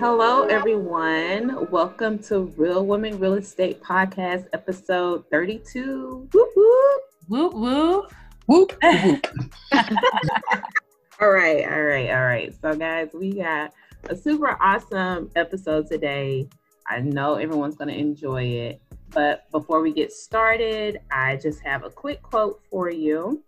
Hello, 0.00 0.44
everyone. 0.44 1.68
Welcome 1.72 2.20
to 2.20 2.52
Real 2.56 2.86
Women 2.86 3.18
Real 3.18 3.34
Estate 3.34 3.82
Podcast, 3.82 4.46
episode 4.52 5.24
32. 5.28 6.28
Whoop, 6.32 6.48
whoop. 6.54 7.02
Whoop, 7.26 7.54
whoop. 7.54 8.12
Whoop, 8.46 8.72
whoop. 8.80 9.26
all 11.20 11.30
right, 11.30 11.64
all 11.64 11.82
right, 11.82 12.10
all 12.10 12.22
right. 12.24 12.54
So, 12.62 12.76
guys, 12.76 13.08
we 13.12 13.32
got 13.32 13.72
a 14.08 14.14
super 14.14 14.56
awesome 14.60 15.32
episode 15.34 15.88
today. 15.88 16.48
I 16.86 17.00
know 17.00 17.34
everyone's 17.34 17.74
going 17.74 17.88
to 17.88 17.98
enjoy 17.98 18.44
it. 18.44 18.80
But 19.10 19.50
before 19.50 19.80
we 19.82 19.92
get 19.92 20.12
started, 20.12 21.00
I 21.10 21.38
just 21.38 21.60
have 21.64 21.82
a 21.82 21.90
quick 21.90 22.22
quote 22.22 22.60
for 22.70 22.88
you. 22.88 23.42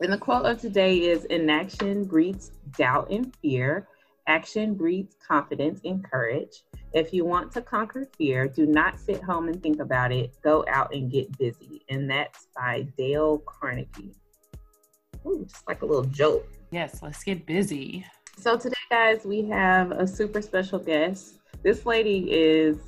And 0.00 0.10
the 0.10 0.16
quote 0.16 0.46
of 0.46 0.58
today 0.58 1.00
is 1.00 1.26
Inaction 1.26 2.04
breeds 2.04 2.52
doubt 2.78 3.10
and 3.10 3.36
fear. 3.42 3.86
Action 4.26 4.74
breeds 4.74 5.16
confidence 5.26 5.80
and 5.84 6.04
courage. 6.04 6.62
If 6.92 7.12
you 7.12 7.24
want 7.24 7.52
to 7.52 7.62
conquer 7.62 8.08
fear, 8.16 8.48
do 8.48 8.66
not 8.66 8.98
sit 8.98 9.22
home 9.22 9.48
and 9.48 9.62
think 9.62 9.80
about 9.80 10.12
it. 10.12 10.32
Go 10.42 10.64
out 10.68 10.94
and 10.94 11.10
get 11.10 11.36
busy. 11.38 11.82
And 11.88 12.10
that's 12.10 12.46
by 12.56 12.86
Dale 12.96 13.38
Carnegie. 13.46 14.14
Ooh, 15.26 15.44
just 15.48 15.66
like 15.68 15.82
a 15.82 15.86
little 15.86 16.04
joke. 16.04 16.46
Yes, 16.70 17.00
let's 17.02 17.22
get 17.24 17.46
busy. 17.46 18.04
So 18.38 18.56
today, 18.56 18.76
guys, 18.90 19.24
we 19.24 19.42
have 19.48 19.90
a 19.90 20.06
super 20.06 20.40
special 20.40 20.78
guest. 20.78 21.34
This 21.62 21.84
lady 21.84 22.30
is 22.30 22.78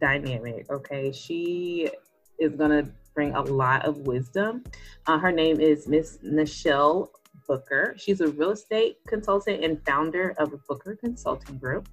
dynamic. 0.00 0.70
Okay, 0.70 1.12
she 1.12 1.90
is 2.38 2.54
gonna 2.54 2.88
bring 3.14 3.34
a 3.34 3.42
lot 3.42 3.84
of 3.84 3.98
wisdom. 3.98 4.64
Uh, 5.06 5.18
her 5.18 5.30
name 5.30 5.60
is 5.60 5.86
Miss 5.86 6.18
Nichelle 6.24 7.10
Booker. 7.46 7.94
She's 7.96 8.20
a 8.20 8.28
real 8.28 8.50
estate 8.50 8.98
consultant 9.06 9.64
and 9.64 9.84
founder 9.86 10.34
of 10.38 10.50
the 10.50 10.60
Booker 10.68 10.96
Consulting 10.96 11.58
Group. 11.58 11.88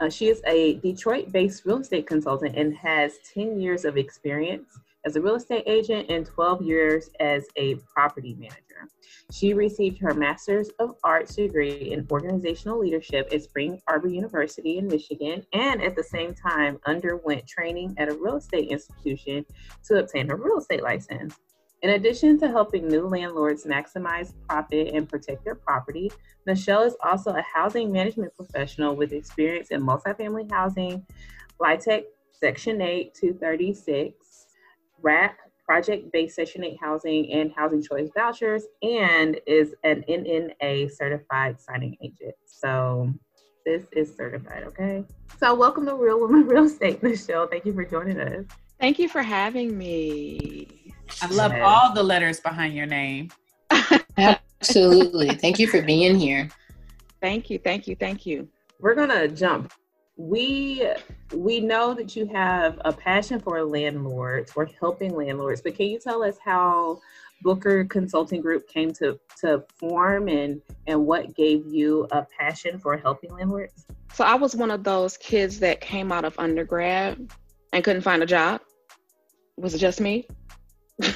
Uh, 0.00 0.10
she 0.10 0.28
is 0.28 0.42
a 0.46 0.74
Detroit 0.76 1.32
based 1.32 1.64
real 1.64 1.78
estate 1.78 2.06
consultant 2.06 2.56
and 2.56 2.76
has 2.76 3.14
10 3.32 3.60
years 3.60 3.84
of 3.84 3.96
experience 3.96 4.78
as 5.06 5.16
a 5.16 5.20
real 5.20 5.36
estate 5.36 5.62
agent 5.66 6.10
and 6.10 6.26
12 6.26 6.62
years 6.62 7.10
as 7.20 7.46
a 7.56 7.76
property 7.94 8.34
manager. 8.38 8.66
She 9.32 9.54
received 9.54 9.98
her 9.98 10.12
Master's 10.14 10.68
of 10.80 10.96
Arts 11.02 11.36
degree 11.36 11.92
in 11.92 12.06
Organizational 12.10 12.78
Leadership 12.78 13.28
at 13.32 13.42
Spring 13.42 13.80
Arbor 13.86 14.08
University 14.08 14.78
in 14.78 14.88
Michigan, 14.88 15.44
and 15.52 15.82
at 15.82 15.96
the 15.96 16.02
same 16.02 16.34
time 16.34 16.78
underwent 16.86 17.46
training 17.46 17.94
at 17.98 18.08
a 18.08 18.14
real 18.14 18.36
estate 18.36 18.68
institution 18.68 19.44
to 19.84 19.98
obtain 19.98 20.28
her 20.28 20.36
real 20.36 20.58
estate 20.58 20.82
license. 20.82 21.36
In 21.86 21.92
addition 21.92 22.36
to 22.40 22.48
helping 22.48 22.88
new 22.88 23.06
landlords 23.06 23.64
maximize 23.64 24.32
profit 24.48 24.92
and 24.92 25.08
protect 25.08 25.44
their 25.44 25.54
property, 25.54 26.10
Michelle 26.44 26.82
is 26.82 26.96
also 27.00 27.30
a 27.30 27.42
housing 27.42 27.92
management 27.92 28.34
professional 28.34 28.96
with 28.96 29.12
experience 29.12 29.70
in 29.70 29.86
multifamily 29.86 30.50
housing, 30.50 31.06
LIHTC 31.60 32.02
Section 32.32 32.82
8 32.82 33.14
236, 33.14 34.16
RAP, 35.00 35.36
project 35.64 36.10
based 36.12 36.34
Section 36.34 36.64
8 36.64 36.76
housing 36.80 37.30
and 37.30 37.52
housing 37.56 37.84
choice 37.84 38.10
vouchers, 38.16 38.64
and 38.82 39.40
is 39.46 39.76
an 39.84 40.02
NNA 40.08 40.90
certified 40.90 41.60
signing 41.60 41.96
agent. 42.02 42.34
So 42.46 43.14
this 43.64 43.84
is 43.92 44.12
certified, 44.16 44.64
okay? 44.64 45.04
So 45.38 45.54
welcome 45.54 45.86
to 45.86 45.94
Real 45.94 46.20
Women 46.20 46.48
Real 46.48 46.64
Estate, 46.64 47.00
Michelle. 47.04 47.46
Thank 47.46 47.64
you 47.64 47.72
for 47.72 47.84
joining 47.84 48.18
us. 48.18 48.44
Thank 48.80 48.98
you 48.98 49.08
for 49.08 49.22
having 49.22 49.76
me. 49.76 50.94
I 51.22 51.28
love 51.28 51.52
yes. 51.52 51.62
all 51.64 51.94
the 51.94 52.02
letters 52.02 52.40
behind 52.40 52.74
your 52.74 52.86
name. 52.86 53.30
Absolutely. 54.18 55.30
Thank 55.30 55.58
you 55.58 55.66
for 55.66 55.82
being 55.82 56.18
here. 56.18 56.48
Thank 57.20 57.50
you, 57.50 57.58
thank 57.58 57.86
you, 57.86 57.96
thank 57.96 58.26
you. 58.26 58.48
We're 58.80 58.94
gonna 58.94 59.28
jump 59.28 59.72
we 60.16 60.88
we 61.34 61.60
know 61.60 61.92
that 61.92 62.16
you 62.16 62.26
have 62.26 62.80
a 62.84 62.92
passion 62.92 63.38
for 63.38 63.62
landlords 63.62 64.50
for 64.50 64.64
helping 64.80 65.14
landlords 65.14 65.60
but 65.60 65.74
can 65.74 65.86
you 65.86 65.98
tell 65.98 66.22
us 66.22 66.38
how 66.42 66.98
booker 67.42 67.84
consulting 67.84 68.40
group 68.40 68.66
came 68.66 68.92
to 68.92 69.18
to 69.38 69.62
form 69.78 70.28
and 70.28 70.62
and 70.86 71.04
what 71.04 71.34
gave 71.34 71.66
you 71.66 72.06
a 72.12 72.26
passion 72.38 72.78
for 72.78 72.96
helping 72.96 73.30
landlords 73.34 73.84
so 74.14 74.24
i 74.24 74.34
was 74.34 74.56
one 74.56 74.70
of 74.70 74.82
those 74.84 75.18
kids 75.18 75.58
that 75.58 75.82
came 75.82 76.10
out 76.10 76.24
of 76.24 76.34
undergrad 76.38 77.30
and 77.76 77.84
couldn't 77.84 78.02
find 78.02 78.22
a 78.22 78.26
job 78.26 78.60
was 79.56 79.74
it 79.74 79.78
just 79.78 80.00
me 80.00 80.26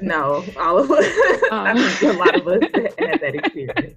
no 0.00 0.44
all 0.58 0.78
of 0.78 0.90
us 0.90 1.06
um, 1.52 1.66
i 1.66 1.88
think 1.88 2.14
a 2.14 2.18
lot 2.18 2.34
of 2.34 2.48
us 2.48 2.62
had 2.98 3.20
that 3.20 3.34
experience 3.34 3.96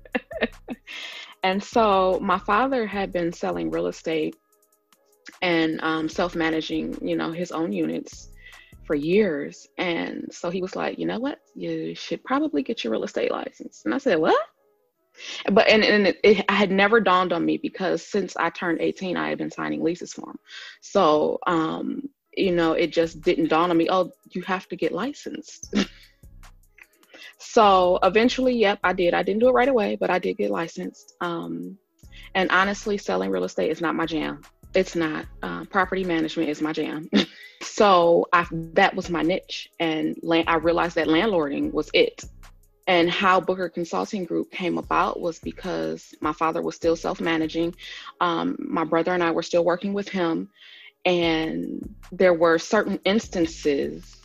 and 1.44 1.64
so 1.64 2.20
my 2.22 2.38
father 2.38 2.86
had 2.86 3.12
been 3.12 3.32
selling 3.32 3.72
real 3.72 3.88
estate 3.88 4.36
and 5.42 5.80
um, 5.82 6.10
self-managing, 6.10 6.98
you 7.08 7.16
know, 7.16 7.32
his 7.32 7.52
own 7.52 7.72
units 7.72 8.30
for 8.84 8.96
years. 8.96 9.68
And 9.78 10.28
so 10.32 10.50
he 10.50 10.62
was 10.62 10.76
like, 10.76 11.00
you 11.00 11.06
know 11.06 11.20
what, 11.20 11.40
you 11.56 11.96
should 11.96 12.24
probably 12.24 12.64
get 12.64 12.84
your 12.84 12.92
real 12.92 13.04
estate 13.04 13.32
license. 13.32 13.84
And 13.86 13.94
I 13.94 14.00
said, 14.00 14.20
what? 14.20 14.40
But 15.52 15.68
and, 15.68 15.84
and 15.84 16.08
it, 16.08 16.20
it, 16.24 16.52
had 16.52 16.72
never 16.72 17.00
dawned 17.00 17.34
on 17.34 17.46
me 17.46 17.58
because 17.58 18.06
since 18.06 18.36
I 18.38 18.50
turned 18.50 18.82
18, 18.82 19.18
I 19.18 19.30
had 19.30 19.38
been 19.38 19.52
signing 19.52 19.84
leases 19.84 20.14
for 20.14 20.26
them 20.26 20.40
So, 20.82 21.40
um, 21.48 22.10
you 22.36 22.52
know, 22.52 22.74
it 22.74 22.92
just 22.94 23.22
didn't 23.22 23.50
dawn 23.50 23.72
on 23.72 23.78
me. 23.78 23.88
Oh, 23.90 24.12
you 24.32 24.42
have 24.44 24.68
to 24.70 24.76
get 24.76 24.92
licensed. 24.92 25.74
So 27.40 28.00
eventually, 28.04 28.56
yep, 28.56 28.80
I 28.84 28.94
did. 28.94 29.14
I 29.14 29.24
didn't 29.24 29.40
do 29.40 29.48
it 29.50 29.54
right 29.54 29.68
away, 29.68 29.98
but 30.00 30.10
I 30.10 30.20
did 30.20 30.38
get 30.38 30.52
licensed. 30.52 31.16
Um, 31.22 31.78
and 32.36 32.52
honestly, 32.52 32.98
selling 32.98 33.32
real 33.32 33.46
estate 33.46 33.72
is 33.72 33.82
not 33.82 33.96
my 33.96 34.06
jam. 34.06 34.42
It's 34.76 34.96
not. 34.96 35.26
Uh, 35.42 35.66
property 35.66 36.04
management 36.04 36.50
is 36.50 36.62
my 36.62 36.74
jam. 36.74 37.10
so 37.62 38.28
I, 38.34 38.46
that 38.74 38.96
was 38.96 39.10
my 39.10 39.22
niche, 39.22 39.70
and 39.80 40.18
land, 40.22 40.46
I 40.48 40.56
realized 40.56 40.96
that 40.96 41.08
landlording 41.08 41.74
was 41.74 41.90
it. 41.94 42.24
And 42.90 43.08
how 43.08 43.40
Booker 43.40 43.70
Consulting 43.70 44.26
Group 44.26 44.50
came 44.50 44.80
about 44.80 45.20
was 45.20 45.38
because 45.38 46.16
my 46.22 46.34
father 46.34 46.64
was 46.64 46.76
still 46.76 46.96
self 46.96 47.22
managing. 47.22 47.76
Um, 48.20 48.58
my 48.58 48.84
brother 48.84 49.14
and 49.14 49.24
I 49.24 49.30
were 49.30 49.44
still 49.44 49.64
working 49.64 49.94
with 49.94 50.10
him. 50.10 50.50
And 51.06 51.94
there 52.12 52.34
were 52.34 52.58
certain 52.58 53.00
instances 53.06 54.18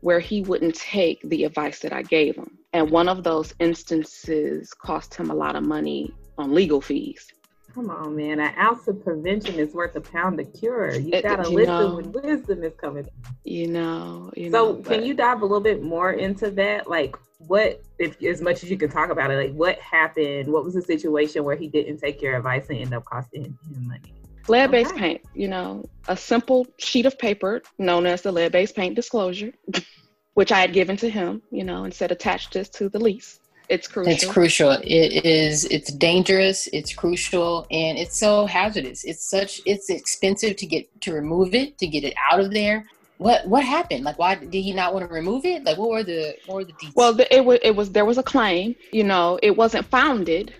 where 0.00 0.18
he 0.18 0.42
wouldn't 0.42 0.74
take 0.74 1.20
the 1.22 1.44
advice 1.44 1.78
that 1.80 1.92
I 1.92 2.02
gave 2.02 2.34
him. 2.34 2.58
And 2.72 2.90
one 2.90 3.08
of 3.08 3.22
those 3.22 3.54
instances 3.60 4.74
cost 4.74 5.14
him 5.14 5.30
a 5.30 5.34
lot 5.34 5.54
of 5.54 5.62
money 5.62 6.12
on 6.36 6.52
legal 6.52 6.80
fees. 6.80 7.28
Come 7.72 7.90
on, 7.90 8.16
man. 8.16 8.40
An 8.40 8.52
ounce 8.58 8.88
of 8.88 9.04
prevention 9.04 9.54
is 9.60 9.72
worth 9.72 9.94
a 9.94 10.00
pound 10.00 10.40
of 10.40 10.52
cure. 10.52 10.98
You 10.98 11.14
it, 11.14 11.22
gotta 11.22 11.48
you 11.48 11.58
listen 11.58 11.66
know, 11.66 11.94
when 11.94 12.10
wisdom 12.10 12.64
is 12.64 12.74
coming. 12.74 13.08
You 13.44 13.68
know, 13.68 14.32
you 14.36 14.50
so 14.50 14.72
know, 14.72 14.82
can 14.82 15.04
you 15.04 15.14
dive 15.14 15.42
a 15.42 15.44
little 15.44 15.60
bit 15.60 15.80
more 15.80 16.12
into 16.12 16.50
that? 16.50 16.90
Like 16.90 17.16
what 17.50 17.82
if 17.98 18.22
as 18.22 18.40
much 18.40 18.62
as 18.62 18.70
you 18.70 18.76
can 18.76 18.88
talk 18.88 19.10
about 19.10 19.32
it, 19.32 19.36
like 19.36 19.52
what 19.56 19.76
happened? 19.80 20.46
What 20.52 20.64
was 20.64 20.74
the 20.74 20.82
situation 20.82 21.42
where 21.42 21.56
he 21.56 21.66
didn't 21.66 21.98
take 21.98 22.22
your 22.22 22.36
advice 22.36 22.70
and 22.70 22.78
end 22.78 22.94
up 22.94 23.04
costing 23.04 23.44
him 23.44 23.58
money? 23.88 24.14
Lead 24.46 24.70
based 24.70 24.92
okay. 24.92 25.00
paint, 25.00 25.22
you 25.34 25.48
know, 25.48 25.84
a 26.06 26.16
simple 26.16 26.64
sheet 26.78 27.06
of 27.06 27.18
paper 27.18 27.60
known 27.76 28.06
as 28.06 28.22
the 28.22 28.30
lead 28.30 28.52
based 28.52 28.76
paint 28.76 28.94
disclosure, 28.94 29.50
which 30.34 30.52
I 30.52 30.60
had 30.60 30.72
given 30.72 30.96
to 30.98 31.10
him, 31.10 31.42
you 31.50 31.64
know, 31.64 31.82
and 31.82 31.92
said 31.92 32.12
attach 32.12 32.50
this 32.50 32.68
to 32.68 32.88
the 32.88 33.00
lease. 33.00 33.40
It's 33.68 33.88
crucial. 33.88 34.12
It's 34.12 34.24
crucial. 34.24 34.70
It 34.84 35.24
is. 35.26 35.64
It's 35.64 35.92
dangerous. 35.92 36.68
It's 36.72 36.94
crucial, 36.94 37.66
and 37.72 37.98
it's 37.98 38.16
so 38.16 38.46
hazardous. 38.46 39.02
It's 39.02 39.28
such. 39.28 39.60
It's 39.66 39.90
expensive 39.90 40.54
to 40.54 40.66
get 40.66 41.00
to 41.00 41.12
remove 41.12 41.56
it, 41.56 41.78
to 41.78 41.88
get 41.88 42.04
it 42.04 42.14
out 42.30 42.38
of 42.38 42.52
there. 42.52 42.86
What 43.20 43.46
what 43.46 43.64
happened? 43.64 44.04
Like, 44.04 44.18
why 44.18 44.34
did 44.34 44.52
he 44.52 44.72
not 44.72 44.94
want 44.94 45.06
to 45.06 45.14
remove 45.14 45.44
it? 45.44 45.64
Like, 45.64 45.76
what 45.76 45.90
were 45.90 46.02
the 46.02 46.34
what 46.46 46.54
were 46.56 46.64
the 46.64 46.72
details? 46.72 46.94
Well, 46.96 47.12
the, 47.12 47.34
it 47.34 47.44
was 47.44 47.58
it 47.62 47.76
was 47.76 47.92
there 47.92 48.04
was 48.04 48.18
a 48.18 48.22
claim. 48.22 48.74
You 48.92 49.04
know, 49.04 49.38
it 49.42 49.56
wasn't 49.56 49.86
founded, 49.86 50.54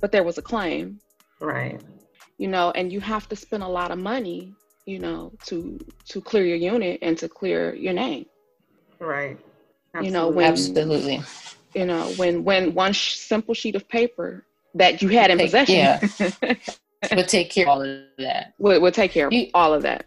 but 0.00 0.12
there 0.12 0.24
was 0.24 0.38
a 0.38 0.42
claim. 0.42 1.00
Right 1.40 1.80
you 2.38 2.48
know, 2.48 2.70
and 2.72 2.92
you 2.92 3.00
have 3.00 3.28
to 3.28 3.36
spend 3.36 3.62
a 3.62 3.68
lot 3.68 3.90
of 3.90 3.98
money, 3.98 4.54
you 4.84 4.98
know, 4.98 5.32
to 5.46 5.78
to 6.06 6.20
clear 6.20 6.44
your 6.44 6.56
unit 6.56 6.98
and 7.02 7.16
to 7.18 7.28
clear 7.28 7.74
your 7.74 7.92
name. 7.92 8.26
Right. 8.98 9.38
Absolutely. 9.94 10.06
You 10.06 10.12
know, 10.12 10.28
when 10.28 10.46
absolutely. 10.46 11.22
You 11.74 11.86
know, 11.86 12.12
when 12.16 12.44
when 12.44 12.74
one 12.74 12.92
sh- 12.92 13.16
simple 13.16 13.54
sheet 13.54 13.74
of 13.74 13.88
paper 13.88 14.44
that 14.74 15.02
you 15.02 15.08
had 15.08 15.30
in 15.30 15.38
take, 15.38 15.46
possession, 15.46 15.76
yeah, 15.76 16.54
would 17.14 17.28
take 17.28 17.50
care 17.50 17.64
of 17.64 17.68
all 17.68 17.82
of 17.82 18.00
that. 18.18 18.54
Would 18.58 18.82
would 18.82 18.94
take 18.94 19.12
care 19.12 19.26
of 19.26 19.32
you, 19.32 19.50
all 19.54 19.72
of 19.72 19.82
that. 19.82 20.06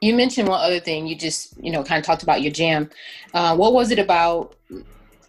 You 0.00 0.14
mentioned 0.14 0.48
one 0.48 0.60
other 0.60 0.80
thing. 0.80 1.06
You 1.06 1.16
just 1.16 1.56
you 1.62 1.70
know 1.72 1.82
kind 1.82 1.98
of 1.98 2.04
talked 2.04 2.22
about 2.22 2.42
your 2.42 2.52
jam. 2.52 2.90
Uh, 3.34 3.56
what 3.56 3.72
was 3.72 3.90
it 3.90 3.98
about? 3.98 4.54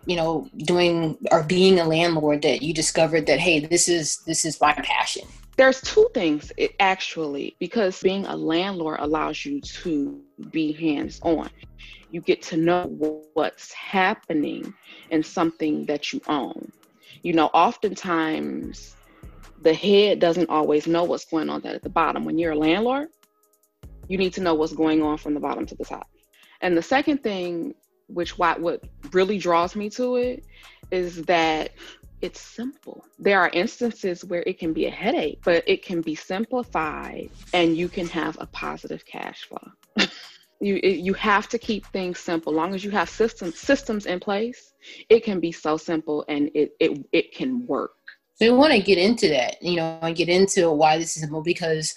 you 0.06 0.16
know 0.16 0.48
doing 0.60 1.18
or 1.30 1.44
being 1.44 1.77
a 1.77 1.83
landlord 1.83 2.42
that 2.42 2.62
you 2.62 2.74
discovered 2.74 3.27
that 3.27 3.38
hey 3.38 3.60
this 3.60 3.89
is 3.89 4.19
this 4.25 4.45
is 4.45 4.60
my 4.62 4.71
passion 4.74 5.27
there's 5.60 5.81
two 5.81 6.07
things 6.13 6.54
actually, 6.80 7.57
because 7.60 8.01
being 8.01 8.25
a 8.25 8.36
landlord 8.38 9.01
allows 9.01 9.44
you 9.44 9.60
to 9.60 10.21
be 10.51 10.72
hands 10.72 11.19
on. 11.22 11.50
You 12.12 12.22
get 12.22 12.42
to 12.44 12.56
know 12.56 12.86
what's 13.33 13.74
happening 13.74 14.74
in 15.10 15.22
something 15.22 15.86
that 15.88 16.13
you 16.13 16.22
own. 16.30 16.72
You 17.24 17.33
know, 17.33 17.48
oftentimes 17.48 18.95
the 19.62 19.74
head 19.74 20.19
doesn't 20.19 20.50
always 20.50 20.88
know 20.88 21.04
what's 21.04 21.25
going 21.25 21.50
on 21.50 21.65
at 21.65 21.83
the 21.83 21.89
bottom. 21.89 22.24
When 22.24 22.38
you're 22.38 22.54
a 22.54 22.57
landlord, 22.57 23.10
you 24.10 24.18
need 24.18 24.34
to 24.34 24.42
know 24.42 24.56
what's 24.56 24.74
going 24.74 25.02
on 25.02 25.18
from 25.18 25.34
the 25.34 25.40
bottom 25.40 25.66
to 25.68 25.76
the 25.76 25.86
top. 25.86 26.10
And 26.60 26.76
the 26.76 26.82
second 26.82 27.24
thing, 27.24 27.74
which 28.08 28.38
what 28.38 28.60
what 28.60 28.84
really 29.14 29.38
draws 29.38 29.76
me 29.76 29.90
to 29.92 30.18
it, 30.18 30.44
is 30.92 31.22
that 31.24 31.72
it's 32.22 32.42
simple. 32.42 33.06
There 33.18 33.40
are 33.40 33.50
instances 33.54 34.26
where 34.26 34.44
it 34.46 34.60
can 34.60 34.74
be 34.74 34.88
a 34.88 34.92
headache, 34.92 35.40
but 35.46 35.64
it 35.66 35.86
can 35.86 36.02
be 36.02 36.16
simplified 36.16 37.30
and 37.54 37.78
you 37.78 37.88
can 37.88 38.08
have 38.08 38.36
a 38.42 38.48
positive 38.48 39.06
cash 39.06 39.48
flow. 39.48 40.06
you 40.60 40.76
you 40.84 41.14
have 41.14 41.48
to 41.50 41.58
keep 41.58 41.86
things 41.88 42.20
simple. 42.20 42.52
Long 42.52 42.76
as 42.76 42.84
you 42.84 42.92
have 42.92 43.10
systems 43.10 43.58
systems 43.58 44.06
in 44.06 44.20
place, 44.20 44.74
it 45.08 45.24
can 45.24 45.40
be 45.40 45.52
so 45.52 45.78
simple 45.78 46.26
and 46.28 46.50
it 46.56 46.72
it, 46.80 47.06
it 47.14 47.34
can 47.34 47.66
work. 47.68 47.94
So 48.36 48.52
we 48.52 48.58
want 48.58 48.72
to 48.74 48.80
get 48.80 48.98
into 48.98 49.28
that, 49.30 49.62
you 49.62 49.76
know, 49.76 50.00
and 50.02 50.16
get 50.16 50.30
into 50.30 50.72
why 50.72 50.98
this 50.98 51.18
is 51.18 51.22
simple 51.24 51.42
because 51.42 51.94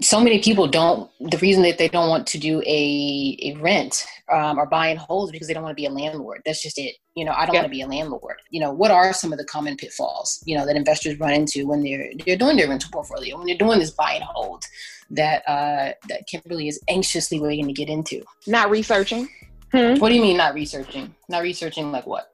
so 0.00 0.20
many 0.20 0.40
people 0.40 0.66
don't 0.66 1.10
the 1.20 1.38
reason 1.38 1.62
that 1.62 1.78
they 1.78 1.88
don't 1.88 2.08
want 2.08 2.26
to 2.26 2.38
do 2.38 2.60
a, 2.66 3.38
a 3.42 3.56
rent 3.60 4.04
um, 4.30 4.58
or 4.58 4.66
buy 4.66 4.88
and 4.88 4.98
hold 4.98 5.28
is 5.28 5.32
because 5.32 5.46
they 5.46 5.54
don't 5.54 5.62
want 5.62 5.76
to 5.76 5.80
be 5.80 5.86
a 5.86 5.90
landlord. 5.90 6.42
That's 6.44 6.62
just 6.62 6.78
it. 6.78 6.96
You 7.14 7.24
know 7.24 7.32
i 7.32 7.46
don't 7.46 7.54
yeah. 7.54 7.62
want 7.62 7.72
to 7.72 7.76
be 7.76 7.82
a 7.82 7.86
landlord. 7.86 8.36
You 8.50 8.60
know 8.60 8.72
what 8.72 8.90
are 8.90 9.12
some 9.12 9.32
of 9.32 9.38
the 9.38 9.44
common 9.44 9.76
pitfalls 9.76 10.42
you 10.46 10.56
know 10.56 10.66
that 10.66 10.76
investors 10.76 11.18
run 11.18 11.32
into 11.32 11.66
when 11.66 11.82
they're 11.82 12.10
they're 12.24 12.36
doing 12.36 12.56
their 12.56 12.68
rental 12.68 12.90
portfolio 12.92 13.36
when 13.36 13.46
they're 13.46 13.56
doing 13.56 13.78
this 13.78 13.90
buy 13.90 14.12
and 14.12 14.24
hold 14.24 14.64
that 15.10 15.42
uh 15.46 15.92
that 16.08 16.26
kimberly 16.28 16.68
is 16.68 16.80
anxiously 16.88 17.40
waiting 17.40 17.66
to 17.66 17.72
get 17.72 17.88
into? 17.88 18.22
Not 18.46 18.70
researching. 18.70 19.28
Hmm? 19.72 19.96
what 19.98 20.10
do 20.10 20.14
you 20.14 20.22
mean 20.22 20.36
not 20.36 20.54
researching? 20.54 21.14
Not 21.28 21.42
researching 21.42 21.90
like 21.92 22.06
what? 22.06 22.30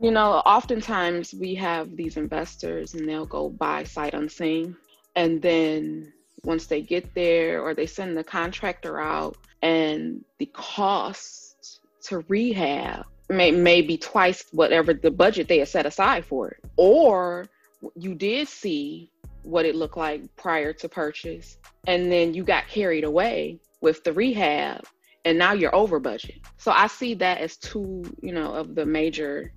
You 0.00 0.10
know 0.10 0.34
oftentimes 0.46 1.34
we 1.34 1.54
have 1.56 1.96
these 1.96 2.16
investors 2.16 2.94
and 2.94 3.08
they'll 3.08 3.26
go 3.26 3.48
buy 3.48 3.84
sight 3.84 4.14
unseen 4.14 4.76
and 5.16 5.42
then 5.42 6.12
once 6.44 6.66
they 6.66 6.80
get 6.80 7.14
there 7.14 7.62
or 7.62 7.74
they 7.74 7.86
send 7.86 8.16
the 8.16 8.24
contractor 8.24 9.00
out 9.00 9.36
and 9.62 10.24
the 10.38 10.46
cost 10.46 11.80
to 12.02 12.24
rehab 12.28 13.04
may, 13.28 13.50
may 13.50 13.82
be 13.82 13.96
twice 13.98 14.44
whatever 14.52 14.94
the 14.94 15.10
budget 15.10 15.48
they 15.48 15.58
had 15.58 15.68
set 15.68 15.86
aside 15.86 16.24
for 16.24 16.48
it. 16.48 16.64
Or 16.76 17.46
you 17.94 18.14
did 18.14 18.48
see 18.48 19.10
what 19.42 19.64
it 19.64 19.74
looked 19.74 19.96
like 19.96 20.34
prior 20.36 20.72
to 20.74 20.88
purchase 20.88 21.58
and 21.86 22.10
then 22.10 22.34
you 22.34 22.44
got 22.44 22.68
carried 22.68 23.04
away 23.04 23.58
with 23.80 24.02
the 24.04 24.12
rehab 24.12 24.84
and 25.24 25.38
now 25.38 25.52
you're 25.52 25.74
over 25.74 25.98
budget. 25.98 26.36
So 26.56 26.70
i 26.70 26.86
see 26.86 27.14
that 27.14 27.38
as 27.38 27.56
two 27.56 28.04
you 28.20 28.32
know 28.32 28.52
of 28.52 28.74
the 28.74 28.84
major 28.84 29.52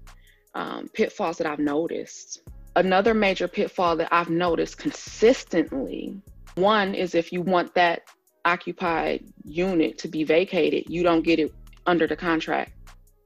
um, 0.53 0.89
pitfalls 0.93 1.37
that 1.37 1.47
i've 1.47 1.59
noticed. 1.59 2.41
Another 2.75 3.13
major 3.13 3.47
pitfall 3.47 3.97
that 3.97 4.09
i've 4.11 4.29
noticed 4.29 4.77
consistently 4.77 6.21
one 6.55 6.93
is 6.93 7.15
if 7.15 7.31
you 7.31 7.41
want 7.41 7.73
that 7.75 8.03
occupied 8.45 9.23
unit 9.43 9.97
to 9.99 10.07
be 10.07 10.23
vacated, 10.23 10.85
you 10.87 11.03
don't 11.03 11.23
get 11.23 11.39
it 11.39 11.53
under 11.85 12.07
the 12.07 12.15
contract. 12.15 12.73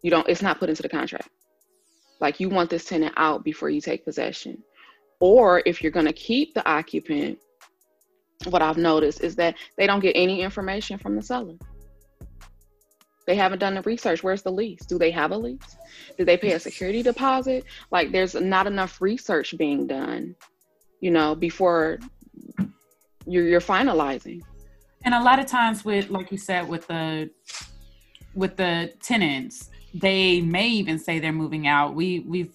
You 0.02 0.12
don't, 0.12 0.28
it's 0.30 0.42
not 0.42 0.60
put 0.60 0.70
into 0.70 0.84
the 0.84 0.90
contract. 0.90 1.30
Like 2.20 2.40
you 2.40 2.50
want 2.50 2.70
this 2.70 2.86
tenant 2.86 3.14
out 3.18 3.44
before 3.44 3.70
you 3.70 3.82
take 3.82 4.06
possession. 4.06 4.64
Or 5.20 5.62
if 5.66 5.82
you're 5.82 5.92
going 5.92 6.06
to 6.06 6.14
keep 6.14 6.54
the 6.54 6.68
occupant, 6.70 7.40
what 8.50 8.62
I've 8.62 8.78
noticed 8.78 9.22
is 9.22 9.36
that 9.38 9.56
they 9.78 9.88
don't 9.88 10.02
get 10.02 10.16
any 10.16 10.42
information 10.42 10.98
from 10.98 11.16
the 11.16 11.22
seller. 11.22 11.56
They 13.26 13.36
haven't 13.36 13.60
done 13.60 13.74
the 13.74 13.82
research. 13.82 14.24
Where's 14.24 14.44
the 14.44 14.52
lease? 14.52 14.86
Do 14.86 15.00
they 15.00 15.12
have 15.12 15.32
a 15.32 15.38
lease? 15.38 15.78
Did 16.18 16.28
they 16.28 16.38
pay 16.38 16.52
a 16.52 16.60
security 16.60 17.02
deposit? 17.02 17.66
Like 17.92 18.12
there's 18.12 18.36
not 18.36 18.68
enough 18.68 19.02
research 19.02 19.58
being 19.58 19.88
done, 19.88 20.36
you 21.00 21.10
know, 21.10 21.34
before 21.34 22.00
you're 23.28 23.48
you're 23.48 23.62
finalizing. 23.62 24.42
And 25.04 25.14
a 25.14 25.22
lot 25.22 25.40
of 25.40 25.46
times 25.46 25.86
with 25.86 26.10
like 26.10 26.32
you 26.32 26.38
said 26.38 26.68
with 26.68 26.88
the 26.88 27.30
with 28.34 28.58
the 28.58 28.94
tenants, 29.02 29.70
they 29.94 30.42
may 30.42 30.68
even 30.68 31.00
say 31.00 31.20
they're 31.20 31.32
moving 31.32 31.68
out. 31.68 31.96
We 31.96 32.20
we've 32.22 32.54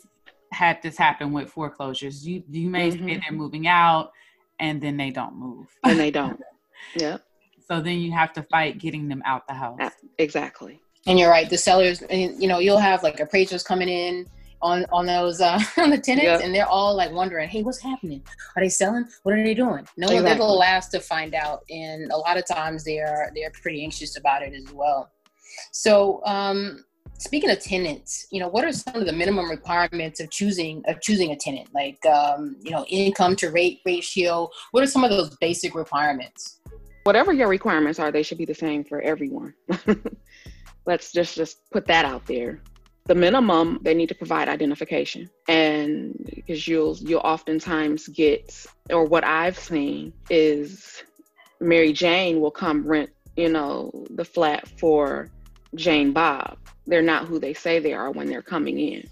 had 0.53 0.83
this 0.83 0.97
happen 0.97 1.33
with 1.33 1.51
foreclosures. 1.51 2.27
You 2.27 2.43
you 2.51 2.69
may 2.69 2.91
mm-hmm. 2.91 3.07
say 3.07 3.21
they're 3.25 3.37
moving 3.37 3.67
out 3.67 4.13
and 4.59 4.81
then 4.81 4.97
they 4.97 5.11
don't 5.11 5.37
move. 5.37 5.67
And 5.85 5.99
they 5.99 6.11
don't. 6.11 6.41
yeah. 6.95 7.19
So 7.67 7.81
then 7.81 7.99
you 7.99 8.13
have 8.13 8.33
to 8.35 8.43
fight 8.45 8.79
getting 8.79 9.09
them 9.09 9.23
out 9.25 9.47
the 9.47 9.55
house. 9.55 9.81
Exactly. 10.19 10.81
And 11.07 11.19
you're 11.19 11.31
right. 11.31 11.49
The 11.49 11.57
sellers, 11.57 12.03
and 12.03 12.41
you 12.41 12.47
know, 12.47 12.59
you'll 12.59 12.79
have 12.79 13.03
like 13.03 13.21
appraisers 13.21 13.63
coming 13.63 13.89
in 13.89 14.27
on 14.63 14.85
on 14.93 15.07
those 15.07 15.41
uh 15.41 15.59
on 15.79 15.91
the 15.91 15.99
tenants 15.99 16.25
yep. 16.25 16.41
and 16.43 16.55
they're 16.55 16.67
all 16.67 16.95
like 16.95 17.11
wondering 17.13 17.49
hey 17.49 17.63
what's 17.63 17.81
happening? 17.81 18.23
Are 18.57 18.63
they 18.63 18.69
selling? 18.69 19.07
What 19.23 19.35
are 19.35 19.43
they 19.43 19.55
doing? 19.55 19.87
No 19.97 20.07
exactly. 20.07 20.21
they're 20.21 20.39
the 20.39 20.45
last 20.45 20.89
to 20.91 21.01
find 21.01 21.35
out 21.35 21.65
and 21.71 22.11
a 22.13 22.17
lot 22.17 22.37
of 22.37 22.47
times 22.47 22.85
they 22.85 22.99
are 22.99 23.31
they're 23.35 23.53
pretty 23.63 23.83
anxious 23.83 24.17
about 24.17 24.43
it 24.43 24.55
as 24.55 24.73
well. 24.73 25.11
So 25.73 26.25
um 26.25 26.85
speaking 27.19 27.51
of 27.51 27.61
tenants 27.61 28.27
you 28.31 28.41
know 28.41 28.49
what 28.49 28.65
are 28.65 28.73
some 28.73 28.97
of 28.97 29.07
the 29.07 29.13
minimum 29.13 29.51
requirements 29.51 30.21
of 30.21 30.31
choosing 30.31 30.83
of 30.87 31.01
choosing 31.01 31.31
a 31.33 31.37
tenant? 31.37 31.69
Like 31.75 32.05
um 32.07 32.57
you 32.61 32.71
know 32.71 32.85
income 32.87 33.37
to 33.37 33.51
rate 33.51 33.81
ratio 33.87 34.49
what 34.73 34.83
are 34.83 34.89
some 34.89 35.05
of 35.05 35.11
those 35.11 35.37
basic 35.37 35.75
requirements? 35.75 36.61
Whatever 37.05 37.33
your 37.33 37.49
requirements 37.49 37.99
are 37.99 38.13
they 38.13 38.23
should 38.23 38.39
be 38.39 38.45
the 38.45 38.55
same 38.55 38.85
for 38.85 39.01
everyone. 39.01 39.55
Let's 40.87 41.13
just 41.13 41.35
just 41.35 41.71
put 41.71 41.87
that 41.87 42.05
out 42.05 42.27
there 42.27 42.63
the 43.11 43.15
minimum 43.17 43.81
they 43.83 43.93
need 43.93 44.09
to 44.09 44.15
provide 44.15 44.49
identification. 44.49 45.29
And 45.49 46.15
because 46.33 46.69
you'll 46.69 46.97
you'll 46.99 47.27
oftentimes 47.35 48.07
get 48.07 48.65
or 48.89 49.05
what 49.05 49.25
i've 49.25 49.59
seen 49.59 50.13
is 50.31 51.03
mary 51.59 51.93
jane 51.93 52.41
will 52.41 52.53
come 52.53 52.87
rent 52.87 53.11
you 53.37 53.49
know 53.49 54.07
the 54.11 54.25
flat 54.25 54.69
for 54.79 55.29
jane 55.75 56.13
bob. 56.13 56.57
They're 56.87 57.03
not 57.03 57.27
who 57.27 57.41
they 57.41 57.53
say 57.53 57.81
they 57.81 57.95
are 57.95 58.13
when 58.13 58.29
they're 58.29 58.43
coming 58.43 58.79
in. 58.79 59.09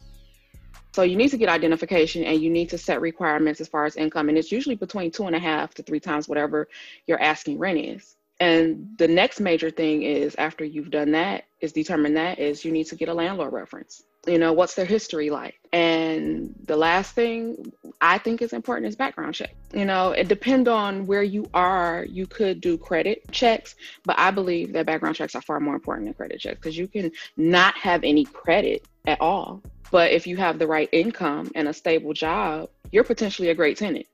So 0.92 1.02
you 1.02 1.16
need 1.16 1.30
to 1.30 1.36
get 1.36 1.48
identification 1.48 2.22
and 2.22 2.40
you 2.40 2.50
need 2.50 2.70
to 2.70 2.78
set 2.78 3.00
requirements 3.00 3.60
as 3.60 3.66
far 3.66 3.84
as 3.84 3.96
income. 3.96 4.28
And 4.28 4.38
it's 4.38 4.52
usually 4.52 4.76
between 4.76 5.10
two 5.10 5.26
and 5.26 5.34
a 5.34 5.40
half 5.40 5.74
to 5.74 5.82
three 5.82 6.00
times 6.00 6.28
whatever 6.28 6.68
your 7.08 7.20
asking 7.20 7.58
rent 7.58 7.78
is 7.78 8.14
and 8.40 8.94
the 8.98 9.08
next 9.08 9.40
major 9.40 9.70
thing 9.70 10.02
is 10.02 10.34
after 10.36 10.64
you've 10.64 10.90
done 10.90 11.12
that, 11.12 11.44
is 11.60 11.72
determine 11.72 12.14
that 12.14 12.38
is 12.38 12.64
you 12.64 12.70
need 12.70 12.84
to 12.84 12.94
get 12.94 13.08
a 13.08 13.14
landlord 13.14 13.52
reference. 13.52 14.04
You 14.26 14.38
know, 14.38 14.52
what's 14.52 14.74
their 14.74 14.84
history 14.84 15.30
like? 15.30 15.58
And 15.72 16.54
the 16.66 16.76
last 16.76 17.14
thing 17.14 17.72
I 18.00 18.18
think 18.18 18.42
is 18.42 18.52
important 18.52 18.86
is 18.86 18.94
background 18.94 19.34
check. 19.34 19.54
You 19.72 19.84
know, 19.84 20.12
it 20.12 20.28
depend 20.28 20.68
on 20.68 21.06
where 21.06 21.22
you 21.22 21.48
are, 21.54 22.04
you 22.08 22.26
could 22.26 22.60
do 22.60 22.78
credit 22.78 23.22
checks, 23.32 23.74
but 24.04 24.18
I 24.18 24.30
believe 24.30 24.72
that 24.72 24.86
background 24.86 25.16
checks 25.16 25.34
are 25.34 25.42
far 25.42 25.58
more 25.58 25.74
important 25.74 26.06
than 26.06 26.14
credit 26.14 26.40
checks 26.40 26.56
because 26.56 26.76
you 26.76 26.86
can 26.86 27.10
not 27.36 27.76
have 27.76 28.04
any 28.04 28.24
credit 28.24 28.86
at 29.06 29.20
all. 29.20 29.62
But 29.90 30.12
if 30.12 30.26
you 30.26 30.36
have 30.36 30.58
the 30.58 30.66
right 30.66 30.88
income 30.92 31.50
and 31.54 31.66
a 31.66 31.72
stable 31.72 32.12
job, 32.12 32.68
you're 32.92 33.04
potentially 33.04 33.48
a 33.48 33.54
great 33.54 33.78
tenant 33.78 34.06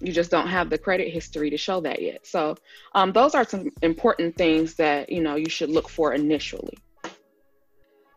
you 0.00 0.12
just 0.12 0.30
don't 0.30 0.48
have 0.48 0.70
the 0.70 0.78
credit 0.78 1.12
history 1.12 1.50
to 1.50 1.56
show 1.56 1.80
that 1.82 2.02
yet. 2.02 2.26
So 2.26 2.56
um, 2.94 3.12
those 3.12 3.34
are 3.34 3.44
some 3.44 3.70
important 3.82 4.36
things 4.36 4.74
that 4.74 5.10
you 5.10 5.22
know 5.22 5.36
you 5.36 5.48
should 5.48 5.70
look 5.70 5.88
for 5.88 6.12
initially. 6.12 6.78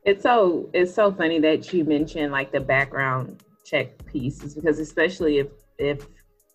It's 0.05 0.23
so 0.23 0.69
it's 0.73 0.93
so 0.93 1.11
funny 1.11 1.39
that 1.39 1.73
you 1.73 1.83
mentioned 1.83 2.31
like 2.31 2.51
the 2.51 2.59
background 2.59 3.43
check 3.65 4.05
pieces 4.05 4.55
because 4.55 4.79
especially 4.79 5.39
if 5.39 5.47
if 5.77 6.05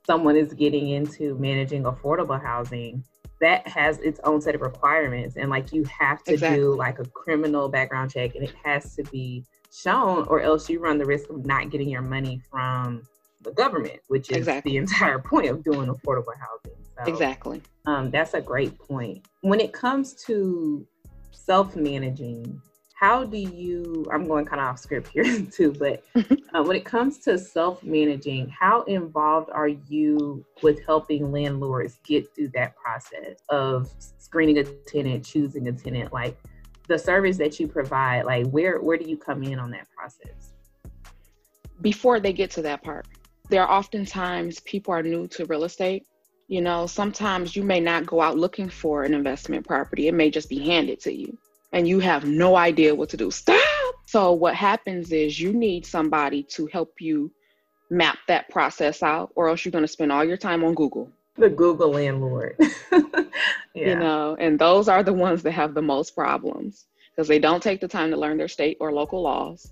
someone 0.06 0.36
is 0.36 0.54
getting 0.54 0.90
into 0.90 1.34
managing 1.38 1.82
affordable 1.82 2.42
housing, 2.42 3.04
that 3.40 3.66
has 3.68 3.98
its 3.98 4.20
own 4.24 4.40
set 4.40 4.54
of 4.54 4.60
requirements 4.60 5.36
and 5.36 5.50
like 5.50 5.72
you 5.72 5.84
have 5.84 6.22
to 6.24 6.34
exactly. 6.34 6.58
do 6.58 6.74
like 6.76 6.98
a 6.98 7.04
criminal 7.06 7.68
background 7.68 8.10
check 8.10 8.34
and 8.34 8.44
it 8.44 8.54
has 8.64 8.96
to 8.96 9.02
be 9.04 9.44
shown 9.72 10.26
or 10.28 10.40
else 10.40 10.68
you 10.68 10.80
run 10.80 10.98
the 10.98 11.04
risk 11.04 11.28
of 11.30 11.44
not 11.44 11.70
getting 11.70 11.88
your 11.88 12.02
money 12.02 12.40
from 12.50 13.02
the 13.42 13.52
government, 13.52 14.00
which 14.08 14.30
is 14.30 14.38
exactly. 14.38 14.72
the 14.72 14.78
entire 14.78 15.18
point 15.18 15.48
of 15.48 15.62
doing 15.62 15.88
affordable 15.88 16.34
housing. 16.38 16.78
So, 16.96 17.04
exactly. 17.10 17.62
Um, 17.86 18.10
that's 18.10 18.34
a 18.34 18.40
great 18.40 18.78
point. 18.78 19.24
When 19.42 19.60
it 19.60 19.72
comes 19.72 20.14
to 20.26 20.86
self 21.30 21.76
managing, 21.76 22.60
how 22.94 23.24
do 23.24 23.38
you? 23.38 24.04
I'm 24.12 24.26
going 24.26 24.44
kind 24.44 24.60
of 24.60 24.68
off 24.68 24.80
script 24.80 25.08
here 25.08 25.40
too, 25.52 25.72
but 25.72 26.02
uh, 26.54 26.62
when 26.62 26.76
it 26.76 26.84
comes 26.84 27.18
to 27.18 27.38
self 27.38 27.82
managing, 27.84 28.48
how 28.48 28.82
involved 28.82 29.50
are 29.52 29.68
you 29.68 30.44
with 30.62 30.84
helping 30.84 31.30
landlords 31.30 31.98
get 32.04 32.34
through 32.34 32.48
that 32.54 32.74
process 32.76 33.38
of 33.48 33.90
screening 34.18 34.58
a 34.58 34.64
tenant, 34.64 35.24
choosing 35.24 35.68
a 35.68 35.72
tenant, 35.72 36.12
like 36.12 36.36
the 36.88 36.98
service 36.98 37.36
that 37.38 37.60
you 37.60 37.68
provide? 37.68 38.24
Like, 38.24 38.48
where 38.48 38.80
where 38.80 38.98
do 38.98 39.08
you 39.08 39.16
come 39.16 39.44
in 39.44 39.60
on 39.60 39.70
that 39.70 39.86
process? 39.96 40.52
Before 41.80 42.18
they 42.18 42.32
get 42.32 42.50
to 42.52 42.62
that 42.62 42.82
part 42.82 43.06
there 43.48 43.66
are 43.66 43.78
oftentimes 43.78 44.60
people 44.60 44.92
are 44.94 45.02
new 45.02 45.26
to 45.28 45.46
real 45.46 45.64
estate. 45.64 46.06
You 46.48 46.62
know, 46.62 46.86
sometimes 46.86 47.54
you 47.54 47.62
may 47.62 47.80
not 47.80 48.06
go 48.06 48.20
out 48.20 48.38
looking 48.38 48.68
for 48.68 49.04
an 49.04 49.14
investment 49.14 49.66
property. 49.66 50.08
It 50.08 50.14
may 50.14 50.30
just 50.30 50.48
be 50.48 50.58
handed 50.58 51.00
to 51.00 51.12
you 51.12 51.36
and 51.72 51.86
you 51.86 51.98
have 52.00 52.24
no 52.24 52.56
idea 52.56 52.94
what 52.94 53.10
to 53.10 53.16
do. 53.16 53.30
Stop. 53.30 53.60
So 54.06 54.32
what 54.32 54.54
happens 54.54 55.12
is 55.12 55.38
you 55.38 55.52
need 55.52 55.84
somebody 55.84 56.42
to 56.54 56.66
help 56.66 56.94
you 57.00 57.30
map 57.90 58.18
that 58.26 58.48
process 58.48 59.02
out, 59.02 59.30
or 59.34 59.48
else 59.48 59.64
you're 59.64 59.72
going 59.72 59.84
to 59.84 59.88
spend 59.88 60.12
all 60.12 60.24
your 60.24 60.36
time 60.36 60.64
on 60.64 60.74
Google. 60.74 61.10
The 61.36 61.50
Google 61.50 61.90
landlord. 61.90 62.56
yeah. 62.92 63.10
You 63.74 63.94
know, 63.96 64.36
and 64.38 64.58
those 64.58 64.88
are 64.88 65.02
the 65.02 65.12
ones 65.12 65.42
that 65.42 65.52
have 65.52 65.74
the 65.74 65.82
most 65.82 66.14
problems 66.14 66.86
because 67.14 67.28
they 67.28 67.38
don't 67.38 67.62
take 67.62 67.80
the 67.80 67.88
time 67.88 68.10
to 68.10 68.16
learn 68.16 68.38
their 68.38 68.48
state 68.48 68.76
or 68.80 68.92
local 68.92 69.22
laws, 69.22 69.70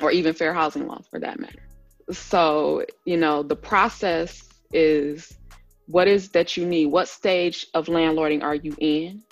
or 0.00 0.10
even 0.10 0.34
fair 0.34 0.54
housing 0.54 0.86
laws 0.86 1.06
for 1.10 1.18
that 1.20 1.38
matter. 1.38 1.63
So, 2.10 2.84
you 3.04 3.16
know, 3.16 3.42
the 3.42 3.56
process 3.56 4.48
is 4.72 5.36
what 5.86 6.08
is 6.08 6.30
that 6.30 6.56
you 6.56 6.66
need? 6.66 6.86
What 6.86 7.08
stage 7.08 7.66
of 7.74 7.86
landlording 7.86 8.42
are 8.42 8.54
you 8.54 8.74
in? 8.78 9.22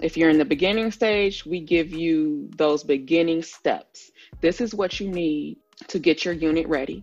If 0.00 0.16
you're 0.16 0.30
in 0.30 0.38
the 0.38 0.44
beginning 0.44 0.90
stage, 0.90 1.46
we 1.46 1.60
give 1.60 1.90
you 1.90 2.50
those 2.56 2.84
beginning 2.84 3.42
steps. 3.42 4.10
This 4.40 4.60
is 4.60 4.74
what 4.74 5.00
you 5.00 5.08
need 5.08 5.58
to 5.88 5.98
get 5.98 6.24
your 6.24 6.34
unit 6.34 6.66
ready. 6.68 7.02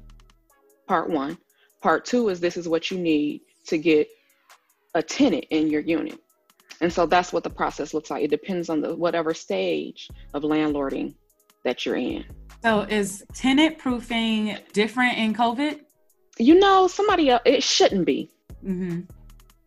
Part 0.87 1.09
one. 1.09 1.37
Part 1.81 2.05
two 2.05 2.29
is 2.29 2.39
this 2.39 2.55
is 2.55 2.67
what 2.67 2.91
you 2.91 2.99
need 2.99 3.41
to 3.67 3.77
get 3.77 4.07
a 4.93 5.01
tenant 5.01 5.45
in 5.49 5.69
your 5.69 5.81
unit. 5.81 6.19
And 6.81 6.91
so 6.91 7.05
that's 7.05 7.33
what 7.33 7.43
the 7.43 7.49
process 7.49 7.93
looks 7.93 8.11
like. 8.11 8.23
It 8.23 8.29
depends 8.29 8.69
on 8.69 8.81
the 8.81 8.95
whatever 8.95 9.33
stage 9.33 10.09
of 10.33 10.43
landlording 10.43 11.15
that 11.63 11.85
you're 11.85 11.95
in. 11.95 12.25
So 12.63 12.81
is 12.81 13.25
tenant 13.33 13.77
proofing 13.77 14.57
different 14.71 15.17
in 15.17 15.33
COVID? 15.33 15.81
You 16.37 16.59
know, 16.59 16.87
somebody 16.87 17.29
else 17.29 17.41
it 17.43 17.61
shouldn't 17.61 18.05
be. 18.05 18.29
Mm-hmm. 18.65 19.01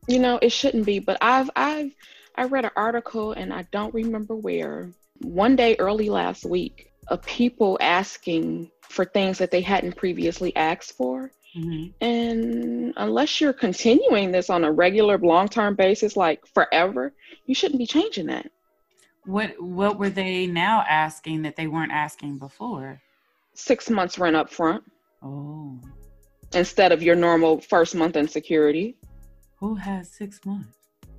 You 0.08 0.18
know, 0.18 0.38
it 0.40 0.50
shouldn't 0.50 0.86
be. 0.86 0.98
But 0.98 1.18
I've 1.20 1.50
I've 1.54 1.92
I 2.36 2.44
read 2.44 2.64
an 2.64 2.70
article 2.74 3.32
and 3.32 3.52
I 3.52 3.66
don't 3.70 3.92
remember 3.92 4.34
where. 4.34 4.90
One 5.20 5.56
day 5.56 5.76
early 5.78 6.08
last 6.08 6.44
week, 6.44 6.90
of 7.08 7.22
people 7.22 7.78
asking 7.80 8.70
for 8.80 9.04
things 9.04 9.38
that 9.38 9.50
they 9.50 9.60
hadn't 9.60 9.96
previously 9.96 10.56
asked 10.56 10.96
for. 10.96 11.30
Mm-hmm. 11.56 11.86
And 12.00 12.94
unless 12.96 13.40
you're 13.40 13.52
continuing 13.52 14.32
this 14.32 14.50
on 14.50 14.64
a 14.64 14.72
regular 14.72 15.18
long 15.18 15.48
term 15.48 15.74
basis, 15.74 16.16
like 16.16 16.46
forever, 16.46 17.12
you 17.44 17.54
shouldn't 17.54 17.78
be 17.78 17.86
changing 17.86 18.26
that. 18.26 18.50
What 19.26 19.60
what 19.60 19.98
were 19.98 20.08
they 20.08 20.46
now 20.46 20.84
asking 20.88 21.42
that 21.42 21.56
they 21.56 21.66
weren't 21.66 21.92
asking 21.92 22.38
before? 22.38 23.00
Six 23.54 23.90
months 23.90 24.18
rent 24.18 24.36
up 24.36 24.50
front. 24.50 24.84
Oh. 25.22 25.78
Instead 26.54 26.92
of 26.92 27.02
your 27.02 27.16
normal 27.16 27.60
first 27.60 27.94
month 27.94 28.16
in 28.16 28.28
security. 28.28 28.96
Who 29.56 29.74
has 29.74 30.10
six 30.10 30.40
months? 30.44 30.76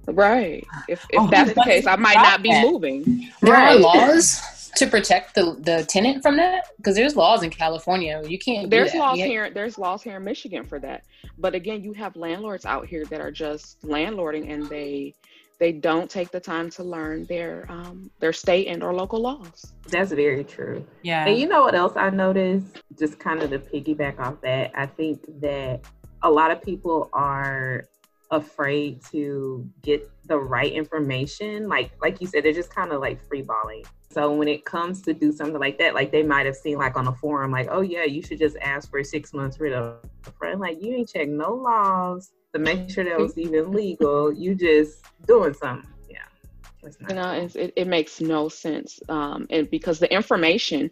Right. 0.08 0.66
If 0.88 1.06
if 1.10 1.20
oh, 1.20 1.28
that's 1.28 1.54
the 1.54 1.64
case, 1.64 1.86
I 1.86 1.98
might 1.98 2.16
not 2.16 2.42
be 2.42 2.50
that. 2.50 2.66
moving. 2.66 3.30
There 3.42 3.54
right. 3.54 3.76
are 3.76 3.80
laws 3.80 4.72
to 4.78 4.88
protect 4.88 5.36
the 5.36 5.58
the 5.60 5.84
tenant 5.86 6.22
from 6.22 6.38
that 6.38 6.68
because 6.78 6.96
there's 6.96 7.18
laws 7.18 7.44
in 7.44 7.50
California. 7.50 8.22
You 8.26 8.40
can't. 8.40 8.70
There's 8.70 8.94
laws 8.94 9.18
here. 9.18 9.50
There's 9.50 9.78
laws 9.78 10.02
here 10.02 10.18
in 10.18 10.24
Michigan 10.24 10.66
for 10.66 10.80
that. 10.80 11.04
But 11.38 11.56
again, 11.56 11.84
you 11.84 11.92
have 11.94 12.16
landlords 12.16 12.66
out 12.66 12.88
here 12.88 13.04
that 13.06 13.20
are 13.20 13.32
just 13.32 13.82
landlording 13.82 14.50
and 14.50 14.70
they 14.70 15.14
they 15.60 15.72
don't 15.72 16.10
take 16.10 16.32
the 16.32 16.40
time 16.40 16.70
to 16.72 16.84
learn 16.84 17.26
their 17.26 17.66
um, 17.70 18.12
their 18.20 18.34
state 18.34 18.68
and 18.68 18.84
or 18.84 18.94
local 18.94 19.20
laws. 19.20 19.74
That's 19.88 20.12
very 20.12 20.44
true. 20.44 20.86
Yeah. 21.04 21.26
And 21.26 21.38
you 21.38 21.48
know 21.48 21.62
what 21.62 21.76
else 21.76 21.94
I 21.96 22.10
noticed? 22.10 22.82
Just 22.98 23.20
kind 23.20 23.42
of 23.42 23.50
to 23.50 23.60
piggyback 23.60 24.20
off 24.20 24.42
that, 24.42 24.72
I 24.76 24.86
think 24.86 25.24
that 25.42 25.82
a 26.22 26.30
lot 26.30 26.52
of 26.52 26.62
people 26.62 27.10
are 27.14 27.86
afraid 28.30 29.02
to 29.12 29.68
get 29.82 30.10
the 30.26 30.38
right 30.38 30.72
information. 30.72 31.68
Like 31.68 31.92
like 32.02 32.22
you 32.22 32.28
said, 32.28 32.44
they're 32.44 32.54
just 32.54 32.74
kind 32.74 32.92
of 32.92 33.02
like 33.02 33.20
freeballing. 33.28 33.86
So 34.10 34.34
when 34.34 34.48
it 34.48 34.66
comes 34.66 35.02
to 35.04 35.14
do 35.14 35.32
something 35.32 35.60
like 35.60 35.78
that, 35.80 35.94
like 35.94 36.12
they 36.12 36.24
might 36.24 36.46
have 36.46 36.56
seen 36.56 36.78
like 36.78 36.98
on 36.98 37.08
a 37.08 37.14
forum, 37.14 37.52
like, 37.52 37.68
oh 37.70 37.82
yeah, 37.82 38.04
you 38.04 38.22
should 38.22 38.40
just 38.40 38.58
ask 38.62 38.90
for 38.90 39.04
six 39.04 39.34
months 39.34 39.60
rid 39.60 39.74
of 39.74 40.00
friend. 40.38 40.60
Like 40.60 40.82
you 40.82 40.96
ain't 40.96 41.10
check 41.10 41.28
no 41.28 41.54
laws 41.54 42.32
to 42.58 42.64
make 42.64 42.90
sure 42.90 43.04
that 43.04 43.20
was 43.20 43.38
even 43.38 43.72
legal. 43.72 44.32
You 44.32 44.56
just 44.56 45.06
doing 45.26 45.54
something. 45.54 45.90
Yeah. 46.10 46.90
You 47.10 47.16
know, 47.16 47.32
it, 47.32 47.74
it 47.76 47.88
makes 47.88 48.22
no 48.22 48.50
sense. 48.50 49.00
Um, 49.10 49.48
and 49.50 49.70
because 49.70 50.00
the 50.00 50.12
information 50.14 50.92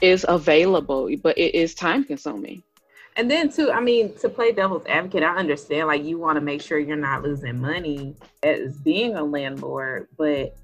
is 0.00 0.24
available, 0.28 1.10
but 1.22 1.36
it 1.38 1.54
is 1.54 1.74
time 1.74 2.04
consuming. 2.04 2.62
And 3.16 3.30
then 3.30 3.50
too, 3.50 3.70
I 3.70 3.80
mean, 3.80 4.14
to 4.18 4.28
play 4.28 4.52
devil's 4.52 4.86
advocate, 4.86 5.22
I 5.22 5.36
understand 5.36 5.88
like 5.88 6.04
you 6.04 6.18
want 6.18 6.36
to 6.36 6.40
make 6.40 6.62
sure 6.62 6.78
you're 6.78 6.96
not 6.96 7.22
losing 7.22 7.60
money 7.60 8.16
as 8.42 8.76
being 8.78 9.16
a 9.16 9.24
landlord, 9.24 10.08
but 10.16 10.56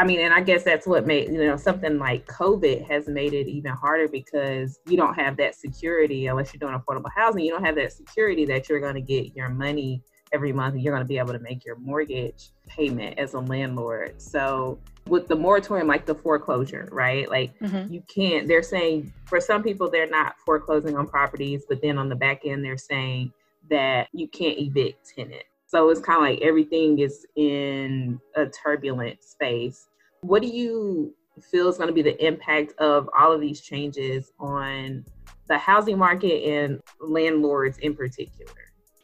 I 0.00 0.04
mean, 0.04 0.20
and 0.20 0.32
I 0.32 0.40
guess 0.40 0.62
that's 0.62 0.86
what 0.86 1.06
made 1.06 1.30
you 1.30 1.44
know 1.44 1.58
something 1.58 1.98
like 1.98 2.26
COVID 2.26 2.88
has 2.88 3.06
made 3.06 3.34
it 3.34 3.48
even 3.48 3.72
harder 3.72 4.08
because 4.08 4.78
you 4.86 4.96
don't 4.96 5.12
have 5.12 5.36
that 5.36 5.54
security 5.54 6.26
unless 6.26 6.54
you're 6.54 6.58
doing 6.58 6.80
affordable 6.80 7.10
housing. 7.14 7.44
You 7.44 7.50
don't 7.50 7.66
have 7.66 7.74
that 7.74 7.92
security 7.92 8.46
that 8.46 8.66
you're 8.66 8.80
going 8.80 8.94
to 8.94 9.02
get 9.02 9.36
your 9.36 9.50
money 9.50 10.02
every 10.32 10.54
month 10.54 10.72
and 10.72 10.82
you're 10.82 10.94
going 10.94 11.04
to 11.04 11.08
be 11.08 11.18
able 11.18 11.34
to 11.34 11.38
make 11.40 11.66
your 11.66 11.76
mortgage 11.76 12.48
payment 12.66 13.18
as 13.18 13.34
a 13.34 13.40
landlord. 13.40 14.22
So 14.22 14.78
with 15.06 15.28
the 15.28 15.36
moratorium, 15.36 15.86
like 15.86 16.06
the 16.06 16.14
foreclosure, 16.14 16.88
right? 16.92 17.28
Like 17.28 17.58
mm-hmm. 17.58 17.92
you 17.92 18.02
can't, 18.08 18.48
they're 18.48 18.62
saying 18.62 19.12
for 19.26 19.38
some 19.38 19.62
people, 19.62 19.90
they're 19.90 20.08
not 20.08 20.36
foreclosing 20.46 20.96
on 20.96 21.08
properties, 21.08 21.64
but 21.68 21.82
then 21.82 21.98
on 21.98 22.08
the 22.08 22.16
back 22.16 22.46
end, 22.46 22.64
they're 22.64 22.78
saying 22.78 23.34
that 23.68 24.08
you 24.12 24.28
can't 24.28 24.58
evict 24.58 25.12
tenants. 25.14 25.44
So 25.66 25.88
it's 25.90 26.00
kind 26.00 26.16
of 26.16 26.22
like 26.22 26.40
everything 26.40 26.98
is 26.98 27.26
in 27.36 28.20
a 28.34 28.46
turbulent 28.46 29.22
space. 29.22 29.86
What 30.22 30.42
do 30.42 30.48
you 30.48 31.14
feel 31.50 31.68
is 31.68 31.76
going 31.76 31.88
to 31.88 31.94
be 31.94 32.02
the 32.02 32.24
impact 32.24 32.74
of 32.78 33.08
all 33.18 33.32
of 33.32 33.40
these 33.40 33.60
changes 33.60 34.32
on 34.38 35.04
the 35.48 35.58
housing 35.58 35.98
market 35.98 36.44
and 36.44 36.80
landlords 37.00 37.78
in 37.78 37.94
particular? 37.94 38.52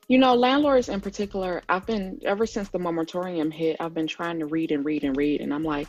You 0.08 0.18
know, 0.18 0.34
landlords 0.34 0.88
in 0.88 1.00
particular, 1.00 1.62
I've 1.68 1.86
been, 1.86 2.20
ever 2.24 2.46
since 2.46 2.68
the 2.68 2.78
moratorium 2.78 3.50
hit, 3.50 3.76
I've 3.80 3.94
been 3.94 4.06
trying 4.06 4.38
to 4.38 4.46
read 4.46 4.70
and 4.70 4.84
read 4.84 5.02
and 5.02 5.16
read. 5.16 5.40
And 5.40 5.52
I'm 5.52 5.64
like, 5.64 5.88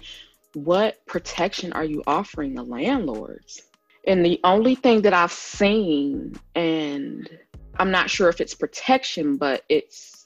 what 0.53 1.05
protection 1.05 1.73
are 1.73 1.83
you 1.83 2.01
offering 2.07 2.55
the 2.55 2.63
landlords? 2.63 3.61
And 4.07 4.25
the 4.25 4.39
only 4.43 4.75
thing 4.75 5.01
that 5.01 5.13
I've 5.13 5.31
seen, 5.31 6.39
and 6.55 7.29
I'm 7.77 7.91
not 7.91 8.09
sure 8.09 8.29
if 8.29 8.41
it's 8.41 8.55
protection, 8.55 9.35
but 9.35 9.63
it's, 9.69 10.25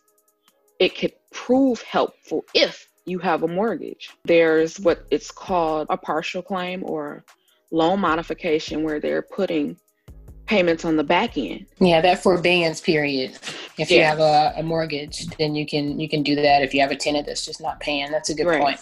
it 0.79 0.95
could 0.95 1.13
prove 1.31 1.81
helpful 1.81 2.45
if 2.53 2.87
you 3.05 3.19
have 3.19 3.43
a 3.43 3.47
mortgage. 3.47 4.09
There's 4.25 4.79
what 4.79 5.05
it's 5.11 5.31
called 5.31 5.87
a 5.89 5.97
partial 5.97 6.41
claim 6.41 6.83
or 6.85 7.23
loan 7.71 7.99
modification 7.99 8.83
where 8.83 8.99
they're 8.99 9.21
putting 9.21 9.77
payments 10.45 10.83
on 10.83 10.97
the 10.97 11.03
back 11.03 11.37
end. 11.37 11.65
Yeah, 11.79 12.01
that 12.01 12.21
forbearance 12.21 12.81
period. 12.81 13.37
If 13.77 13.89
yeah. 13.89 13.97
you 13.97 14.03
have 14.03 14.19
a, 14.19 14.53
a, 14.57 14.63
mortgage, 14.63 15.25
then 15.37 15.55
you 15.55 15.65
can 15.65 15.99
you 15.99 16.09
can 16.09 16.23
do 16.23 16.35
that. 16.35 16.61
If 16.61 16.73
you 16.73 16.81
have 16.81 16.91
a 16.91 16.95
tenant 16.95 17.25
that's 17.25 17.45
just 17.45 17.61
not 17.61 17.79
paying, 17.79 18.11
that's 18.11 18.29
a 18.29 18.35
good 18.35 18.47
right. 18.47 18.61
point. 18.61 18.79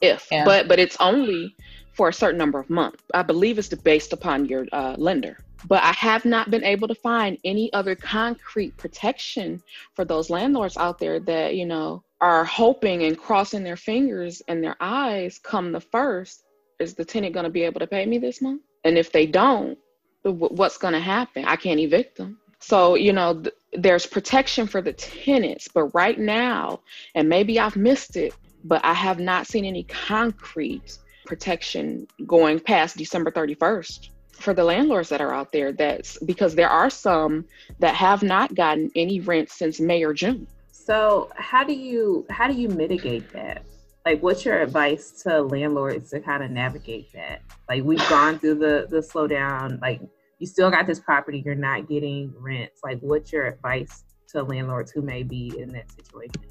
If, 0.00 0.26
yeah. 0.32 0.44
but 0.44 0.66
but 0.66 0.80
it's 0.80 0.96
only 0.98 1.54
for 1.92 2.08
a 2.08 2.12
certain 2.12 2.38
number 2.38 2.58
of 2.58 2.68
months. 2.68 3.02
I 3.14 3.22
believe 3.22 3.58
it's 3.58 3.68
based 3.68 4.12
upon 4.12 4.46
your 4.46 4.66
uh, 4.72 4.96
lender. 4.98 5.38
But 5.68 5.82
I 5.84 5.92
have 5.92 6.24
not 6.24 6.50
been 6.50 6.64
able 6.64 6.88
to 6.88 6.94
find 6.94 7.38
any 7.44 7.72
other 7.72 7.94
concrete 7.94 8.76
protection 8.76 9.62
for 9.94 10.04
those 10.04 10.28
landlords 10.28 10.76
out 10.76 10.98
there 10.98 11.20
that 11.20 11.54
you 11.54 11.66
know 11.66 12.02
are 12.22 12.44
hoping 12.44 13.02
and 13.02 13.18
crossing 13.18 13.64
their 13.64 13.76
fingers 13.76 14.40
and 14.46 14.62
their 14.62 14.76
eyes 14.80 15.40
come 15.42 15.72
the 15.72 15.80
first. 15.80 16.44
Is 16.78 16.94
the 16.94 17.04
tenant 17.04 17.34
going 17.34 17.44
to 17.44 17.50
be 17.50 17.62
able 17.62 17.80
to 17.80 17.86
pay 17.86 18.06
me 18.06 18.18
this 18.18 18.40
month? 18.40 18.62
And 18.84 18.96
if 18.96 19.12
they 19.12 19.26
don't, 19.26 19.76
what's 20.22 20.78
going 20.78 20.94
to 20.94 21.00
happen? 21.00 21.44
I 21.44 21.56
can't 21.56 21.80
evict 21.80 22.16
them. 22.16 22.38
So, 22.60 22.94
you 22.94 23.12
know, 23.12 23.40
th- 23.40 23.54
there's 23.72 24.06
protection 24.06 24.68
for 24.68 24.80
the 24.80 24.92
tenants, 24.92 25.66
but 25.66 25.86
right 25.94 26.18
now, 26.18 26.80
and 27.16 27.28
maybe 27.28 27.58
I've 27.58 27.76
missed 27.76 28.16
it, 28.16 28.34
but 28.64 28.84
I 28.84 28.94
have 28.94 29.18
not 29.18 29.48
seen 29.48 29.64
any 29.64 29.82
concrete 29.82 30.98
protection 31.26 32.06
going 32.24 32.60
past 32.60 32.96
December 32.96 33.32
31st 33.32 34.10
for 34.32 34.54
the 34.54 34.64
landlords 34.64 35.08
that 35.08 35.20
are 35.20 35.34
out 35.34 35.50
there. 35.50 35.72
That's 35.72 36.18
because 36.18 36.54
there 36.54 36.70
are 36.70 36.90
some 36.90 37.46
that 37.80 37.96
have 37.96 38.22
not 38.22 38.54
gotten 38.54 38.92
any 38.94 39.18
rent 39.18 39.50
since 39.50 39.80
May 39.80 40.04
or 40.04 40.14
June. 40.14 40.46
So, 40.84 41.30
how 41.36 41.64
do 41.64 41.72
you 41.72 42.26
how 42.30 42.48
do 42.48 42.54
you 42.54 42.68
mitigate 42.68 43.32
that? 43.32 43.64
like 44.04 44.22
what's 44.22 44.44
your 44.44 44.60
advice 44.60 45.22
to 45.22 45.42
landlords 45.42 46.10
to 46.10 46.20
kind 46.20 46.42
of 46.42 46.50
navigate 46.50 47.12
that? 47.12 47.42
Like 47.68 47.84
we've 47.84 48.06
gone 48.08 48.38
through 48.38 48.56
the 48.56 48.86
the 48.90 48.98
slowdown 48.98 49.80
like 49.80 50.00
you 50.38 50.46
still 50.46 50.70
got 50.70 50.86
this 50.86 50.98
property 50.98 51.42
you're 51.44 51.54
not 51.54 51.88
getting 51.88 52.34
rents. 52.38 52.80
Like 52.82 52.98
what's 53.00 53.32
your 53.32 53.46
advice 53.46 54.04
to 54.30 54.42
landlords 54.42 54.90
who 54.90 55.02
may 55.02 55.22
be 55.22 55.56
in 55.58 55.72
that 55.72 55.90
situation? 55.92 56.42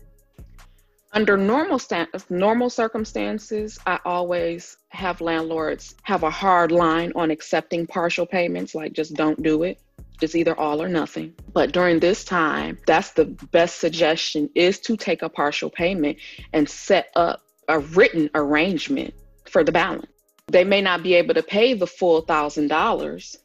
Under 1.14 1.36
normal 1.36 1.78
sta- 1.78 2.08
normal 2.30 2.70
circumstances 2.70 3.78
i 3.86 4.00
always 4.06 4.78
have 4.90 5.20
landlords 5.20 5.96
have 6.04 6.24
a 6.24 6.30
hard 6.30 6.72
line 6.72 7.12
on 7.16 7.32
accepting 7.32 7.86
partial 7.86 8.26
payments 8.26 8.74
like 8.74 8.94
just 8.94 9.14
don't 9.16 9.44
do 9.44 9.64
it 9.64 9.78
it's 10.24 10.36
either 10.36 10.58
all 10.60 10.82
or 10.82 10.90
nothing. 10.90 11.34
But 11.54 11.72
during 11.72 12.00
this 12.00 12.24
time, 12.24 12.78
that's 12.86 13.12
the 13.12 13.26
best 13.26 13.80
suggestion 13.80 14.50
is 14.56 14.80
to 14.82 14.98
take 14.98 15.22
a 15.22 15.30
partial 15.30 15.70
payment 15.70 16.18
and 16.54 16.70
set 16.70 17.10
up 17.16 17.42
a 17.68 17.80
written 17.80 18.30
arrangement 18.36 19.14
for 19.46 19.64
the 19.64 19.72
balance. 19.72 20.08
They 20.48 20.64
may 20.64 20.82
not 20.82 21.04
be 21.04 21.14
able 21.14 21.34
to 21.36 21.44
pay 21.44 21.74
the 21.74 21.88
full 21.88 22.22
thousand 22.22 22.68
dollars, 22.68 23.38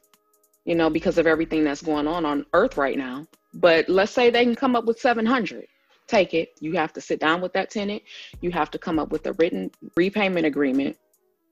you 0.65 0.75
know, 0.75 0.91
because 0.91 1.19
of 1.19 1.27
everything 1.27 1.65
that's 1.65 1.83
going 1.83 2.09
on 2.09 2.25
on 2.25 2.47
earth 2.53 2.77
right 2.77 2.99
now. 2.99 3.27
But 3.55 3.89
let's 3.89 4.13
say 4.13 4.31
they 4.31 4.45
can 4.45 4.57
come 4.57 4.77
up 4.77 4.85
with 4.85 4.99
700. 4.99 5.67
Take 6.09 6.35
it. 6.35 6.51
You 6.61 6.73
have 6.75 6.93
to 6.95 7.01
sit 7.01 7.21
down 7.21 7.41
with 7.41 7.53
that 7.55 7.71
tenant. 7.71 8.03
You 8.41 8.51
have 8.51 8.71
to 8.73 8.79
come 8.79 8.99
up 8.99 9.11
with 9.11 9.27
a 9.27 9.33
written 9.35 9.71
repayment 9.97 10.47
agreement 10.47 10.97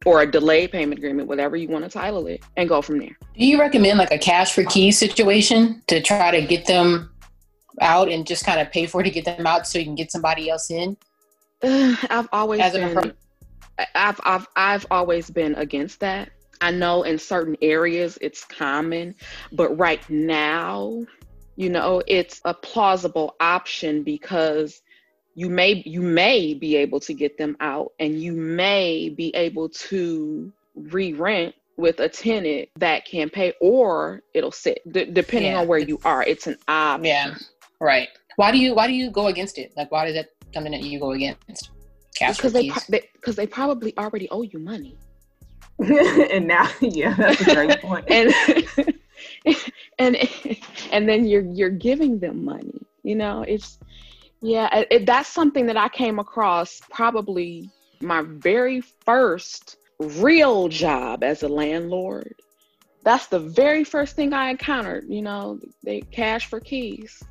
or 0.04 0.22
a 0.22 0.30
delayed 0.30 0.72
payment 0.72 0.98
agreement, 0.98 1.28
whatever 1.28 1.56
you 1.56 1.68
want 1.68 1.84
to 1.84 1.90
title 1.90 2.26
it, 2.26 2.42
and 2.56 2.68
go 2.68 2.82
from 2.82 2.98
there. 2.98 3.16
Do 3.36 3.46
you 3.46 3.58
recommend 3.58 3.98
like 3.98 4.12
a 4.12 4.18
cash 4.18 4.52
for 4.52 4.64
keys 4.64 4.98
situation 4.98 5.82
to 5.86 6.00
try 6.00 6.30
to 6.30 6.46
get 6.46 6.66
them 6.66 7.10
out 7.80 8.08
and 8.08 8.26
just 8.26 8.44
kind 8.44 8.60
of 8.60 8.70
pay 8.70 8.86
for 8.86 9.00
it 9.00 9.04
to 9.04 9.10
get 9.10 9.24
them 9.24 9.46
out 9.46 9.66
so 9.66 9.78
you 9.78 9.84
can 9.84 9.94
get 9.94 10.12
somebody 10.12 10.50
else 10.50 10.70
in? 10.70 10.96
I've 11.62 12.28
always 12.32 12.60
As 12.60 12.72
been, 12.72 12.98
an 12.98 13.12
I've, 13.94 14.20
I've, 14.24 14.46
I've 14.54 14.86
always 14.90 15.30
been 15.30 15.54
against 15.54 16.00
that. 16.00 16.30
I 16.60 16.70
know 16.70 17.02
in 17.02 17.18
certain 17.18 17.56
areas 17.60 18.18
it's 18.20 18.44
common, 18.44 19.14
but 19.52 19.76
right 19.76 20.08
now, 20.08 21.04
you 21.56 21.68
know, 21.68 22.02
it's 22.06 22.40
a 22.44 22.54
plausible 22.54 23.34
option 23.40 24.02
because 24.02 24.82
you 25.34 25.48
may 25.50 25.82
you 25.86 26.00
may 26.00 26.54
be 26.54 26.76
able 26.76 27.00
to 27.00 27.12
get 27.14 27.36
them 27.38 27.56
out 27.60 27.92
and 27.98 28.20
you 28.20 28.32
may 28.32 29.08
be 29.08 29.34
able 29.34 29.68
to 29.68 30.52
re-rent 30.74 31.54
with 31.76 31.98
a 32.00 32.08
tenant 32.08 32.68
that 32.76 33.04
can 33.04 33.28
pay 33.28 33.52
or 33.60 34.22
it'll 34.32 34.52
sit 34.52 34.80
D- 34.92 35.06
depending 35.12 35.52
Yeah, 35.52 35.60
on 35.60 35.68
where 35.68 35.78
you 35.78 35.98
are 36.04 36.22
it's 36.22 36.46
an 36.46 36.56
option 36.68 37.04
Yeah, 37.04 37.34
right. 37.80 38.08
Why 38.36 38.50
do 38.52 38.58
you 38.58 38.74
why 38.74 38.86
do 38.86 38.92
you 38.92 39.10
go 39.10 39.26
against 39.28 39.58
it? 39.58 39.72
Like, 39.76 39.90
why 39.90 40.06
is 40.06 40.14
that 40.14 40.28
something 40.52 40.72
that 40.72 40.82
you 40.82 40.98
go 41.00 41.12
against? 41.12 41.70
Cash 42.16 42.36
because 42.36 42.52
they 42.52 42.62
keys. 42.62 42.72
because 42.74 42.86
they, 42.88 43.00
'cause 43.22 43.36
they 43.36 43.46
probably 43.46 43.96
already 43.98 44.28
owe 44.30 44.42
you 44.42 44.58
money 44.60 44.96
and 45.80 46.46
now, 46.46 46.68
yeah, 46.80 47.14
that's 47.14 47.40
a 47.40 47.44
great 47.44 47.80
and 48.08 48.32
and 49.98 50.16
and 50.92 51.08
then 51.08 51.26
you're 51.26 51.42
you're 51.42 51.70
giving 51.70 52.18
them 52.20 52.44
money 52.44 52.80
you 53.02 53.14
know 53.14 53.42
it's 53.42 53.78
yeah 54.44 54.84
it, 54.90 55.06
that's 55.06 55.28
something 55.28 55.66
that 55.66 55.76
i 55.76 55.88
came 55.88 56.18
across 56.18 56.80
probably 56.90 57.68
my 58.00 58.22
very 58.22 58.82
first 59.04 59.76
real 59.98 60.68
job 60.68 61.22
as 61.22 61.44
a 61.44 61.48
landlord. 61.48 62.34
That's 63.04 63.28
the 63.28 63.38
very 63.38 63.84
first 63.84 64.16
thing 64.16 64.32
i 64.32 64.50
encountered 64.50 65.04
you 65.08 65.22
know 65.22 65.58
they 65.82 66.00
cash 66.00 66.46
for 66.46 66.60
keys 66.60 67.22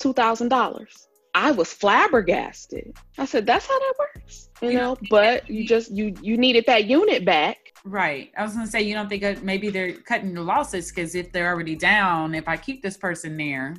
$2000 0.00 0.86
i 1.34 1.50
was 1.50 1.72
flabbergasted. 1.72 2.96
I 3.16 3.24
said 3.24 3.46
that's 3.46 3.66
how 3.66 3.78
that 3.78 3.94
works 3.98 4.48
you 4.62 4.70
You 4.70 4.76
know 4.76 4.96
but 5.10 5.48
you 5.48 5.66
just 5.66 5.90
you 5.90 6.14
you 6.20 6.36
needed 6.36 6.64
that 6.66 6.86
unit 6.86 7.24
back. 7.24 7.58
Right. 7.84 8.30
I 8.36 8.42
was 8.42 8.54
gonna 8.54 8.66
say 8.66 8.82
you 8.82 8.94
don't 8.94 9.08
think 9.08 9.42
maybe 9.42 9.70
they're 9.70 9.92
cutting 9.92 10.34
the 10.34 10.42
losses 10.42 10.90
because 10.90 11.14
if 11.14 11.32
they're 11.32 11.48
already 11.52 11.76
down, 11.76 12.34
if 12.34 12.48
I 12.48 12.56
keep 12.56 12.82
this 12.82 12.96
person 12.96 13.36
there, 13.36 13.76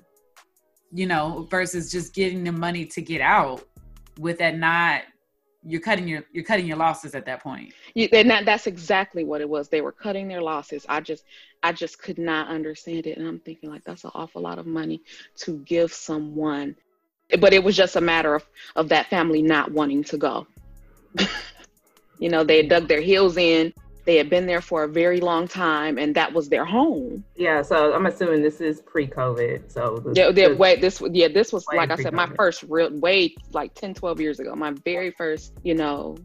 you 0.92 1.06
know, 1.06 1.48
versus 1.50 1.92
just 1.92 2.14
getting 2.14 2.44
the 2.44 2.52
money 2.52 2.86
to 2.86 3.02
get 3.02 3.22
out, 3.22 3.64
with 4.18 4.38
that 4.40 4.58
not 4.58 5.04
you're 5.64 5.82
cutting 5.82 6.08
your 6.08 6.24
you're 6.32 6.44
cutting 6.44 6.66
your 6.66 6.78
losses 6.78 7.16
at 7.16 7.26
that 7.26 7.44
point. 7.44 7.74
You, 7.94 8.08
and 8.14 8.30
that, 8.30 8.46
that's 8.46 8.68
exactly 8.68 9.24
what 9.24 9.42
it 9.42 9.50
was. 9.50 9.70
They 9.70 9.82
were 9.82 9.92
cutting 9.92 10.28
their 10.28 10.42
losses. 10.42 10.86
I 10.88 11.02
just, 11.02 11.26
I 11.64 11.74
just 11.74 12.02
could 12.02 12.18
not 12.18 12.48
understand 12.48 13.08
it, 13.08 13.18
and 13.18 13.28
I'm 13.28 13.40
thinking 13.40 13.70
like 13.70 13.84
that's 13.84 14.04
an 14.06 14.12
awful 14.14 14.42
lot 14.42 14.60
of 14.60 14.66
money 14.66 15.02
to 15.38 15.58
give 15.60 15.92
someone. 15.92 16.76
But 17.40 17.54
it 17.54 17.64
was 17.64 17.76
just 17.76 17.96
a 17.96 18.02
matter 18.02 18.36
of 18.36 18.46
of 18.76 18.90
that 18.90 19.08
family 19.08 19.42
not 19.42 19.72
wanting 19.72 20.04
to 20.06 20.18
go. 20.18 20.48
you 22.20 22.30
know, 22.30 22.44
they 22.44 22.66
dug 22.66 22.88
their 22.88 23.02
heels 23.02 23.38
in. 23.38 23.74
They 24.10 24.16
had 24.16 24.28
been 24.28 24.48
there 24.48 24.60
for 24.60 24.86
a 24.86 24.88
very 24.88 25.20
long 25.22 25.48
time, 25.48 26.00
and 26.00 26.16
that 26.16 26.34
was 26.34 26.50
their 26.50 26.66
home. 26.66 27.24
yeah, 27.36 27.62
so 27.62 27.94
I'm 27.94 28.08
assuming 28.08 28.42
this 28.42 28.60
is 28.60 28.82
pre-COVID. 28.82 29.72
So 29.72 29.98
the, 30.04 30.14
Yeah, 30.20 30.32
the- 30.32 30.56
wait, 30.56 30.82
this 30.82 31.00
yeah, 31.12 31.28
this 31.28 31.54
was 31.54 31.64
Way 31.68 31.78
like 31.78 31.92
I 31.92 31.96
said, 31.96 32.14
my 32.14 32.26
first 32.36 32.64
real 32.64 32.90
way 33.00 33.36
like 33.54 33.76
10, 33.76 33.94
12 33.94 34.20
years 34.20 34.40
ago. 34.40 34.56
My 34.56 34.72
very 34.84 35.12
first, 35.12 35.54
you 35.62 35.76
know, 35.76 36.18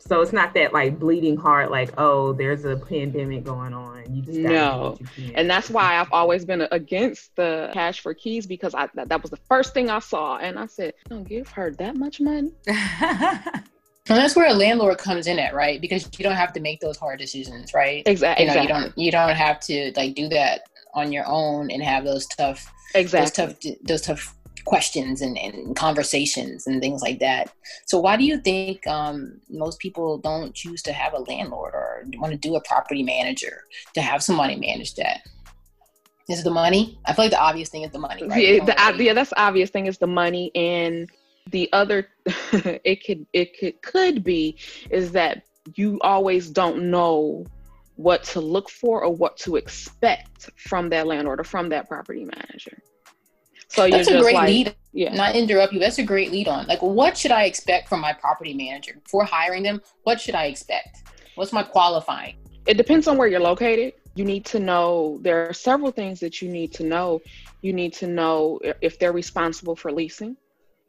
so 0.00 0.20
it's 0.22 0.32
not 0.32 0.54
that 0.54 0.72
like 0.72 0.98
bleeding 0.98 1.36
heart, 1.36 1.70
like 1.70 1.90
oh, 1.98 2.32
there's 2.32 2.64
a 2.64 2.76
pandemic 2.76 3.44
going 3.44 3.74
on. 3.74 4.02
You 4.12 4.22
just 4.22 4.42
gotta 4.42 4.48
do 4.48 4.54
No. 4.54 4.90
what 4.90 5.00
you 5.00 5.06
can. 5.28 5.36
and 5.36 5.48
that's 5.48 5.70
why 5.70 6.00
I've 6.00 6.10
always 6.12 6.44
been 6.44 6.66
against 6.72 7.36
the 7.36 7.70
cash 7.74 8.00
for 8.00 8.12
keys 8.12 8.44
because 8.44 8.74
I 8.74 8.88
that, 8.94 9.08
that 9.08 9.22
was 9.22 9.30
the 9.30 9.38
first 9.48 9.72
thing 9.72 9.88
I 9.88 10.00
saw, 10.00 10.38
and 10.38 10.58
I 10.58 10.66
said, 10.66 10.94
"Don't 11.08 11.28
give 11.28 11.46
her 11.50 11.70
that 11.78 11.94
much 11.94 12.20
money." 12.20 12.50
And 14.08 14.18
that's 14.18 14.34
where 14.34 14.48
a 14.48 14.54
landlord 14.54 14.98
comes 14.98 15.26
in 15.26 15.38
at, 15.38 15.54
right? 15.54 15.80
Because 15.80 16.08
you 16.18 16.22
don't 16.22 16.34
have 16.34 16.52
to 16.54 16.60
make 16.60 16.80
those 16.80 16.96
hard 16.96 17.18
decisions, 17.18 17.74
right? 17.74 18.02
Exactly. 18.06 18.46
You 18.46 18.54
know, 18.54 18.62
you 18.62 18.68
don't 18.68 18.98
you 18.98 19.10
don't 19.10 19.34
have 19.34 19.60
to 19.60 19.92
like 19.96 20.14
do 20.14 20.28
that 20.28 20.62
on 20.94 21.12
your 21.12 21.24
own 21.26 21.70
and 21.70 21.82
have 21.82 22.04
those 22.04 22.26
tough 22.26 22.72
Exactly. 22.94 23.20
those 23.20 23.32
tough 23.32 23.78
those 23.84 24.02
tough 24.02 24.34
questions 24.64 25.22
and, 25.22 25.38
and 25.38 25.74
conversations 25.74 26.66
and 26.66 26.80
things 26.80 27.00
like 27.00 27.18
that. 27.20 27.50
So 27.86 27.98
why 27.98 28.16
do 28.16 28.24
you 28.24 28.38
think 28.38 28.86
um, 28.86 29.40
most 29.48 29.78
people 29.78 30.18
don't 30.18 30.54
choose 30.54 30.82
to 30.82 30.92
have 30.92 31.14
a 31.14 31.20
landlord 31.20 31.74
or 31.74 32.04
want 32.18 32.32
to 32.32 32.38
do 32.38 32.54
a 32.54 32.60
property 32.62 33.02
manager 33.02 33.64
to 33.94 34.02
have 34.02 34.22
somebody 34.22 34.56
manage 34.56 34.94
that? 34.96 35.20
Is 36.28 36.40
it 36.40 36.44
the 36.44 36.50
money? 36.50 36.98
I 37.06 37.14
feel 37.14 37.24
like 37.24 37.32
the 37.32 37.40
obvious 37.40 37.70
thing 37.70 37.82
is 37.82 37.92
the 37.92 37.98
money, 37.98 38.26
right? 38.26 38.42
Yeah, 38.42 38.92
the, 38.92 39.04
yeah, 39.04 39.14
that's 39.14 39.30
the 39.30 39.40
obvious 39.40 39.70
thing 39.70 39.86
is 39.86 39.96
the 39.96 40.06
money, 40.06 40.50
and 40.54 41.08
the 41.50 41.68
other, 41.72 42.08
it 42.52 43.04
could 43.04 43.26
it 43.32 43.58
could 43.58 43.80
could 43.82 44.24
be 44.24 44.58
is 44.90 45.12
that 45.12 45.42
you 45.74 45.98
always 46.02 46.50
don't 46.50 46.90
know 46.90 47.46
what 47.96 48.22
to 48.24 48.40
look 48.40 48.70
for 48.70 49.02
or 49.02 49.14
what 49.14 49.36
to 49.36 49.56
expect 49.56 50.50
from 50.56 50.88
that 50.90 51.06
landlord 51.06 51.40
or 51.40 51.44
from 51.44 51.68
that 51.70 51.88
property 51.88 52.24
manager. 52.24 52.78
So 53.68 53.84
you're 53.84 53.98
That's 53.98 54.08
a 54.08 54.12
just 54.12 54.22
great 54.22 54.34
like, 54.34 54.48
lead. 54.48 54.74
yeah. 54.92 55.14
Not 55.14 55.34
interrupt 55.34 55.72
you. 55.72 55.80
That's 55.80 55.98
a 55.98 56.02
great 56.02 56.32
lead 56.32 56.48
on. 56.48 56.66
Like, 56.66 56.80
what 56.80 57.18
should 57.18 57.32
I 57.32 57.44
expect 57.44 57.88
from 57.88 58.00
my 58.00 58.14
property 58.14 58.54
manager 58.54 58.94
before 59.02 59.24
hiring 59.24 59.62
them? 59.62 59.82
What 60.04 60.20
should 60.20 60.34
I 60.34 60.44
expect? 60.46 61.02
What's 61.34 61.52
my 61.52 61.62
qualifying? 61.62 62.36
it 62.68 62.76
depends 62.76 63.08
on 63.08 63.16
where 63.16 63.26
you're 63.26 63.40
located. 63.40 63.94
You 64.14 64.26
need 64.26 64.44
to 64.46 64.60
know 64.60 65.18
there 65.22 65.48
are 65.48 65.54
several 65.54 65.90
things 65.90 66.20
that 66.20 66.42
you 66.42 66.50
need 66.50 66.72
to 66.74 66.84
know. 66.84 67.22
You 67.62 67.72
need 67.72 67.94
to 67.94 68.06
know 68.06 68.60
if 68.82 68.98
they're 68.98 69.12
responsible 69.12 69.74
for 69.74 69.90
leasing. 69.90 70.36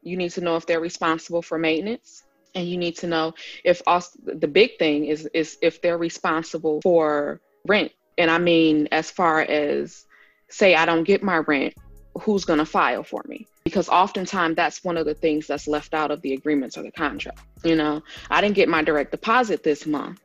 You 0.10 0.18
need 0.18 0.32
to 0.32 0.42
know 0.42 0.56
if 0.56 0.66
they're 0.66 0.80
responsible 0.80 1.42
for 1.42 1.58
maintenance. 1.58 2.24
And 2.56 2.68
you 2.68 2.78
need 2.78 2.98
to 2.98 3.08
know 3.08 3.36
if 3.64 3.82
also, 3.86 4.20
the 4.26 4.48
big 4.48 4.80
thing 4.80 5.06
is 5.06 5.30
is 5.34 5.58
if 5.62 5.82
they're 5.82 6.00
responsible 6.00 6.82
for 6.82 7.42
rent. 7.68 7.92
And 8.18 8.32
I 8.32 8.40
mean 8.40 8.88
as 8.92 9.12
far 9.12 9.42
as 9.42 10.06
say 10.50 10.74
I 10.74 10.86
don't 10.86 11.04
get 11.04 11.22
my 11.22 11.38
rent, 11.38 11.76
who's 12.20 12.46
going 12.46 12.58
to 12.58 12.66
file 12.66 13.04
for 13.04 13.24
me? 13.28 13.46
Because 13.64 13.88
oftentimes 13.88 14.56
that's 14.56 14.84
one 14.84 14.98
of 14.98 15.06
the 15.06 15.14
things 15.14 15.46
that's 15.46 15.68
left 15.68 15.94
out 15.94 16.10
of 16.10 16.24
the 16.24 16.34
agreements 16.34 16.76
or 16.76 16.82
the 16.82 16.92
contract. 16.92 17.40
You 17.64 17.76
know, 17.76 18.02
I 18.32 18.42
didn't 18.42 18.56
get 18.56 18.68
my 18.68 18.82
direct 18.82 19.12
deposit 19.12 19.64
this 19.64 19.86
month 19.86 20.20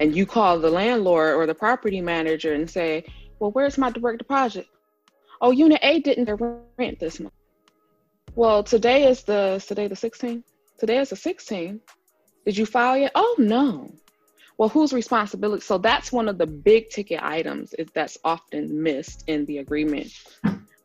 and 0.00 0.16
you 0.16 0.26
call 0.26 0.58
the 0.58 0.70
landlord 0.70 1.34
or 1.36 1.46
the 1.46 1.54
property 1.54 2.00
manager 2.00 2.54
and 2.54 2.68
say, 2.68 3.04
Well, 3.38 3.52
where's 3.52 3.78
my 3.78 3.90
direct 3.90 4.18
deposit? 4.18 4.66
Oh, 5.40 5.50
unit 5.50 5.78
A 5.82 6.00
didn't 6.00 6.28
rent 6.78 6.98
this 6.98 7.20
month. 7.20 7.34
Well, 8.34 8.62
today 8.62 9.08
is 9.08 9.22
the 9.22 9.62
today 9.66 9.88
the 9.88 9.94
16th. 9.94 10.42
Today 10.78 10.98
is 10.98 11.10
the 11.10 11.16
16th. 11.16 11.80
Did 12.44 12.56
you 12.56 12.66
file 12.66 12.96
yet? 12.96 13.12
Oh 13.14 13.36
no. 13.38 13.92
Well, 14.56 14.68
whose 14.68 14.92
responsibility? 14.92 15.62
So 15.62 15.78
that's 15.78 16.12
one 16.12 16.28
of 16.28 16.38
the 16.38 16.46
big 16.46 16.90
ticket 16.90 17.22
items 17.22 17.72
is 17.74 17.88
that's 17.94 18.18
often 18.24 18.82
missed 18.82 19.24
in 19.26 19.46
the 19.46 19.58
agreement 19.58 20.12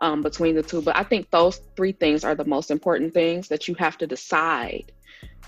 um, 0.02 0.22
between 0.22 0.56
the 0.56 0.64
two. 0.64 0.82
But 0.82 0.96
I 0.96 1.04
think 1.04 1.30
those 1.30 1.60
three 1.76 1.92
things 1.92 2.24
are 2.24 2.36
the 2.36 2.46
most 2.46 2.72
important 2.72 3.14
things 3.14 3.48
that 3.50 3.68
you 3.68 3.76
have 3.76 3.98
to 4.00 4.08
decide 4.08 4.92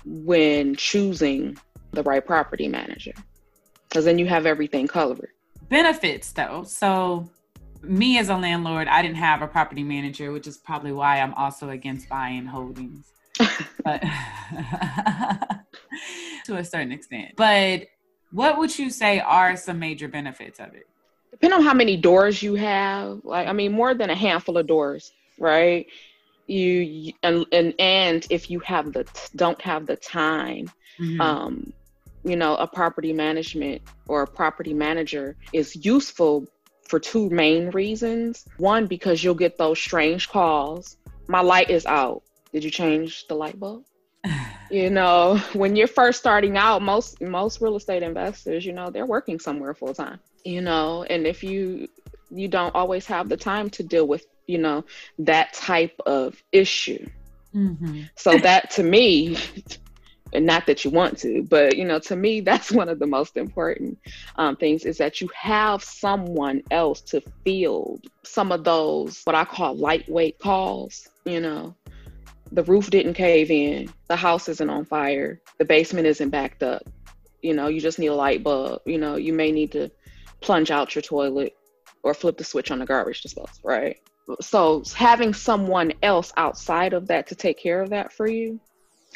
when 0.04 0.76
choosing 0.76 1.58
the 1.92 2.02
right 2.02 2.24
property 2.24 2.68
manager 2.68 3.12
because 3.88 4.04
then 4.04 4.18
you 4.18 4.26
have 4.26 4.46
everything 4.46 4.86
covered. 4.86 5.30
benefits 5.68 6.32
though 6.32 6.62
so 6.64 7.28
me 7.82 8.18
as 8.18 8.28
a 8.28 8.36
landlord 8.36 8.88
i 8.88 9.02
didn't 9.02 9.16
have 9.16 9.42
a 9.42 9.46
property 9.46 9.82
manager 9.82 10.32
which 10.32 10.46
is 10.46 10.58
probably 10.58 10.92
why 10.92 11.20
i'm 11.20 11.34
also 11.34 11.70
against 11.70 12.08
buying 12.08 12.46
holdings 12.46 13.12
but 13.84 14.00
to 16.44 16.56
a 16.56 16.64
certain 16.64 16.92
extent 16.92 17.32
but 17.36 17.82
what 18.30 18.58
would 18.58 18.76
you 18.78 18.90
say 18.90 19.20
are 19.20 19.56
some 19.56 19.78
major 19.78 20.08
benefits 20.08 20.58
of 20.58 20.74
it 20.74 20.86
Depending 21.30 21.58
on 21.58 21.64
how 21.64 21.74
many 21.74 21.96
doors 21.96 22.42
you 22.42 22.54
have, 22.54 23.20
like 23.22 23.46
I 23.46 23.52
mean, 23.52 23.72
more 23.72 23.94
than 23.94 24.08
a 24.08 24.14
handful 24.14 24.56
of 24.56 24.66
doors, 24.66 25.12
right? 25.38 25.86
You, 26.46 27.12
and 27.22 27.44
and 27.52 27.74
and 27.78 28.26
if 28.30 28.50
you 28.50 28.60
have 28.60 28.94
the 28.94 29.06
don't 29.36 29.60
have 29.60 29.86
the 29.86 29.96
time, 29.96 30.70
Mhm. 30.98 31.20
um, 31.20 31.72
you 32.24 32.34
know, 32.34 32.56
a 32.56 32.66
property 32.66 33.12
management 33.12 33.82
or 34.08 34.22
a 34.22 34.26
property 34.26 34.72
manager 34.72 35.36
is 35.52 35.76
useful 35.84 36.46
for 36.88 36.98
two 36.98 37.30
main 37.30 37.70
reasons. 37.70 38.46
One, 38.56 38.86
because 38.86 39.22
you'll 39.22 39.34
get 39.34 39.58
those 39.58 39.78
strange 39.78 40.28
calls. 40.28 40.96
My 41.28 41.40
light 41.40 41.70
is 41.70 41.86
out. 41.86 42.22
Did 42.52 42.64
you 42.64 42.70
change 42.70 43.26
the 43.28 43.34
light 43.34 43.60
bulb? 43.60 43.84
you 44.70 44.90
know, 44.90 45.36
when 45.52 45.76
you're 45.76 45.86
first 45.86 46.18
starting 46.18 46.56
out, 46.56 46.82
most 46.82 47.20
most 47.20 47.60
real 47.60 47.76
estate 47.76 48.02
investors, 48.02 48.64
you 48.64 48.72
know, 48.72 48.90
they're 48.90 49.06
working 49.06 49.38
somewhere 49.38 49.74
full 49.74 49.94
time. 49.94 50.18
You 50.44 50.62
know, 50.62 51.04
and 51.04 51.26
if 51.26 51.44
you 51.44 51.88
you 52.30 52.48
don't 52.48 52.74
always 52.74 53.06
have 53.06 53.28
the 53.28 53.36
time 53.36 53.70
to 53.70 53.82
deal 53.82 54.06
with, 54.06 54.26
you 54.46 54.58
know, 54.58 54.84
that 55.18 55.52
type 55.54 55.98
of 56.06 56.42
issue. 56.52 57.06
Mm-hmm. 57.54 58.02
So 58.16 58.36
that 58.38 58.70
to 58.72 58.82
me, 58.82 59.36
and 60.32 60.44
not 60.44 60.66
that 60.66 60.84
you 60.84 60.90
want 60.90 61.18
to, 61.18 61.42
but 61.42 61.76
you 61.76 61.84
know, 61.84 61.98
to 62.00 62.16
me, 62.16 62.40
that's 62.48 62.70
one 62.70 62.88
of 62.88 62.98
the 62.98 63.06
most 63.06 63.36
important 63.36 63.98
um, 64.36 64.56
things 64.56 64.84
is 64.84 64.98
that 64.98 65.20
you 65.20 65.28
have 65.34 65.82
someone 65.82 66.62
else 66.70 67.00
to 67.02 67.22
field 67.44 68.06
some 68.24 68.52
of 68.52 68.64
those 68.64 69.22
what 69.24 69.34
I 69.34 69.44
call 69.44 69.76
lightweight 69.76 70.38
calls. 70.38 71.08
You 71.24 71.40
know, 71.40 71.74
the 72.52 72.64
roof 72.64 72.90
didn't 72.90 73.14
cave 73.14 73.50
in, 73.50 73.92
the 74.08 74.16
house 74.16 74.48
isn't 74.48 74.70
on 74.70 74.84
fire, 74.84 75.40
the 75.58 75.64
basement 75.64 76.06
isn't 76.06 76.30
backed 76.30 76.62
up. 76.62 76.82
You 77.42 77.54
know, 77.54 77.68
you 77.68 77.80
just 77.80 77.98
need 77.98 78.08
a 78.08 78.14
light 78.14 78.42
bulb. 78.42 78.82
You 78.84 78.98
know, 78.98 79.16
you 79.16 79.32
may 79.32 79.52
need 79.52 79.72
to 79.72 79.90
plunge 80.40 80.70
out 80.70 80.94
your 80.94 81.02
toilet 81.02 81.54
or 82.02 82.14
flip 82.14 82.36
the 82.36 82.44
switch 82.44 82.70
on 82.70 82.78
the 82.78 82.86
garbage 82.86 83.22
disposal, 83.22 83.58
right? 83.62 83.96
So 84.40 84.82
having 84.94 85.32
someone 85.32 85.92
else 86.02 86.32
outside 86.36 86.92
of 86.92 87.06
that 87.08 87.28
to 87.28 87.34
take 87.34 87.58
care 87.58 87.80
of 87.80 87.90
that 87.90 88.12
for 88.12 88.26
you 88.26 88.60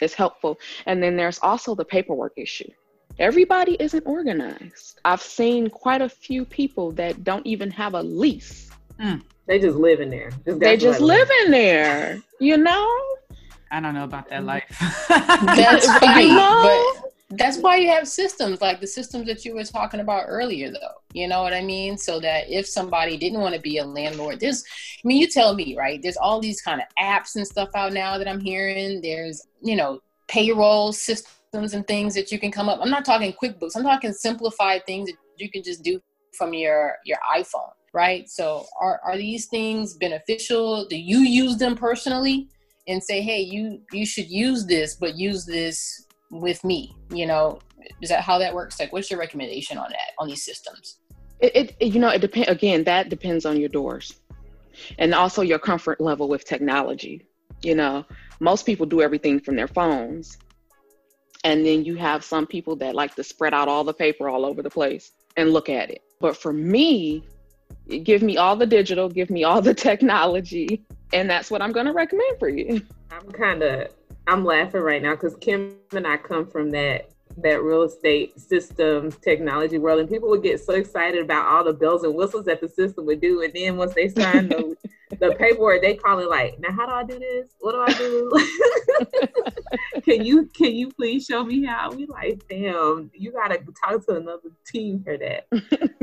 is 0.00 0.14
helpful. 0.14 0.58
And 0.86 1.02
then 1.02 1.16
there's 1.16 1.38
also 1.40 1.74
the 1.74 1.84
paperwork 1.84 2.32
issue. 2.36 2.70
Everybody 3.18 3.76
isn't 3.78 4.06
organized. 4.06 5.00
I've 5.04 5.20
seen 5.20 5.68
quite 5.68 6.00
a 6.00 6.08
few 6.08 6.44
people 6.44 6.92
that 6.92 7.24
don't 7.24 7.46
even 7.46 7.70
have 7.70 7.94
a 7.94 8.02
lease. 8.02 8.70
Mm. 8.98 9.22
They 9.46 9.58
just 9.58 9.76
live 9.76 10.00
in 10.00 10.10
there. 10.10 10.30
Just 10.46 10.60
they 10.60 10.76
just 10.76 11.00
live 11.00 11.28
in 11.44 11.50
there, 11.50 12.22
you 12.40 12.56
know? 12.56 12.88
I 13.70 13.80
don't 13.80 13.94
know 13.94 14.04
about 14.04 14.28
that 14.30 14.44
life. 14.44 14.64
That's 15.08 15.86
right. 15.88 16.24
You 16.24 16.34
know? 16.34 16.92
But 17.02 17.12
that's 17.36 17.58
why 17.58 17.76
you 17.76 17.88
have 17.88 18.06
systems 18.08 18.60
like 18.60 18.80
the 18.80 18.86
systems 18.86 19.26
that 19.26 19.44
you 19.44 19.54
were 19.54 19.64
talking 19.64 20.00
about 20.00 20.24
earlier 20.26 20.70
though. 20.70 21.00
You 21.12 21.28
know 21.28 21.42
what 21.42 21.52
i 21.52 21.62
mean? 21.62 21.96
So 21.96 22.20
that 22.20 22.50
if 22.50 22.66
somebody 22.66 23.16
didn't 23.16 23.40
want 23.40 23.54
to 23.54 23.60
be 23.60 23.78
a 23.78 23.84
landlord 23.84 24.40
there's 24.40 24.64
i 25.04 25.06
mean 25.06 25.20
you 25.20 25.28
tell 25.28 25.54
me 25.54 25.76
right? 25.76 26.00
There's 26.02 26.16
all 26.16 26.40
these 26.40 26.60
kind 26.60 26.80
of 26.80 26.86
apps 27.00 27.36
and 27.36 27.46
stuff 27.46 27.70
out 27.74 27.92
now 27.92 28.18
that 28.18 28.28
i'm 28.28 28.40
hearing. 28.40 29.00
There's 29.00 29.46
you 29.62 29.76
know 29.76 30.00
payroll 30.28 30.92
systems 30.92 31.74
and 31.74 31.86
things 31.86 32.14
that 32.14 32.32
you 32.32 32.38
can 32.38 32.50
come 32.50 32.68
up. 32.68 32.80
I'm 32.80 32.90
not 32.90 33.04
talking 33.04 33.32
quickbooks. 33.32 33.76
I'm 33.76 33.82
talking 33.82 34.12
simplified 34.12 34.86
things 34.86 35.08
that 35.08 35.16
you 35.36 35.50
can 35.50 35.62
just 35.62 35.82
do 35.82 36.00
from 36.36 36.54
your 36.54 36.96
your 37.04 37.18
iphone 37.36 37.72
right? 37.94 38.26
So 38.26 38.64
are, 38.80 39.02
are 39.04 39.18
these 39.18 39.48
things 39.48 39.98
beneficial? 39.98 40.86
Do 40.86 40.96
you 40.96 41.18
use 41.18 41.58
them 41.58 41.76
personally 41.76 42.48
and 42.88 43.02
say 43.02 43.20
hey 43.20 43.40
you 43.40 43.80
you 43.92 44.04
should 44.04 44.28
use 44.28 44.66
this 44.66 44.96
but 44.96 45.16
use 45.16 45.44
this 45.44 46.06
with 46.32 46.64
me 46.64 46.96
you 47.12 47.26
know? 47.26 47.60
Is 48.00 48.08
that 48.08 48.22
how 48.22 48.38
that 48.38 48.54
works? 48.54 48.80
Like 48.80 48.92
what's 48.92 49.10
your 49.10 49.20
recommendation 49.20 49.78
on 49.78 49.90
that 49.90 50.12
on 50.18 50.28
these 50.28 50.44
systems? 50.44 50.98
It, 51.40 51.74
it 51.78 51.92
you 51.92 52.00
know 52.00 52.08
it 52.08 52.20
depends 52.20 52.48
again 52.48 52.84
that 52.84 53.08
depends 53.08 53.44
on 53.44 53.58
your 53.58 53.68
doors 53.68 54.20
and 54.98 55.14
also 55.14 55.42
your 55.42 55.58
comfort 55.58 56.00
level 56.00 56.28
with 56.28 56.44
technology 56.44 57.26
you 57.62 57.76
know? 57.76 58.04
Most 58.40 58.66
people 58.66 58.86
do 58.86 59.02
everything 59.02 59.38
from 59.38 59.54
their 59.54 59.68
phones 59.68 60.36
and 61.44 61.64
then 61.64 61.84
you 61.84 61.96
have 61.96 62.24
some 62.24 62.46
people 62.46 62.74
that 62.76 62.94
like 62.94 63.14
to 63.14 63.22
spread 63.22 63.54
out 63.54 63.68
all 63.68 63.84
the 63.84 63.94
paper 63.94 64.28
all 64.28 64.44
over 64.44 64.62
the 64.62 64.70
place 64.70 65.12
and 65.36 65.50
look 65.50 65.68
at 65.68 65.90
it. 65.90 66.02
But 66.20 66.36
for 66.36 66.52
me 66.52 67.24
give 68.04 68.22
me 68.22 68.36
all 68.36 68.54
the 68.54 68.66
digital 68.66 69.08
give 69.08 69.30
me 69.30 69.44
all 69.44 69.60
the 69.60 69.74
technology 69.88 70.84
and 71.12 71.28
that's 71.28 71.50
what 71.50 71.62
i'm 71.62 71.72
going 71.72 71.86
to 71.86 71.92
recommend 71.92 72.38
for 72.38 72.48
you. 72.48 72.80
I'm 73.10 73.30
kind 73.32 73.62
of 73.62 73.88
I'm 74.32 74.46
laughing 74.46 74.80
right 74.80 75.02
now 75.02 75.10
because 75.10 75.36
Kim 75.36 75.76
and 75.92 76.06
I 76.06 76.16
come 76.16 76.46
from 76.46 76.70
that 76.70 77.10
that 77.36 77.62
real 77.62 77.82
estate 77.82 78.40
systems 78.40 79.18
technology 79.18 79.76
world, 79.76 80.00
and 80.00 80.08
people 80.08 80.30
would 80.30 80.42
get 80.42 80.58
so 80.58 80.72
excited 80.72 81.22
about 81.22 81.46
all 81.46 81.64
the 81.64 81.74
bells 81.74 82.02
and 82.02 82.14
whistles 82.14 82.46
that 82.46 82.62
the 82.62 82.68
system 82.68 83.04
would 83.04 83.20
do, 83.20 83.42
and 83.42 83.52
then 83.52 83.76
once 83.76 83.92
they 83.92 84.08
sign 84.08 84.48
the 84.48 84.74
the 85.20 85.36
paperwork, 85.38 85.82
they 85.82 85.96
call 85.96 86.18
it 86.20 86.30
like, 86.30 86.58
now 86.60 86.72
how 86.72 86.86
do 86.86 86.92
I 86.92 87.04
do 87.04 87.18
this? 87.18 87.50
What 87.60 87.72
do 87.72 87.84
I 87.86 87.92
do? 87.98 88.32
can 90.02 90.24
you 90.24 90.46
can 90.46 90.74
you 90.74 90.90
please 90.90 91.26
show 91.26 91.44
me 91.44 91.66
how? 91.66 91.92
We 91.92 92.06
like, 92.06 92.42
damn, 92.48 93.10
you 93.12 93.32
gotta 93.32 93.58
talk 93.84 94.06
to 94.06 94.16
another 94.16 94.48
team 94.66 95.04
for 95.04 95.18
that. 95.18 95.46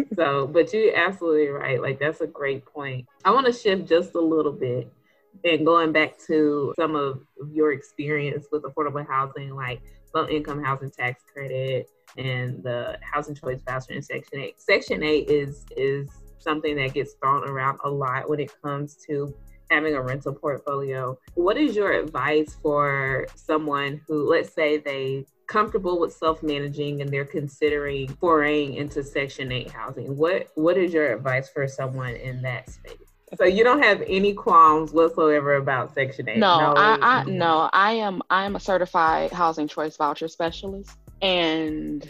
so, 0.16 0.46
but 0.46 0.72
you're 0.72 0.96
absolutely 0.96 1.48
right. 1.48 1.82
Like 1.82 2.00
that's 2.00 2.22
a 2.22 2.28
great 2.28 2.64
point. 2.64 3.08
I 3.26 3.32
want 3.32 3.48
to 3.48 3.54
shift 3.54 3.90
just 3.90 4.14
a 4.14 4.22
little 4.22 4.54
bit 4.54 4.94
and 5.44 5.66
going 5.66 5.92
back 5.92 6.18
to 6.28 6.74
some 6.76 6.96
of 6.96 7.22
your 7.52 7.72
experience 7.72 8.48
with 8.52 8.64
affordable 8.64 9.06
housing, 9.08 9.56
like 9.56 9.82
low 10.14 10.28
income 10.28 10.64
housing 10.64 10.92
tax 10.92 11.24
credit 11.32 11.90
and 12.18 12.64
the 12.64 12.98
housing 13.02 13.36
choice 13.36 13.62
voucher 13.62 13.94
in 13.94 14.02
Section 14.02 14.40
8. 14.40 14.62
Section 14.62 15.04
8 15.04 15.30
is 15.30 15.66
is 15.78 16.10
something 16.40 16.76
that 16.78 16.94
gets 16.94 17.14
thrown 17.14 17.48
around 17.48 17.80
a 17.84 17.90
lot 17.90 18.30
when 18.30 18.40
it 18.40 18.52
comes 18.62 18.96
to 19.08 19.34
having 19.70 19.94
a 19.94 20.02
rental 20.02 20.34
portfolio. 20.34 21.18
What 21.36 21.58
is 21.58 21.76
your 21.76 21.92
advice 21.92 22.58
for 22.62 23.28
someone 23.36 24.02
who 24.08 24.30
let's 24.30 24.54
say 24.54 24.78
they 24.78 25.26
comfortable 25.48 26.00
with 26.00 26.14
self-managing 26.14 27.02
and 27.02 27.10
they're 27.10 27.26
considering 27.26 28.08
foraying 28.08 28.76
into 28.76 29.04
section 29.04 29.52
8 29.52 29.72
housing 29.72 30.16
what 30.16 30.50
what 30.54 30.78
is 30.78 30.94
your 30.94 31.12
advice 31.12 31.50
for 31.50 31.68
someone 31.68 32.14
in 32.14 32.40
that 32.44 32.70
space 32.70 33.09
so 33.38 33.46
you 33.46 33.64
don't 33.64 33.84
have 33.84 34.02
any 34.08 34.34
qualms 34.34 34.92
whatsoever 34.92 35.56
about 35.56 35.94
Section 35.94 36.30
Eight. 36.30 36.38
No, 36.38 36.60
no. 36.60 36.74
I, 36.76 36.98
I 37.02 37.24
no, 37.26 37.70
I 37.72 37.94
am 37.94 38.22
I 38.30 38.46
am 38.46 38.56
a 38.56 38.60
certified 38.60 39.32
housing 39.32 39.68
choice 39.68 39.98
voucher 39.98 40.28
specialist, 40.28 40.92
and 41.22 42.08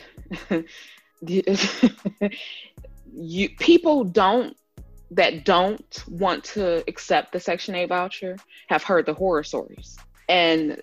you 1.21 1.43
people 3.60 4.03
don't 4.03 4.55
that 5.12 5.45
don't 5.45 6.03
want 6.08 6.43
to 6.45 6.84
accept 6.88 7.34
the 7.34 7.39
Section 7.39 7.75
Eight 7.75 7.89
voucher 7.89 8.38
have 8.67 8.84
heard 8.84 9.05
the 9.05 9.13
horror 9.13 9.43
stories, 9.43 9.97
and 10.27 10.82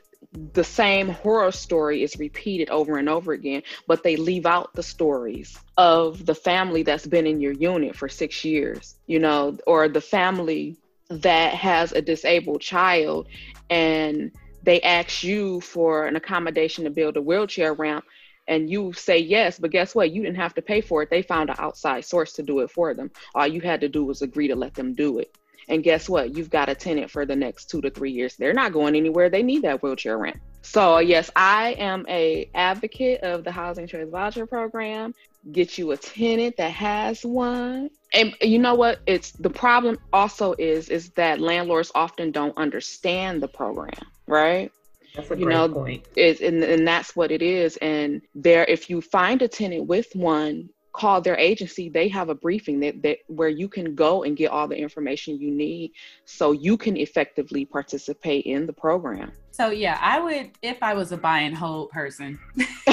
the 0.53 0.65
same 0.65 1.09
horror 1.09 1.53
story 1.53 2.03
is 2.03 2.19
repeated 2.19 2.69
over 2.71 2.99
and 2.99 3.09
over 3.09 3.33
again, 3.33 3.63
but 3.87 4.03
they 4.03 4.17
leave 4.17 4.47
out 4.47 4.75
the 4.75 4.83
stories 4.83 5.59
of 5.77 6.25
the 6.27 6.35
family 6.35 6.83
that's 6.83 7.07
been 7.07 7.27
in 7.27 7.41
your 7.41 7.53
unit 7.53 7.97
for 7.97 8.09
six 8.09 8.45
years, 8.45 8.97
you 9.07 9.19
know, 9.19 9.57
or 9.67 9.89
the 9.89 10.01
family 10.01 10.77
that 11.09 11.55
has 11.55 11.93
a 11.93 12.03
disabled 12.03 12.61
child 12.61 13.29
and 13.71 14.33
they 14.63 14.81
ask 14.83 15.23
you 15.23 15.61
for 15.61 16.07
an 16.07 16.17
accommodation 16.17 16.85
to 16.85 16.91
build 16.91 17.17
a 17.17 17.23
wheelchair 17.23 17.73
ramp 17.73 18.05
and 18.49 18.71
you 18.71 18.93
say 18.93 19.19
yes, 19.19 19.59
but 19.59 19.71
guess 19.71 19.95
what? 19.95 20.13
You 20.13 20.23
didn't 20.23 20.37
have 20.37 20.55
to 20.55 20.63
pay 20.63 20.81
for 20.81 21.03
it. 21.03 21.11
They 21.11 21.23
found 21.23 21.51
an 21.51 21.57
outside 21.59 22.05
source 22.05 22.33
to 22.35 22.43
do 22.43 22.61
it 22.61 22.71
for 22.71 22.95
them. 22.95 23.11
All 23.35 23.47
you 23.47 23.61
had 23.61 23.81
to 23.81 23.89
do 23.89 24.05
was 24.05 24.23
agree 24.23 24.49
to 24.49 24.55
let 24.55 24.75
them 24.75 24.95
do 24.95 25.19
it. 25.19 25.37
And 25.69 25.83
guess 25.83 26.09
what? 26.09 26.37
You've 26.37 26.51
got 26.51 26.69
a 26.69 26.75
tenant 26.75 27.11
for 27.11 27.27
the 27.27 27.37
next 27.37 27.67
two 27.67 27.81
to 27.81 27.91
three 27.91 28.13
years. 28.13 28.37
They're 28.37 28.53
not 28.53 28.73
going 28.73 28.95
anywhere. 28.95 29.29
They 29.29 29.43
need 29.43 29.63
that 29.63 29.83
wheelchair 29.83 30.17
rent. 30.19 30.37
So 30.63 30.99
yes, 30.99 31.31
I 31.37 31.73
am 31.79 32.05
a 32.09 32.49
advocate 32.55 33.23
of 33.23 33.45
the 33.45 33.53
housing 33.53 33.87
choice 33.87 34.09
voucher 34.09 34.47
program. 34.47 35.15
Get 35.53 35.79
you 35.79 35.93
a 35.93 35.97
tenant 35.97 36.57
that 36.57 36.73
has 36.73 37.25
one. 37.25 37.91
And 38.13 38.35
you 38.41 38.59
know 38.59 38.75
what? 38.75 39.01
It's 39.07 39.33
the 39.33 39.51
problem 39.51 39.99
also 40.13 40.55
is 40.59 40.89
is 40.89 41.11
that 41.11 41.41
landlords 41.41 41.93
often 41.95 42.33
don't 42.33 42.57
understand 42.57 43.43
the 43.43 43.49
program, 43.49 43.93
right? 44.27 44.73
That's 45.15 45.31
a 45.31 45.39
you 45.39 45.45
great 45.45 45.55
know, 45.55 45.69
point. 45.69 46.05
It's, 46.15 46.41
and, 46.41 46.63
and 46.63 46.87
that's 46.87 47.17
what 47.17 47.31
it 47.31 47.43
is. 47.43 47.77
And 47.79 48.23
there, 48.35 48.65
if 48.65 48.91
you 48.91 49.01
find 49.01 49.41
a 49.43 49.49
tenant 49.49 49.87
with 49.87 50.15
one, 50.15 50.69
call 50.97 51.21
their 51.21 51.37
agency 51.37 51.91
they 51.91 52.09
have 52.09 52.31
a 52.31 52.35
briefing 52.35 52.81
that, 52.81 53.03
that 53.03 53.19
where 53.27 53.51
you 53.51 53.69
can 53.69 53.95
go 53.95 54.23
and 54.23 54.35
get 54.37 54.51
all 54.51 54.67
the 54.67 54.77
information 54.77 55.39
you 55.39 55.51
need 55.51 55.93
so 56.25 56.53
you 56.53 56.77
can 56.77 56.97
effectively 56.97 57.67
participate 57.67 58.47
in 58.47 58.67
the 58.67 58.73
program 58.73 59.31
so 59.51 59.69
yeah 59.69 59.99
i 60.01 60.19
would 60.19 60.51
if 60.63 60.83
i 60.83 60.95
was 60.95 61.13
a 61.13 61.17
buy 61.17 61.41
and 61.41 61.55
hold 61.55 61.91
person 61.91 62.39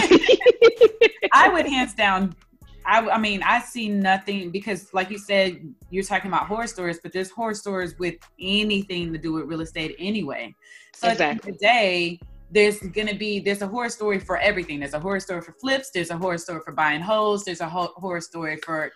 i 1.31 1.49
would 1.51 1.65
hands 1.65 1.93
down 1.93 2.35
I, 2.85 2.99
I 3.09 3.17
mean 3.17 3.41
i 3.43 3.61
see 3.61 3.87
nothing 3.87 4.51
because 4.51 4.93
like 4.93 5.09
you 5.09 5.17
said 5.17 5.73
you're 5.89 6.03
talking 6.03 6.29
about 6.29 6.47
horror 6.47 6.67
stories 6.67 6.99
but 7.01 7.13
there's 7.13 7.31
horror 7.31 7.55
stories 7.55 7.97
with 7.97 8.15
anything 8.37 9.13
to 9.13 9.17
do 9.17 9.31
with 9.31 9.45
real 9.45 9.61
estate 9.61 9.95
anyway 9.97 10.53
so 10.93 11.07
exactly. 11.07 11.13
at 11.13 11.17
the 11.17 11.29
end 11.29 11.39
of 11.39 11.45
the 11.45 11.65
day 11.65 12.19
there's 12.53 12.79
gonna 12.79 13.15
be 13.15 13.39
there's 13.39 13.63
a 13.63 13.67
horror 13.67 13.89
story 13.89 14.19
for 14.19 14.37
everything. 14.37 14.79
There's 14.79 14.93
a 14.93 14.99
horror 14.99 15.19
story 15.19 15.41
for 15.41 15.53
flips. 15.53 15.89
There's 15.89 16.11
a 16.11 16.17
horror 16.17 16.37
story 16.37 16.61
for 16.63 16.71
buy 16.71 16.93
and 16.93 17.03
holds. 17.03 17.43
There's 17.45 17.61
a 17.61 17.67
ho- 17.67 17.93
horror 17.95 18.21
story 18.21 18.57
for 18.63 18.91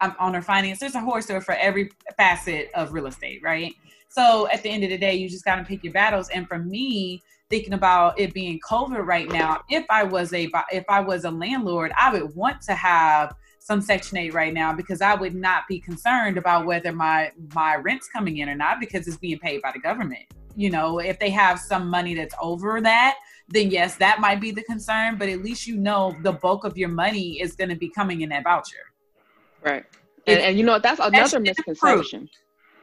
um, 0.00 0.14
owner 0.20 0.40
finance. 0.40 0.78
There's 0.78 0.94
a 0.94 1.00
horror 1.00 1.20
story 1.20 1.40
for 1.40 1.54
every 1.54 1.90
facet 2.16 2.70
of 2.74 2.92
real 2.92 3.06
estate, 3.06 3.40
right? 3.42 3.74
So 4.08 4.48
at 4.50 4.62
the 4.62 4.70
end 4.70 4.84
of 4.84 4.90
the 4.90 4.98
day, 4.98 5.14
you 5.14 5.28
just 5.28 5.44
gotta 5.44 5.64
pick 5.64 5.82
your 5.82 5.92
battles. 5.92 6.28
And 6.28 6.46
for 6.46 6.58
me, 6.58 7.22
thinking 7.50 7.72
about 7.72 8.20
it 8.20 8.32
being 8.32 8.60
COVID 8.60 9.04
right 9.04 9.28
now, 9.28 9.62
if 9.68 9.84
I 9.90 10.04
was 10.04 10.32
a 10.32 10.48
if 10.70 10.84
I 10.88 11.00
was 11.00 11.24
a 11.24 11.30
landlord, 11.30 11.92
I 11.98 12.12
would 12.12 12.34
want 12.36 12.62
to 12.62 12.74
have 12.74 13.34
some 13.58 13.80
Section 13.80 14.18
8 14.18 14.32
right 14.32 14.54
now 14.54 14.72
because 14.72 15.00
I 15.00 15.14
would 15.14 15.34
not 15.34 15.68
be 15.68 15.80
concerned 15.80 16.38
about 16.38 16.66
whether 16.66 16.92
my 16.92 17.32
my 17.52 17.74
rent's 17.74 18.08
coming 18.08 18.38
in 18.38 18.48
or 18.48 18.54
not 18.54 18.78
because 18.78 19.08
it's 19.08 19.16
being 19.16 19.38
paid 19.40 19.60
by 19.60 19.72
the 19.72 19.80
government 19.80 20.26
you 20.56 20.70
know 20.70 20.98
if 20.98 21.18
they 21.18 21.30
have 21.30 21.58
some 21.58 21.88
money 21.88 22.14
that's 22.14 22.34
over 22.40 22.80
that 22.80 23.16
then 23.52 23.70
yes, 23.70 23.96
that 23.96 24.20
might 24.20 24.40
be 24.40 24.50
the 24.50 24.62
concern. 24.62 25.16
But 25.18 25.28
at 25.28 25.42
least 25.42 25.66
you 25.66 25.76
know 25.76 26.14
the 26.22 26.32
bulk 26.32 26.64
of 26.64 26.76
your 26.76 26.88
money 26.88 27.40
is 27.40 27.54
going 27.54 27.70
to 27.70 27.76
be 27.76 27.88
coming 27.88 28.22
in 28.22 28.30
that 28.30 28.44
voucher. 28.44 28.78
Right. 29.62 29.84
And, 30.26 30.40
and 30.40 30.58
you 30.58 30.64
know 30.64 30.78
that's 30.78 31.00
another 31.00 31.40
misconception. 31.40 32.28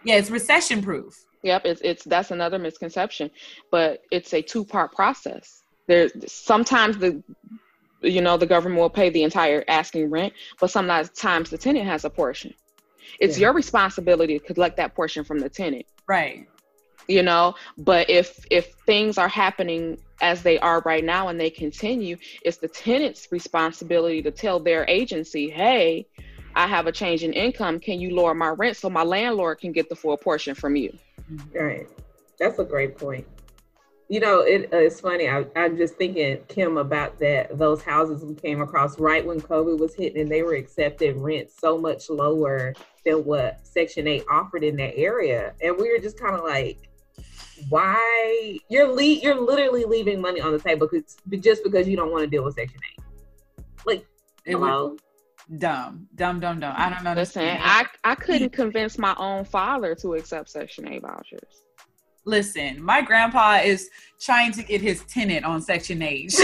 Yeah, 0.04 0.16
it's 0.16 0.30
recession 0.30 0.82
proof. 0.82 1.26
Yep, 1.44 1.66
it's 1.66 1.82
it's 1.82 2.04
that's 2.04 2.32
another 2.32 2.60
misconception, 2.60 3.32
but 3.72 4.02
it's 4.12 4.34
a 4.34 4.42
two 4.42 4.66
part 4.66 4.94
process. 4.94 5.64
There's 5.88 6.12
sometimes 6.28 6.98
the 6.98 7.24
you 8.02 8.22
know 8.22 8.36
the 8.36 8.46
government 8.46 8.82
will 8.82 8.90
pay 8.90 9.10
the 9.10 9.24
entire 9.24 9.64
asking 9.68 10.10
rent, 10.10 10.34
but 10.60 10.70
sometimes 10.70 11.50
the 11.50 11.58
tenant 11.58 11.86
has 11.86 12.04
a 12.04 12.10
portion. 12.10 12.54
It's 13.22 13.38
yeah. 13.38 13.48
your 13.48 13.54
responsibility 13.54 14.38
to 14.38 14.46
collect 14.46 14.78
that 14.78 14.96
portion 14.96 15.24
from 15.24 15.40
the 15.40 15.50
tenant. 15.50 15.86
Right. 16.08 16.48
You 17.10 17.24
know, 17.24 17.56
but 17.76 18.08
if 18.08 18.46
if 18.52 18.76
things 18.86 19.18
are 19.18 19.28
happening 19.28 19.98
as 20.22 20.44
they 20.44 20.60
are 20.60 20.82
right 20.82 21.04
now 21.04 21.30
and 21.30 21.40
they 21.40 21.50
continue, 21.50 22.18
it's 22.44 22.58
the 22.58 22.68
tenant's 22.68 23.28
responsibility 23.32 24.22
to 24.22 24.30
tell 24.30 24.60
their 24.60 24.86
agency, 24.88 25.50
"Hey, 25.50 26.06
I 26.56 26.68
have 26.68 26.86
a 26.86 26.92
change 26.92 27.24
in 27.24 27.34
income. 27.34 27.80
Can 27.80 28.00
you 28.00 28.14
lower 28.14 28.36
my 28.36 28.50
rent 28.50 28.78
so 28.78 28.92
my 28.92 29.02
landlord 29.02 29.60
can 29.60 29.72
get 29.72 29.90
the 29.90 29.96
full 29.96 30.18
portion 30.18 30.54
from 30.54 30.76
you?" 30.76 30.96
Right. 31.52 31.88
That's 32.38 32.60
a 32.60 32.64
great 32.64 32.96
point. 32.96 33.26
You 34.08 34.20
know, 34.20 34.42
it, 34.42 34.72
uh, 34.72 34.78
it's 34.78 35.00
funny. 35.00 35.28
I, 35.30 35.46
I'm 35.56 35.78
just 35.78 35.96
thinking, 35.96 36.38
Kim, 36.48 36.78
about 36.78 37.18
that. 37.20 37.58
Those 37.58 37.82
houses 37.82 38.24
we 38.24 38.36
came 38.36 38.62
across 38.62 39.00
right 39.00 39.26
when 39.26 39.42
COVID 39.42 39.80
was 39.80 39.96
hitting, 39.96 40.22
and 40.22 40.32
they 40.32 40.44
were 40.44 40.54
accepting 40.54 41.24
rent 41.24 41.50
so 41.50 41.76
much 41.76 42.08
lower 42.10 42.76
than 43.04 43.26
what 43.26 43.66
Section 43.66 44.08
8 44.08 44.26
offered 44.30 44.64
in 44.64 44.76
that 44.78 44.96
area. 44.96 45.54
And 45.62 45.76
we 45.76 45.92
were 45.92 46.00
just 46.00 46.20
kind 46.20 46.36
of 46.36 46.44
like, 46.44 46.89
why? 47.70 48.58
You're 48.70 48.88
le- 48.88 49.04
you're 49.04 49.40
literally 49.40 49.86
leaving 49.86 50.22
money 50.22 50.42
on 50.42 50.52
the 50.52 50.60
table 50.60 50.88
because, 50.90 51.18
just 51.40 51.64
because 51.64 51.88
you 51.88 51.98
don't 51.98 52.12
want 52.12 52.24
to 52.24 52.30
deal 52.30 52.44
with 52.44 52.56
Section 52.56 52.80
8. 52.98 53.04
Like, 53.86 54.06
it 54.46 54.52
hello? 54.52 54.98
dumb, 55.58 56.08
dumb, 56.16 56.40
dumb, 56.40 56.60
dumb. 56.60 56.74
I 56.78 56.90
don't 56.90 57.04
know. 57.04 57.14
Listen, 57.14 57.58
I 57.60 57.86
I 58.04 58.16
couldn't 58.16 58.52
convince 58.52 58.98
my 58.98 59.16
own 59.18 59.46
father 59.46 59.96
to 59.96 60.14
accept 60.14 60.50
Section 60.50 60.88
8 60.88 61.02
vouchers. 61.02 61.64
Listen, 62.26 62.82
my 62.84 63.02
grandpa 63.02 63.60
is 63.64 63.90
trying 64.20 64.52
to 64.52 64.62
get 64.64 64.82
his 64.82 65.04
tenant 65.06 65.46
on 65.46 65.62
Section 65.62 66.02
8 66.02 66.28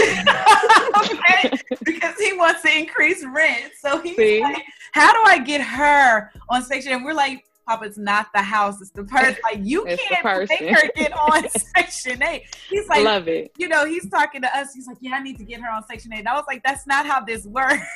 because 1.84 2.18
he 2.18 2.32
wants 2.32 2.62
to 2.62 2.76
increase 2.76 3.24
rent. 3.24 3.72
So 3.78 4.00
he's 4.00 4.16
See? 4.16 4.42
like, 4.42 4.64
"How 4.92 5.12
do 5.12 5.30
I 5.30 5.38
get 5.38 5.60
her 5.60 6.32
on 6.48 6.64
Section?" 6.64 6.92
And 6.92 7.04
we're 7.04 7.14
like, 7.14 7.45
Papa, 7.66 7.84
it's 7.84 7.98
not 7.98 8.28
the 8.34 8.42
house, 8.42 8.80
it's 8.80 8.90
the 8.90 9.04
person. 9.04 9.36
Like 9.42 9.60
you 9.62 9.84
can't 9.84 10.48
make 10.48 10.70
her 10.70 10.90
get 10.94 11.12
on 11.16 11.48
Section 11.48 12.22
8. 12.22 12.42
He's 12.68 12.88
like, 12.88 13.04
love 13.04 13.28
it. 13.28 13.52
You 13.58 13.68
know, 13.68 13.86
he's 13.86 14.08
talking 14.08 14.42
to 14.42 14.56
us. 14.56 14.72
He's 14.74 14.86
like, 14.86 14.98
Yeah, 15.00 15.14
I 15.14 15.22
need 15.22 15.38
to 15.38 15.44
get 15.44 15.60
her 15.60 15.70
on 15.70 15.84
Section 15.86 16.12
8. 16.12 16.20
And 16.20 16.28
I 16.28 16.34
was 16.34 16.44
like, 16.46 16.62
That's 16.64 16.86
not 16.86 17.06
how 17.06 17.20
this 17.20 17.46
works 17.46 17.86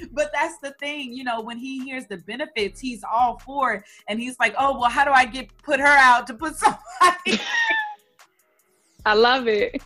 but 0.12 0.30
that's 0.32 0.58
the 0.58 0.72
thing, 0.72 1.12
you 1.12 1.24
know, 1.24 1.40
when 1.40 1.58
he 1.58 1.84
hears 1.84 2.06
the 2.06 2.16
benefits, 2.18 2.80
he's 2.80 3.02
all 3.04 3.38
for 3.38 3.74
it. 3.74 3.84
And 4.08 4.20
he's 4.20 4.38
like, 4.38 4.54
oh, 4.58 4.78
well, 4.78 4.90
how 4.90 5.04
do 5.04 5.10
I 5.10 5.26
get 5.26 5.48
put 5.62 5.80
her 5.80 5.86
out 5.86 6.26
to 6.28 6.34
put 6.34 6.56
somebody? 6.56 7.40
I 9.04 9.14
love 9.14 9.48
it. 9.48 9.82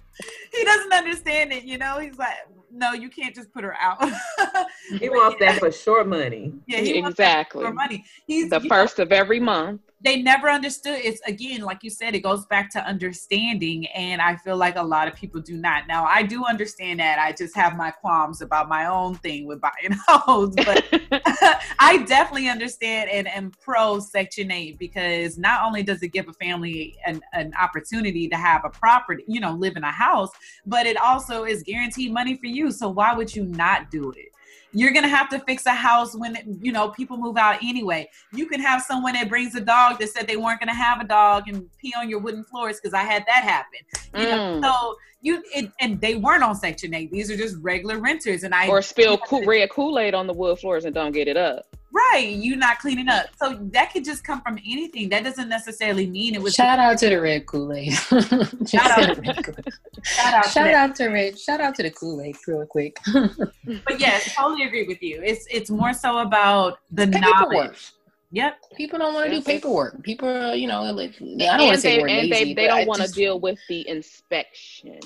He 0.53 0.65
doesn't 0.65 0.93
understand 0.93 1.53
it, 1.53 1.65
you 1.65 1.79
know. 1.79 1.99
He's 1.99 2.19
like, 2.19 2.35
no, 2.75 2.93
you 2.93 3.09
can't 3.09 3.35
just 3.35 3.53
put 3.53 3.65
her 3.65 3.77
out. 3.81 3.99
he 4.99 5.09
wants 5.09 5.37
yeah. 5.41 5.53
that 5.53 5.61
for 5.61 5.71
short 5.71 6.09
money. 6.09 6.53
Yeah, 6.67 6.79
exactly. 6.79 7.65
for 7.65 7.73
money. 7.73 8.05
He's 8.27 8.51
the 8.51 8.61
first 8.61 8.99
know, 8.99 9.05
of 9.05 9.13
every 9.13 9.41
month 9.41 9.81
they 10.05 10.21
never 10.21 10.51
understood. 10.51 11.01
It's 11.03 11.21
again 11.23 11.63
like 11.63 11.83
you 11.83 11.91
said 11.91 12.15
it 12.15 12.21
goes 12.21 12.45
back 12.47 12.71
to 12.73 12.85
understanding 12.85 13.87
and 13.89 14.21
i 14.21 14.37
feel 14.37 14.57
like 14.57 14.77
a 14.77 14.83
lot 14.83 15.09
of 15.09 15.15
people 15.15 15.41
do 15.41 15.57
not. 15.57 15.89
Now 15.89 16.05
i 16.05 16.23
do 16.23 16.45
understand 16.45 17.01
that. 17.01 17.19
I 17.19 17.33
just 17.33 17.57
have 17.57 17.77
my 17.77 17.91
qualms 17.91 18.43
about 18.43 18.69
my 18.69 18.87
own 18.87 19.17
thing 19.17 19.47
with 19.47 19.61
buying 19.61 19.99
homes 20.09 20.55
but 20.57 20.85
i 21.79 22.05
definitely 22.07 22.49
understand 22.49 23.11
and 23.11 23.27
am 23.29 23.51
pro 23.61 23.99
section 23.99 24.51
8 24.51 24.79
because 24.79 25.39
not 25.39 25.65
only 25.65 25.83
does 25.83 26.03
it 26.03 26.09
give 26.09 26.29
a 26.29 26.33
family 26.35 26.97
an, 27.07 27.23
an 27.33 27.53
opportunity 27.61 28.29
to 28.29 28.37
have 28.37 28.65
a 28.65 28.71
property 28.71 29.25
you 29.27 29.41
know 29.41 29.53
live 29.53 29.77
in 29.77 29.85
a 29.85 29.91
house 29.91 30.31
but 30.67 30.87
it 30.87 30.97
also 30.99 31.45
is 31.45 31.63
guaranteed 31.63 32.13
money 32.13 32.37
for 32.37 32.47
you. 32.47 32.71
So 32.71 32.89
why 32.89 33.15
would 33.15 33.35
you 33.35 33.45
not 33.45 33.91
do 33.91 34.11
it 34.13 34.29
you're 34.75 34.93
gonna 34.93 35.09
have 35.09 35.29
to 35.31 35.39
fix 35.41 35.67
a 35.67 35.75
house 35.75 36.17
when 36.17 36.59
you 36.61 36.73
know 36.73 36.91
people 36.91 37.17
move 37.17 37.37
out 37.37 37.59
anyway. 37.63 38.09
You 38.33 38.47
can 38.47 38.61
have 38.61 38.83
someone 38.83 39.15
that 39.15 39.29
brings 39.29 39.55
a 39.55 39.61
dog 39.61 39.99
that 40.01 40.09
said 40.11 40.27
they 40.27 40.37
weren't 40.37 40.61
gonna 40.61 40.75
have 40.75 41.01
a 41.01 41.05
dog 41.05 41.49
and 41.49 41.69
pee 41.79 41.95
on 41.97 42.11
your 42.11 42.19
wooden 42.19 42.45
floors 42.45 42.81
because 42.81 42.93
I 42.93 43.03
had 43.03 43.25
that 43.27 43.45
happen. 43.45 43.81
You 44.15 44.27
mm. 44.27 44.61
know, 44.61 44.69
so 44.69 44.97
you 45.23 45.43
it, 45.55 45.71
and 45.81 46.01
they 46.01 46.17
weren't 46.17 46.43
on 46.43 46.55
Section 46.55 46.95
Eight. 46.95 47.11
These 47.11 47.31
are 47.31 47.37
just 47.37 47.57
regular 47.61 47.99
renters, 47.99 48.43
and 48.43 48.55
I 48.55 48.69
or 48.69 48.83
spill 48.83 49.19
red 49.47 49.71
Kool 49.71 49.99
Aid 49.99 50.15
on 50.15 50.27
the 50.27 50.35
wood 50.35 50.59
floors 50.59 50.85
and 50.85 50.95
don't 50.95 51.13
get 51.13 51.29
it 51.29 51.37
up. 51.37 51.74
Right, 51.95 52.35
you're 52.37 52.57
not 52.57 52.81
cleaning 52.81 53.09
up. 53.09 53.27
So 53.41 53.57
that 53.71 53.93
could 53.93 54.05
just 54.05 54.25
come 54.25 54.41
from 54.41 54.59
anything. 54.59 55.11
That 55.11 55.23
doesn't 55.23 55.49
necessarily 55.49 56.09
mean 56.09 56.35
it 56.35 56.43
was. 56.43 56.53
Shout 56.53 56.81
out 56.81 56.99
to 56.99 57.09
the 57.09 57.21
red 57.21 57.47
Kool 57.47 57.73
Aid. 57.73 57.93
shout 57.93 58.33
out, 58.33 58.67
shout 58.67 60.35
out, 60.35 60.45
shout 60.45 60.67
to, 60.67 60.73
out 60.73 60.97
to 60.97 61.07
red. 61.07 61.39
Shout 61.39 61.61
out 61.61 61.77
to 61.77 61.85
the 61.85 61.93
Kool 61.93 62.21
Aid, 62.21 62.37
real 62.49 62.67
quick. 62.67 62.97
but 63.13 64.01
yes, 64.01 64.35
totally 64.35 64.65
agree 64.65 64.89
with 64.89 65.01
you. 65.05 65.23
It's 65.23 65.47
it's 65.49 65.71
more 65.71 65.93
so 65.93 66.19
about 66.19 66.81
the 66.91 67.07
knowledge. 67.07 67.93
Yep. 68.33 68.57
People 68.77 68.99
don't 68.99 69.15
want 69.15 69.31
to 69.31 69.37
do 69.37 69.41
paperwork. 69.41 70.03
People, 70.03 70.53
you 70.57 70.67
know, 70.67 70.83
like, 70.91 71.15
I 71.23 71.57
don't 71.57 71.67
want 71.67 71.77
to 71.77 71.81
say 71.81 72.01
we're 72.01 72.09
and 72.09 72.29
lazy, 72.29 72.55
they, 72.55 72.63
they 72.63 72.67
don't 72.67 72.89
want 72.89 73.03
to 73.03 73.09
deal 73.09 73.39
with 73.39 73.61
the 73.69 73.89
inspection. 73.89 74.99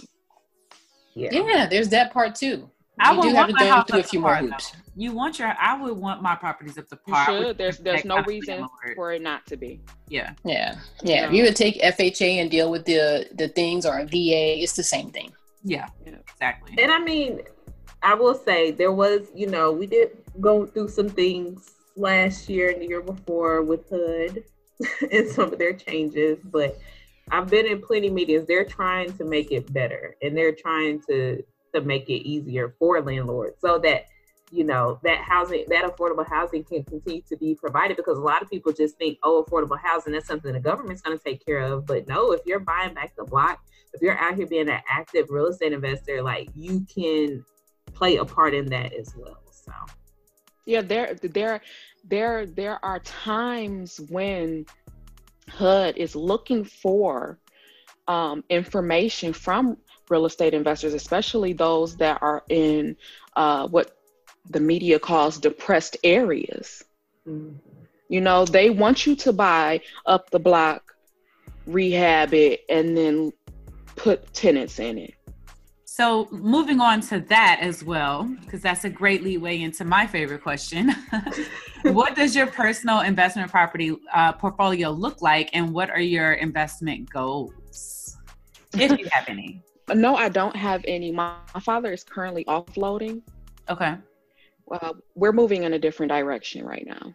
Yeah. 1.14 1.28
yeah, 1.32 1.66
there's 1.66 1.90
that 1.90 2.14
part 2.14 2.34
too. 2.34 2.70
I 3.00 3.16
would 3.16 3.32
want 3.32 3.52
my 3.52 3.66
house 3.66 3.86
through 3.88 4.00
a 4.00 4.02
few 4.02 4.20
more 4.20 4.36
hoops. 4.36 4.70
Though. 4.70 4.78
You 4.96 5.12
want 5.12 5.38
your? 5.38 5.54
I 5.60 5.80
would 5.80 5.96
want 5.96 6.22
my 6.22 6.34
properties 6.34 6.76
up 6.76 6.88
to 6.88 6.96
par. 6.96 7.30
You 7.30 7.42
should. 7.42 7.58
There's 7.58 7.78
there's 7.78 8.04
no 8.04 8.22
reason 8.22 8.66
for 8.96 9.12
it 9.12 9.22
not 9.22 9.46
to 9.46 9.56
be. 9.56 9.80
Yeah. 10.08 10.32
Yeah. 10.44 10.76
Yeah. 11.02 11.26
If 11.26 11.32
you 11.32 11.44
would 11.44 11.56
take 11.56 11.80
FHA 11.80 12.40
and 12.40 12.50
deal 12.50 12.70
with 12.70 12.84
the 12.84 13.28
the 13.34 13.48
things 13.48 13.86
or 13.86 13.98
a 13.98 14.04
VA, 14.04 14.60
it's 14.62 14.74
the 14.74 14.82
same 14.82 15.10
thing. 15.10 15.32
Yeah. 15.62 15.88
yeah. 16.04 16.16
Exactly. 16.32 16.82
And 16.82 16.90
I 16.90 16.98
mean, 16.98 17.42
I 18.02 18.14
will 18.14 18.34
say 18.34 18.70
there 18.70 18.92
was, 18.92 19.28
you 19.34 19.46
know, 19.46 19.72
we 19.72 19.86
did 19.86 20.18
go 20.40 20.66
through 20.66 20.88
some 20.88 21.08
things 21.08 21.70
last 21.96 22.48
year 22.48 22.70
and 22.70 22.80
the 22.80 22.86
year 22.86 23.02
before 23.02 23.62
with 23.62 23.88
HUD 23.90 24.42
and 25.12 25.28
some 25.28 25.52
of 25.52 25.58
their 25.58 25.72
changes, 25.72 26.38
but 26.44 26.78
I've 27.30 27.48
been 27.48 27.66
in 27.66 27.82
plenty 27.82 28.08
meetings. 28.08 28.46
They're 28.46 28.64
trying 28.64 29.16
to 29.18 29.24
make 29.24 29.52
it 29.52 29.72
better 29.72 30.16
and 30.22 30.36
they're 30.36 30.54
trying 30.54 31.02
to 31.08 31.42
to 31.74 31.80
make 31.80 32.08
it 32.08 32.26
easier 32.26 32.74
for 32.78 33.00
landlords 33.00 33.56
so 33.60 33.78
that 33.78 34.06
you 34.50 34.64
know 34.64 34.98
that 35.02 35.18
housing 35.18 35.64
that 35.68 35.84
affordable 35.84 36.26
housing 36.26 36.64
can 36.64 36.82
continue 36.84 37.22
to 37.22 37.36
be 37.36 37.54
provided 37.54 37.96
because 37.96 38.18
a 38.18 38.22
lot 38.22 38.42
of 38.42 38.48
people 38.50 38.72
just 38.72 38.96
think 38.96 39.18
oh 39.22 39.44
affordable 39.44 39.78
housing 39.78 40.12
that's 40.12 40.26
something 40.26 40.52
the 40.52 40.60
government's 40.60 41.02
going 41.02 41.16
to 41.16 41.22
take 41.22 41.44
care 41.44 41.60
of. 41.60 41.86
But 41.86 42.08
no 42.08 42.32
if 42.32 42.40
you're 42.46 42.60
buying 42.60 42.94
back 42.94 43.14
the 43.16 43.24
block 43.24 43.60
if 43.92 44.02
you're 44.02 44.18
out 44.18 44.34
here 44.34 44.46
being 44.46 44.68
an 44.68 44.80
active 44.88 45.26
real 45.30 45.46
estate 45.46 45.72
investor 45.72 46.22
like 46.22 46.48
you 46.54 46.86
can 46.94 47.44
play 47.94 48.16
a 48.16 48.24
part 48.24 48.54
in 48.54 48.66
that 48.66 48.92
as 48.92 49.14
well 49.16 49.40
so. 49.50 49.72
Yeah 50.64 50.82
there 50.82 51.14
there 51.14 51.60
there 52.04 52.46
there 52.46 52.84
are 52.84 53.00
times 53.00 54.00
when 54.08 54.64
hud 55.48 55.96
is 55.96 56.14
looking 56.14 56.64
for 56.64 57.38
um, 58.06 58.42
information 58.48 59.32
from 59.34 59.76
real 60.10 60.26
estate 60.26 60.54
investors, 60.54 60.94
especially 60.94 61.52
those 61.52 61.96
that 61.96 62.22
are 62.22 62.42
in 62.48 62.96
uh, 63.36 63.68
what 63.68 63.96
the 64.50 64.60
media 64.60 64.98
calls 64.98 65.38
depressed 65.38 65.96
areas. 66.04 66.84
Mm-hmm. 67.26 67.56
You 68.08 68.20
know, 68.22 68.44
they 68.46 68.70
want 68.70 69.06
you 69.06 69.14
to 69.16 69.32
buy 69.32 69.82
up 70.06 70.30
the 70.30 70.38
block, 70.38 70.94
rehab 71.66 72.32
it, 72.32 72.64
and 72.68 72.96
then 72.96 73.32
put 73.96 74.32
tenants 74.32 74.78
in 74.78 74.96
it. 74.98 75.14
So, 75.84 76.28
moving 76.30 76.80
on 76.80 77.00
to 77.02 77.20
that 77.22 77.58
as 77.60 77.82
well, 77.82 78.22
because 78.44 78.62
that's 78.62 78.84
a 78.84 78.88
great 78.90 79.24
leeway 79.24 79.60
into 79.60 79.84
my 79.84 80.06
favorite 80.06 80.42
question. 80.42 80.94
what 81.82 82.14
does 82.14 82.36
your 82.36 82.46
personal 82.46 83.00
investment 83.00 83.50
property 83.50 83.96
uh, 84.14 84.32
portfolio 84.32 84.90
look 84.90 85.20
like, 85.20 85.50
and 85.52 85.74
what 85.74 85.90
are 85.90 86.00
your 86.00 86.34
investment 86.34 87.10
goals, 87.10 88.16
if 88.74 88.96
you 88.96 89.08
have 89.10 89.28
any? 89.28 89.60
No, 89.94 90.16
I 90.16 90.28
don't 90.28 90.56
have 90.56 90.84
any. 90.86 91.10
My, 91.10 91.36
my 91.54 91.60
father 91.60 91.92
is 91.92 92.04
currently 92.04 92.44
offloading. 92.44 93.22
Okay. 93.68 93.96
Well, 94.66 94.96
we're 95.14 95.32
moving 95.32 95.64
in 95.64 95.72
a 95.72 95.78
different 95.78 96.10
direction 96.10 96.64
right 96.64 96.86
now. 96.86 97.14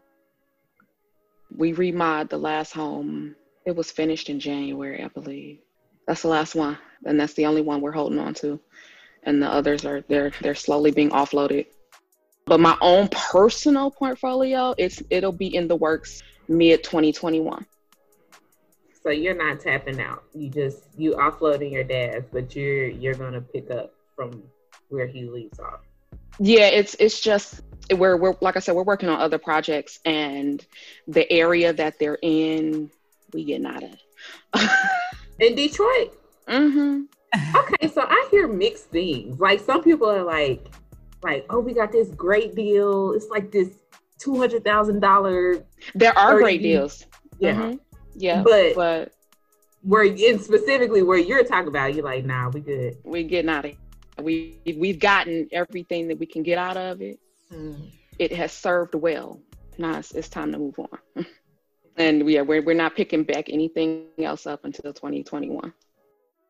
We 1.56 1.74
remod 1.74 2.30
the 2.30 2.38
last 2.38 2.74
home. 2.74 3.36
It 3.66 3.76
was 3.76 3.92
finished 3.92 4.30
in 4.30 4.40
January, 4.40 5.04
I 5.04 5.08
believe. 5.08 5.60
That's 6.08 6.24
the 6.24 6.30
last 6.30 6.56
one, 6.56 6.78
and 7.06 7.20
that's 7.20 7.34
the 7.34 7.46
only 7.46 7.62
one 7.62 7.80
we're 7.80 7.92
holding 7.92 8.20
on 8.20 8.34
to. 8.36 8.60
And 9.24 9.42
the 9.42 9.48
others 9.48 9.86
are 9.86 10.02
they're 10.10 10.32
they're 10.42 10.56
slowly 10.56 10.92
being 10.92 11.12
offloaded. 11.12 11.68
But 12.46 12.60
my 12.60 12.76
own 12.82 13.08
personal 13.10 13.90
portfolio, 13.92 14.74
it's 14.78 15.02
it'll 15.10 15.32
be 15.32 15.56
in 15.56 15.68
the 15.68 15.76
works 15.76 16.22
mid 16.48 16.84
2021. 16.84 17.66
So 19.04 19.10
you're 19.10 19.36
not 19.36 19.60
tapping 19.60 20.00
out. 20.00 20.24
You 20.34 20.50
just 20.50 20.84
you 20.98 21.14
offloading 21.14 21.72
your 21.72 21.84
dad's, 21.84 22.26
but 22.32 22.56
you're 22.56 22.88
you're 22.88 23.16
gonna 23.16 23.42
pick 23.42 23.70
up 23.70 23.94
from 24.16 24.44
where 24.90 25.08
he 25.08 25.26
leaves 25.26 25.60
off. 25.60 25.82
Yeah, 26.40 26.68
it's 26.68 26.96
it's 27.00 27.20
just 27.20 27.62
we're 27.92 28.16
we're 28.16 28.36
like 28.40 28.56
I 28.56 28.60
said, 28.60 28.76
we're 28.76 28.84
working 28.84 29.10
on 29.10 29.20
other 29.20 29.38
projects 29.38 30.00
and 30.06 30.66
the 31.08 31.30
area 31.32 31.74
that 31.74 32.00
they're 32.00 32.18
in, 32.22 32.90
we 33.34 33.44
get 33.44 33.66
out 33.66 33.84
of. 33.84 34.62
in 35.40 35.56
Detroit. 35.56 36.18
mm-hmm. 36.48 37.02
Okay, 37.56 37.88
so 37.88 38.02
I 38.08 38.28
hear 38.32 38.48
mixed 38.48 38.86
things. 38.92 39.40
Like 39.40 39.60
some 39.60 39.84
people 39.84 40.10
are 40.10 40.24
like, 40.24 40.68
like, 41.24 41.46
oh, 41.50 41.60
we 41.60 41.74
got 41.74 41.92
this 41.92 42.10
great 42.10 42.56
deal. 42.56 43.14
It's 43.14 43.28
like 43.28 43.52
this 43.52 43.70
two 44.20 44.38
hundred 44.38 44.64
thousand 44.64 45.00
dollar. 45.02 45.66
There 45.96 46.18
are 46.18 46.40
great 46.40 46.62
deals. 46.62 47.06
Yeah, 47.40 47.56
Mhm. 47.56 47.80
Yeah, 48.16 48.42
But- 48.44 48.76
but 48.76 49.14
where 49.82 50.04
in 50.04 50.40
specifically 50.40 51.04
where 51.04 51.18
you're 51.18 51.44
talking 51.44 51.68
about, 51.68 51.94
you're 51.94 52.06
like, 52.06 52.26
nah, 52.26 52.50
we 52.50 52.62
good. 52.62 52.98
we're 53.04 53.24
getting 53.24 53.50
out 53.50 53.66
of 53.66 53.72
it. 53.72 53.78
We 54.24 54.60
we've 54.78 55.00
gotten 55.00 55.50
everything 55.52 56.08
that 56.10 56.20
we 56.20 56.26
can 56.26 56.44
get 56.44 56.58
out 56.58 56.78
of 56.78 57.02
it. 57.02 57.20
Mm. 57.52 57.90
It 58.20 58.32
has 58.34 58.52
served 58.52 58.96
well. 58.96 59.42
Now 59.78 59.98
it's, 60.00 60.12
it's 60.12 60.30
time 60.30 60.52
to 60.52 60.60
move 60.60 60.78
on. 60.80 61.26
and 61.98 62.30
yeah, 62.30 62.42
we're 62.42 62.62
we're 62.62 62.76
not 62.76 62.96
picking 62.96 63.24
back 63.24 63.50
anything 63.50 64.06
else 64.20 64.46
up 64.48 64.64
until 64.66 64.94
2021. 64.94 65.74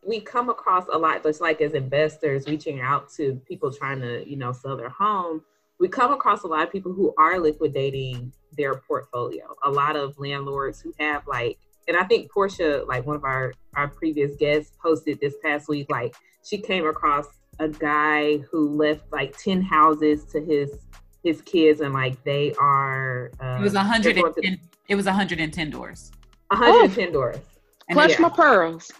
we 0.05 0.19
come 0.19 0.49
across 0.49 0.85
a 0.91 0.97
lot 0.97 1.23
just 1.23 1.39
like 1.41 1.61
as 1.61 1.73
investors 1.73 2.45
reaching 2.47 2.81
out 2.81 3.09
to 3.13 3.35
people 3.47 3.71
trying 3.71 4.01
to 4.01 4.29
you 4.29 4.35
know 4.35 4.51
sell 4.51 4.75
their 4.75 4.89
home 4.89 5.41
we 5.79 5.87
come 5.87 6.11
across 6.13 6.43
a 6.43 6.47
lot 6.47 6.63
of 6.63 6.71
people 6.71 6.93
who 6.93 7.13
are 7.17 7.39
liquidating 7.39 8.31
their 8.57 8.75
portfolio 8.75 9.43
a 9.63 9.71
lot 9.71 9.95
of 9.95 10.17
landlords 10.19 10.79
who 10.79 10.93
have 10.99 11.25
like 11.27 11.57
and 11.87 11.97
i 11.97 12.03
think 12.03 12.31
portia 12.31 12.83
like 12.87 13.05
one 13.05 13.15
of 13.15 13.23
our 13.23 13.53
our 13.75 13.87
previous 13.87 14.35
guests 14.37 14.71
posted 14.81 15.19
this 15.19 15.33
past 15.43 15.67
week 15.67 15.89
like 15.89 16.15
she 16.43 16.57
came 16.57 16.85
across 16.87 17.25
a 17.59 17.67
guy 17.67 18.37
who 18.37 18.69
left 18.69 19.11
like 19.11 19.35
10 19.37 19.61
houses 19.61 20.23
to 20.25 20.39
his 20.43 20.71
his 21.23 21.41
kids 21.41 21.81
and 21.81 21.93
like 21.93 22.21
they 22.23 22.53
are 22.59 23.31
uh, 23.39 23.57
It 23.59 23.61
was 23.61 23.73
they're 23.73 23.83
going 23.83 24.01
through- 24.03 24.23
110. 24.23 24.59
It 24.89 24.95
was 24.95 25.05
110 25.05 25.69
doors. 25.69 26.11
110 26.49 27.13
doors 27.13 27.37
And 27.87 27.95
Clutch 27.97 28.11
yeah. 28.11 28.19
my 28.19 28.29
pearls. 28.29 28.91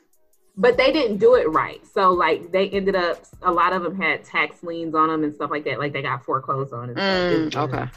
But 0.56 0.78
they 0.78 0.92
didn't 0.92 1.18
do 1.18 1.36
it 1.36 1.50
right. 1.50 1.86
So 1.86 2.12
like 2.14 2.52
they 2.52 2.70
ended 2.70 2.96
up 2.96 3.24
a 3.42 3.52
lot 3.52 3.74
of 3.74 3.82
them 3.84 3.96
had 3.96 4.24
tax 4.24 4.64
liens 4.64 4.94
on 4.96 5.10
them 5.10 5.24
and 5.24 5.34
stuff 5.34 5.50
like 5.52 5.64
that. 5.66 5.80
Like 5.80 5.94
they 5.94 6.02
got 6.02 6.24
foreclosed 6.24 6.74
on. 6.74 6.90
And 6.90 6.98
stuff. 6.98 7.08
Mm, 7.08 7.56
okay, 7.56 7.92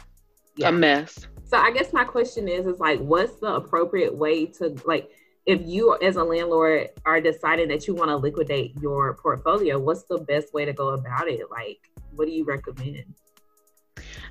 Yeah. 0.55 0.69
a 0.69 0.71
mess. 0.71 1.27
So 1.45 1.57
I 1.57 1.71
guess 1.71 1.93
my 1.93 2.03
question 2.03 2.47
is 2.47 2.65
is 2.65 2.79
like 2.79 2.99
what's 2.99 3.35
the 3.35 3.53
appropriate 3.55 4.13
way 4.15 4.45
to 4.57 4.75
like 4.85 5.09
if 5.45 5.61
you 5.63 5.97
as 6.01 6.17
a 6.17 6.23
landlord 6.23 6.89
are 7.05 7.21
deciding 7.21 7.69
that 7.69 7.87
you 7.87 7.95
want 7.95 8.09
to 8.09 8.17
liquidate 8.17 8.73
your 8.81 9.13
portfolio, 9.13 9.79
what's 9.79 10.03
the 10.03 10.17
best 10.17 10.53
way 10.53 10.65
to 10.65 10.73
go 10.73 10.89
about 10.89 11.27
it? 11.27 11.49
Like 11.51 11.79
what 12.15 12.25
do 12.25 12.31
you 12.31 12.43
recommend? 12.43 13.13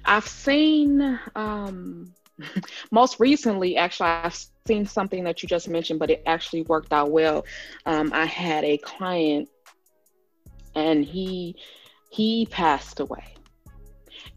I've 0.05 0.27
seen 0.29 1.19
um, 1.35 2.13
most 2.91 3.21
recently, 3.21 3.77
actually, 3.77 4.09
I've 4.09 4.47
seen 4.67 4.87
something 4.87 5.25
that 5.25 5.43
you 5.43 5.49
just 5.49 5.69
mentioned, 5.69 5.99
but 5.99 6.11
it 6.11 6.23
actually 6.27 6.63
worked 6.63 6.93
out 6.93 7.11
well. 7.11 7.45
Um, 7.85 8.13
I 8.13 8.27
had 8.27 8.65
a 8.65 8.79
client, 8.79 9.49
and 10.75 11.05
he 11.05 11.57
he 12.11 12.47
passed 12.47 13.01
away, 13.01 13.35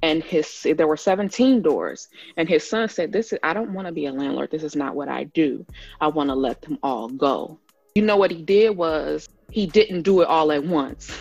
and 0.02 0.24
his 0.24 0.66
there 0.76 0.88
were 0.88 0.98
17 0.98 1.62
doors, 1.62 2.08
and 2.38 2.48
his 2.48 2.68
son 2.68 2.90
said, 2.90 3.12
"This 3.12 3.34
is 3.34 3.40
I 3.44 3.54
don't 3.54 3.74
want 3.74 3.88
to 3.88 3.94
be 3.94 4.06
a 4.06 4.12
landlord. 4.12 4.52
This 4.52 4.64
is 4.64 4.76
not 4.76 4.96
what 4.96 5.10
I 5.10 5.26
do. 5.26 5.66
I 6.00 6.08
want 6.08 6.30
to 6.30 6.36
let 6.36 6.62
them 6.62 6.78
all 6.84 7.10
go." 7.10 7.60
You 7.96 8.04
know 8.04 8.18
what 8.18 8.32
he 8.32 8.42
did 8.42 8.78
was 8.78 9.28
he 9.52 9.66
didn't 9.66 10.04
do 10.04 10.22
it 10.22 10.28
all 10.28 10.52
at 10.52 10.64
once. 10.64 11.12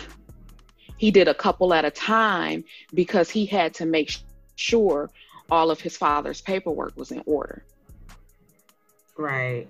He 0.97 1.11
did 1.11 1.27
a 1.27 1.33
couple 1.33 1.73
at 1.73 1.85
a 1.85 1.91
time 1.91 2.63
because 2.93 3.29
he 3.29 3.45
had 3.45 3.73
to 3.75 3.85
make 3.85 4.11
sure 4.55 5.09
all 5.51 5.71
of 5.71 5.79
his 5.81 5.97
father's 5.97 6.41
paperwork 6.41 6.95
was 6.97 7.11
in 7.11 7.21
order 7.25 7.63
Right. 9.17 9.67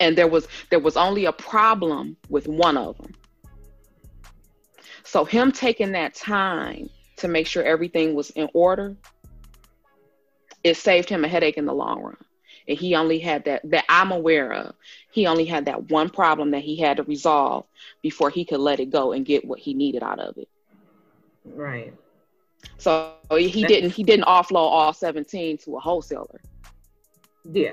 and 0.00 0.16
there 0.16 0.28
was 0.28 0.46
there 0.70 0.78
was 0.80 0.96
only 0.96 1.24
a 1.24 1.32
problem 1.32 2.16
with 2.28 2.46
one 2.46 2.76
of 2.76 2.96
them 2.98 3.14
so 5.04 5.24
him 5.24 5.52
taking 5.52 5.92
that 5.92 6.14
time 6.14 6.88
to 7.16 7.28
make 7.28 7.46
sure 7.46 7.62
everything 7.62 8.14
was 8.14 8.30
in 8.30 8.48
order 8.54 8.96
it 10.62 10.76
saved 10.76 11.08
him 11.08 11.24
a 11.24 11.28
headache 11.28 11.56
in 11.58 11.66
the 11.66 11.74
long 11.74 12.02
run 12.02 12.16
and 12.68 12.78
he 12.78 12.94
only 12.94 13.18
had 13.18 13.44
that 13.44 13.60
that 13.68 13.84
i'm 13.88 14.12
aware 14.12 14.52
of 14.52 14.74
he 15.10 15.26
only 15.26 15.44
had 15.44 15.66
that 15.66 15.90
one 15.90 16.08
problem 16.08 16.50
that 16.52 16.62
he 16.62 16.76
had 16.76 16.96
to 16.96 17.02
resolve 17.04 17.66
before 18.02 18.30
he 18.30 18.44
could 18.44 18.60
let 18.60 18.80
it 18.80 18.90
go 18.90 19.12
and 19.12 19.26
get 19.26 19.44
what 19.44 19.58
he 19.58 19.74
needed 19.74 20.02
out 20.02 20.18
of 20.18 20.36
it 20.38 20.48
Right. 21.44 21.94
So 22.78 23.12
he 23.30 23.64
didn't 23.64 23.90
he 23.90 24.02
didn't 24.02 24.24
offload 24.26 24.56
all 24.56 24.92
17 24.92 25.58
to 25.58 25.76
a 25.76 25.80
wholesaler 25.80 26.40
Yeah. 27.50 27.72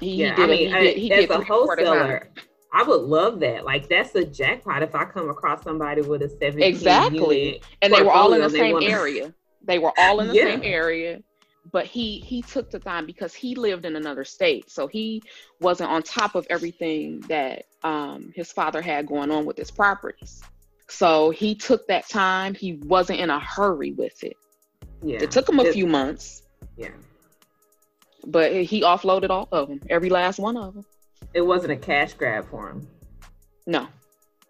he, 0.00 0.16
Yeah. 0.16 0.30
he 0.30 0.34
did 0.36 0.40
I 0.40 0.46
mean, 0.46 0.74
I- 0.74 0.80
did, 0.80 0.96
he 0.96 1.12
as 1.12 1.20
did 1.20 1.30
a 1.30 1.34
three 1.36 1.42
or 1.42 1.46
four 1.46 1.72
at 1.80 1.86
a 1.86 1.88
wholesaler, 1.88 2.28
I 2.74 2.82
would 2.84 3.02
love 3.02 3.38
that. 3.40 3.66
Like 3.66 3.88
that's 3.90 4.14
a 4.14 4.24
jackpot 4.24 4.82
if 4.82 4.94
I 4.94 5.04
come 5.04 5.28
across 5.28 5.62
somebody 5.62 6.00
with 6.00 6.22
a 6.22 6.28
17 6.28 6.62
Exactly. 6.62 7.60
and 7.82 7.92
they 7.92 8.02
were 8.02 8.10
all 8.12 8.32
in 8.32 8.40
the 8.40 8.48
they 8.48 8.58
same 8.58 8.82
area. 8.82 9.32
They 9.64 9.78
were 9.78 9.92
all 9.98 10.20
in 10.20 10.28
the 10.28 10.34
Yeah. 10.34 10.44
same 10.44 10.62
area, 10.64 11.22
but 11.70 11.84
he 11.84 12.18
he 12.20 12.40
took 12.40 12.70
the 12.70 12.78
time 12.78 13.04
because 13.04 13.34
he 13.34 13.54
lived 13.54 13.84
in 13.84 13.94
another 13.96 14.24
state, 14.24 14.70
so 14.70 14.86
he 14.86 15.22
wasn't 15.60 15.90
on 15.90 16.02
top 16.02 16.34
of 16.34 16.46
everything 16.48 17.20
that 17.28 17.66
um, 17.84 18.32
his 18.34 18.50
father 18.50 18.80
had 18.80 19.06
going 19.06 19.30
on 19.30 19.44
with 19.44 19.58
his 19.58 19.70
properties. 19.70 20.42
So 20.92 21.30
he 21.30 21.54
took 21.54 21.86
that 21.88 22.06
time. 22.08 22.54
He 22.54 22.74
wasn't 22.74 23.18
in 23.20 23.30
a 23.30 23.40
hurry 23.40 23.92
with 23.92 24.22
it. 24.22 24.36
Yeah. 25.02 25.22
It 25.22 25.30
took 25.30 25.48
him 25.48 25.58
a 25.58 25.64
It- 25.64 25.72
few 25.72 25.86
months, 25.86 26.42
Yeah. 26.76 26.90
but 28.26 28.52
he 28.52 28.82
offloaded 28.82 29.30
all 29.30 29.48
of 29.52 29.68
them, 29.68 29.80
every 29.88 30.10
last 30.10 30.38
one 30.38 30.56
of 30.56 30.74
them. 30.74 30.84
It 31.32 31.40
wasn't 31.40 31.72
a 31.72 31.76
cash 31.76 32.12
grab 32.12 32.46
for 32.50 32.68
him. 32.68 32.86
No. 33.66 33.88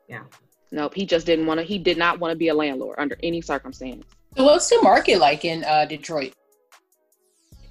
Yeah. 0.09 0.25
Nope. 0.73 0.95
He 0.95 1.07
just 1.07 1.27
didn't 1.27 1.47
want 1.47 1.61
to. 1.61 1.65
He 1.65 1.79
did 1.79 1.97
not 1.97 2.19
want 2.19 2.33
to 2.33 2.37
be 2.37 2.49
a 2.49 2.55
landlord 2.55 2.97
under 2.99 3.17
any 3.23 3.41
circumstance. 3.41 4.05
So 4.37 4.45
what's 4.45 4.69
the 4.69 4.81
market 4.83 5.19
like 5.21 5.45
in 5.45 5.63
uh, 5.65 5.85
Detroit? 5.85 6.33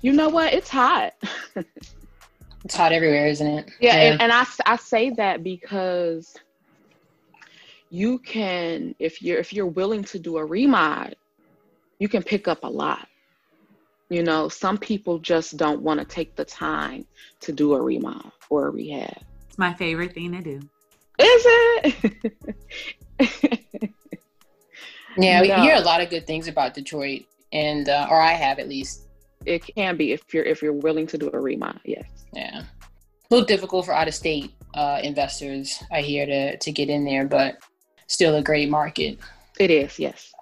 You 0.02 0.14
know 0.14 0.30
what? 0.30 0.54
It's 0.54 0.70
hot. 0.70 1.14
It's 2.64 2.76
hot 2.76 2.92
everywhere, 2.92 3.26
isn't 3.26 3.48
it? 3.48 3.72
Yeah, 3.80 3.96
And, 3.96 4.22
and 4.22 4.32
I, 4.32 4.46
I 4.68 4.76
say 4.76 5.10
that 5.12 5.42
because 5.44 6.36
you 7.92 8.20
can 8.20 8.96
if 9.00 9.22
you're 9.22 9.38
if 9.40 9.54
you're 9.54 9.68
willing 9.68 10.04
to 10.06 10.20
do 10.20 10.38
a 10.38 10.48
remod, 10.48 11.14
you 12.00 12.08
can 12.10 12.24
pick 12.24 12.48
up 12.48 12.64
a 12.64 12.68
lot. 12.70 13.08
You 14.10 14.24
know, 14.24 14.50
some 14.50 14.78
people 14.78 15.20
just 15.20 15.58
don't 15.58 15.82
want 15.82 16.00
to 16.00 16.06
take 16.06 16.36
the 16.36 16.46
time 16.46 17.06
to 17.42 17.52
do 17.52 17.74
a 17.76 17.80
remod 17.80 18.32
or 18.50 18.68
a 18.68 18.70
rehab. 18.72 19.18
It's 19.50 19.58
my 19.60 19.74
favorite 19.74 20.14
thing 20.14 20.32
to 20.34 20.42
do. 20.42 20.60
Is 21.20 21.44
it? 21.48 21.96
yeah, 25.18 25.42
we 25.42 25.48
No. 25.48 25.56
hear 25.56 25.76
a 25.76 25.82
lot 25.82 26.02
of 26.02 26.10
good 26.10 26.26
things 26.26 26.48
about 26.48 26.74
Detroit, 26.74 27.24
and 27.52 27.90
uh, 27.90 28.08
or 28.10 28.20
I 28.22 28.32
have 28.34 28.60
at 28.60 28.70
least. 28.70 29.08
it 29.46 29.64
can 29.76 29.98
be 29.98 30.14
if 30.14 30.34
you're 30.34 30.46
if 30.46 30.62
you're 30.62 30.74
willing 30.74 31.08
to 31.08 31.18
do 31.18 31.28
a 31.28 31.32
remod. 31.32 31.80
Yes. 31.86 32.06
Yeah, 32.34 32.62
a 32.62 32.66
little 33.30 33.46
difficult 33.46 33.86
for 33.86 33.94
out 33.94 34.08
of 34.08 34.14
state 34.14 34.52
uh, 34.74 35.00
investors. 35.04 35.84
I 35.92 36.02
hear 36.02 36.26
to 36.26 36.58
to 36.58 36.72
get 36.72 36.90
in 36.90 37.04
there, 37.06 37.28
but 37.28 37.58
still 38.12 38.36
a 38.36 38.42
great 38.42 38.70
market. 38.70 39.18
It 39.60 39.72
is. 39.72 39.98
Yes. 39.98 40.34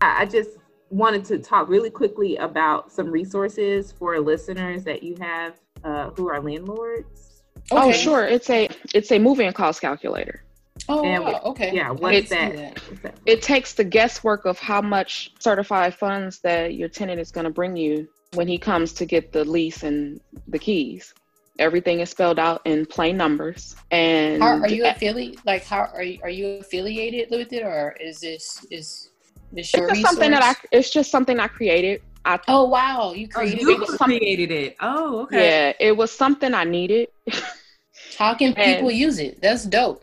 I 0.00 0.22
I 0.22 0.26
just 0.26 0.50
wanted 0.90 1.24
to 1.26 1.38
talk 1.38 1.68
really 1.68 1.90
quickly 1.90 2.36
about 2.36 2.92
some 2.92 3.10
resources 3.10 3.92
for 3.92 4.18
listeners 4.20 4.84
that 4.84 5.02
you 5.02 5.16
have 5.20 5.54
uh, 5.84 6.10
who 6.10 6.28
are 6.28 6.40
landlords. 6.40 7.42
Oh, 7.70 7.92
sure. 7.92 8.24
It's 8.24 8.50
a 8.50 8.68
it's 8.94 9.10
a 9.12 9.18
moving 9.18 9.52
cost 9.52 9.80
calculator. 9.80 10.42
Oh, 10.88 11.04
And 11.04 11.24
wow, 11.24 11.40
okay. 11.46 11.74
Yeah, 11.74 11.90
what's 11.90 12.28
that? 12.30 12.80
what's 12.88 13.02
that? 13.02 13.18
it 13.24 13.42
takes 13.42 13.74
the 13.74 13.84
guesswork 13.84 14.44
of 14.44 14.58
how 14.58 14.82
much 14.82 15.32
certified 15.38 15.94
funds 15.94 16.40
that 16.40 16.74
your 16.74 16.88
tenant 16.88 17.18
is 17.18 17.30
going 17.32 17.44
to 17.44 17.50
bring 17.50 17.76
you 17.76 18.06
when 18.34 18.46
he 18.46 18.58
comes 18.58 18.92
to 18.92 19.06
get 19.06 19.32
the 19.32 19.44
lease 19.44 19.82
and 19.82 20.20
the 20.48 20.58
keys. 20.58 21.14
Everything 21.58 22.00
is 22.00 22.10
spelled 22.10 22.38
out 22.38 22.62
in 22.64 22.86
plain 22.86 23.16
numbers. 23.16 23.76
And 23.90 24.42
How, 24.42 24.58
are 24.58 24.68
you 24.68 24.86
affiliated? 24.86 25.40
Like, 25.44 25.64
how 25.64 25.90
are 25.94 26.02
you? 26.02 26.18
Are 26.22 26.30
you 26.30 26.58
affiliated 26.58 27.28
with 27.30 27.52
it, 27.52 27.62
or 27.62 27.96
is 28.00 28.20
this 28.20 28.64
is 28.70 29.10
this 29.52 29.72
your 29.74 29.88
it's 29.88 30.00
just 30.00 30.10
something 30.10 30.30
that 30.32 30.42
I 30.42 30.54
it's 30.72 30.90
just 30.90 31.10
something 31.10 31.38
I 31.40 31.48
created. 31.48 32.02
I 32.24 32.38
Oh 32.48 32.64
wow, 32.64 33.12
you 33.12 33.28
Oh, 33.34 33.38
created 33.40 33.60
you 33.60 33.70
it 33.70 33.80
was 33.80 33.96
created 33.96 34.50
it. 34.50 34.76
Oh, 34.80 35.22
okay. 35.22 35.48
yeah, 35.48 35.72
it 35.88 35.96
was 35.96 36.10
something 36.10 36.52
I 36.54 36.64
needed. 36.64 37.08
How 38.18 38.34
can 38.34 38.54
people 38.54 38.88
and- 38.88 38.92
use 38.98 39.18
it? 39.18 39.40
That's 39.40 39.64
dope. 39.64 40.02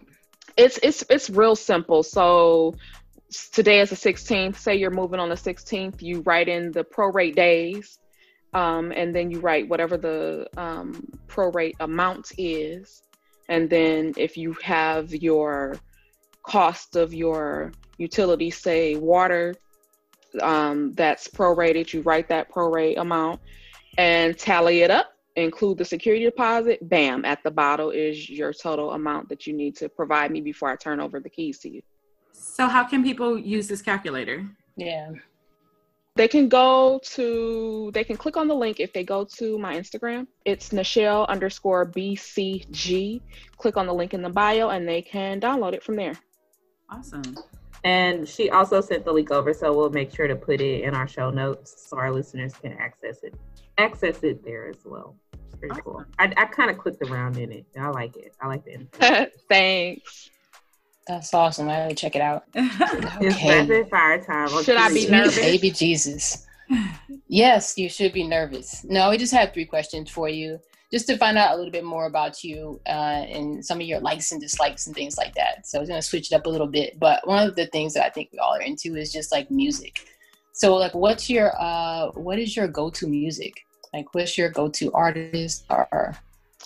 It's 0.56 0.80
it's 0.84 1.04
it's 1.10 1.30
real 1.30 1.56
simple. 1.56 2.04
So 2.04 2.76
today 3.52 3.80
is 3.80 3.90
the 3.90 3.96
16th. 3.96 4.56
Say 4.58 4.76
you're 4.76 4.92
moving 4.92 5.20
on 5.20 5.30
the 5.30 5.36
16th, 5.36 6.02
you 6.02 6.22
write 6.22 6.48
in 6.48 6.72
the 6.72 6.84
prorate 6.84 7.36
days, 7.36 7.98
um, 8.54 8.92
and 8.96 9.16
then 9.16 9.32
you 9.32 9.40
write 9.40 9.68
whatever 9.68 9.98
the 9.98 10.48
um, 10.58 11.08
prorate 11.28 11.76
amount 11.80 12.32
is. 12.38 13.04
And 13.50 13.70
then 13.70 14.14
if 14.18 14.38
you 14.38 14.56
have 14.64 15.14
your 15.14 15.76
cost 16.44 16.96
of 16.96 17.14
your 17.14 17.72
utility, 17.98 18.50
say 18.50 18.96
water, 18.96 19.56
um, 20.42 20.94
that's 20.94 21.28
prorated, 21.28 21.94
you 21.94 22.02
write 22.02 22.28
that 22.30 22.52
prorate 22.52 22.98
amount 22.98 23.40
and 23.98 24.38
tally 24.38 24.82
it 24.82 24.90
up, 24.90 25.14
include 25.36 25.78
the 25.78 25.86
security 25.86 26.26
deposit. 26.26 26.88
Bam, 26.90 27.26
at 27.26 27.44
the 27.44 27.52
bottom 27.52 27.92
is 27.92 28.30
your 28.30 28.54
total 28.54 28.92
amount 28.92 29.30
that 29.30 29.46
you 29.46 29.54
need 29.54 29.76
to 29.78 29.90
provide 29.90 30.32
me 30.32 30.42
before 30.42 30.70
I 30.70 30.76
turn 30.76 31.00
over 31.00 31.20
the 31.20 31.30
keys 31.30 31.60
to 31.60 31.70
you. 31.70 31.82
So 32.32 32.68
how 32.68 32.84
can 32.84 33.04
people 33.04 33.38
use 33.38 33.68
this 33.68 33.82
calculator? 33.82 34.46
Yeah. 34.76 35.12
They 36.16 36.28
can 36.28 36.48
go 36.48 37.00
to, 37.16 37.92
they 37.94 38.04
can 38.04 38.18
click 38.18 38.38
on 38.38 38.48
the 38.48 38.54
link 38.54 38.80
if 38.80 38.94
they 38.94 39.04
go 39.04 39.26
to 39.38 39.58
my 39.58 39.76
Instagram. 39.76 40.28
It's 40.46 40.70
Nichelle 40.70 41.28
underscore 41.28 41.88
BCG. 41.90 43.20
Click 43.58 43.78
on 43.78 43.88
the 43.88 43.94
link 43.94 44.14
in 44.14 44.22
the 44.22 44.30
bio 44.30 44.70
and 44.70 44.88
they 44.88 45.02
can 45.02 45.42
download 45.42 45.74
it 45.74 45.84
from 45.84 45.96
there. 45.96 46.14
Awesome. 46.92 47.36
And 47.84 48.30
she 48.30 48.52
also 48.52 48.80
sent 48.80 49.06
the 49.06 49.12
link 49.12 49.32
over, 49.32 49.54
so 49.54 49.76
we'll 49.76 49.90
make 49.90 50.14
sure 50.14 50.28
to 50.28 50.36
put 50.36 50.62
it 50.62 50.84
in 50.84 50.94
our 50.94 51.08
show 51.08 51.32
notes 51.32 51.88
so 51.90 51.98
our 51.98 52.12
listeners 52.12 52.54
can 52.54 52.74
access 52.74 53.24
it. 53.24 53.34
Access 53.80 54.24
it 54.24 54.46
there 54.46 54.70
as 54.70 54.86
well. 54.86 55.16
It's 55.48 55.56
pretty 55.56 55.82
cool. 55.82 56.06
I, 56.20 56.32
I 56.38 56.46
kind 56.46 56.70
of 56.70 56.78
clicked 56.78 57.02
around 57.10 57.38
in 57.38 57.52
it. 57.52 57.66
I 57.78 57.90
like 57.90 58.16
it. 58.18 58.36
I 58.40 58.48
like 58.48 58.64
the. 58.64 59.32
Thanks. 59.50 60.30
That's 61.08 61.34
awesome. 61.34 61.70
I 61.70 61.80
gotta 61.84 61.96
check 61.96 62.16
it 62.16 62.22
out. 62.22 62.46
Okay. 62.56 63.60
rapid 63.60 63.90
fire 63.90 64.22
time. 64.24 64.50
on 64.54 64.64
Should 64.64 64.78
I 64.78 64.90
be 64.94 65.08
nervous? 65.08 65.36
baby 65.36 65.70
Jesus. 65.72 66.46
Yes, 67.28 67.78
you 67.78 67.90
should 67.90 68.14
be 68.14 68.24
nervous. 68.26 68.84
No, 68.86 69.10
we 69.10 69.18
just 69.18 69.34
have 69.34 69.54
three 69.54 69.66
questions 69.66 70.10
for 70.10 70.30
you, 70.30 70.60
just 70.92 71.08
to 71.08 71.18
find 71.18 71.38
out 71.38 71.54
a 71.54 71.58
little 71.58 71.72
bit 71.72 71.84
more 71.84 72.06
about 72.06 72.44
you 72.44 72.80
uh, 72.88 72.90
and 73.36 73.64
some 73.64 73.82
of 73.82 73.86
your 73.88 74.00
likes 74.00 74.32
and 74.32 74.40
dislikes 74.42 74.88
and 74.88 74.96
things 74.96 75.18
like 75.18 75.36
that. 75.36 75.68
So 75.68 75.78
I 75.78 75.82
was 75.82 75.90
gonna 75.90 76.02
switch 76.02 76.32
it 76.32 76.36
up 76.36 76.46
a 76.46 76.50
little 76.50 76.68
bit. 76.68 77.00
But 77.00 77.28
one 77.28 77.46
of 77.48 77.56
the 77.56 77.68
things 77.68 77.94
that 77.96 78.06
I 78.06 78.10
think 78.10 78.30
we 78.32 78.40
all 78.40 78.56
are 78.56 78.62
into 78.62 78.96
is 78.96 79.12
just 79.12 79.32
like 79.32 79.52
music. 79.52 80.08
So 80.54 80.76
like, 80.76 80.94
what's 80.94 81.30
your 81.30 81.52
uh, 81.62 82.12
what 82.12 82.40
is 82.40 82.56
your 82.56 82.68
go-to 82.68 83.08
music? 83.08 83.54
Like, 83.94 84.14
what's 84.16 84.38
your 84.38 84.50
go-to 84.50 84.92
artist 84.94 85.66
or 85.70 86.16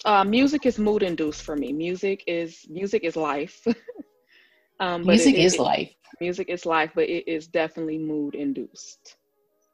Uh, 0.06 0.24
music 0.24 0.66
is 0.66 0.78
mood 0.78 1.02
induced 1.04 1.42
for 1.42 1.56
me. 1.56 1.74
Music 1.74 2.24
is 2.28 2.66
music 2.70 3.04
is 3.04 3.16
life. 3.16 3.66
um, 4.80 5.05
music 5.05 5.36
it- 5.36 5.39
is 5.45 5.55
it- 5.55 5.61
life? 5.61 5.91
music 6.19 6.49
is 6.49 6.65
life, 6.65 6.91
but 6.95 7.07
it 7.09 7.28
is 7.28 7.47
definitely 7.47 7.97
mood 7.97 8.34
induced. 8.34 9.17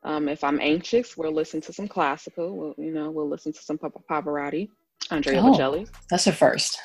Um, 0.03 0.27
if 0.27 0.43
I'm 0.43 0.59
anxious, 0.59 1.15
we'll 1.15 1.31
listen 1.31 1.61
to 1.61 1.71
some 1.71 1.87
classical. 1.87 2.57
We'll, 2.57 2.75
you 2.77 2.91
know, 2.93 3.09
we'll 3.11 3.29
listen 3.29 3.53
to 3.53 3.61
some 3.61 3.77
Papa 3.77 3.99
Pavarotti, 4.09 4.67
Andrea 5.11 5.39
Oh. 5.41 5.53
Bocelli. 5.53 5.87
That's 6.09 6.27
a 6.27 6.33
first. 6.33 6.77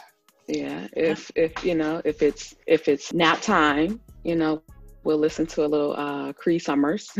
Yeah. 0.46 0.86
If 0.96 1.30
if 1.34 1.64
you 1.64 1.74
know 1.74 2.00
if 2.04 2.22
it's 2.22 2.54
if 2.66 2.86
it's 2.88 3.12
nap 3.12 3.40
time, 3.42 4.00
you 4.22 4.36
know, 4.36 4.62
we'll 5.02 5.18
listen 5.18 5.46
to 5.46 5.64
a 5.64 5.68
little 5.68 5.94
uh, 5.96 6.32
Cree 6.34 6.58
Summers. 6.58 7.10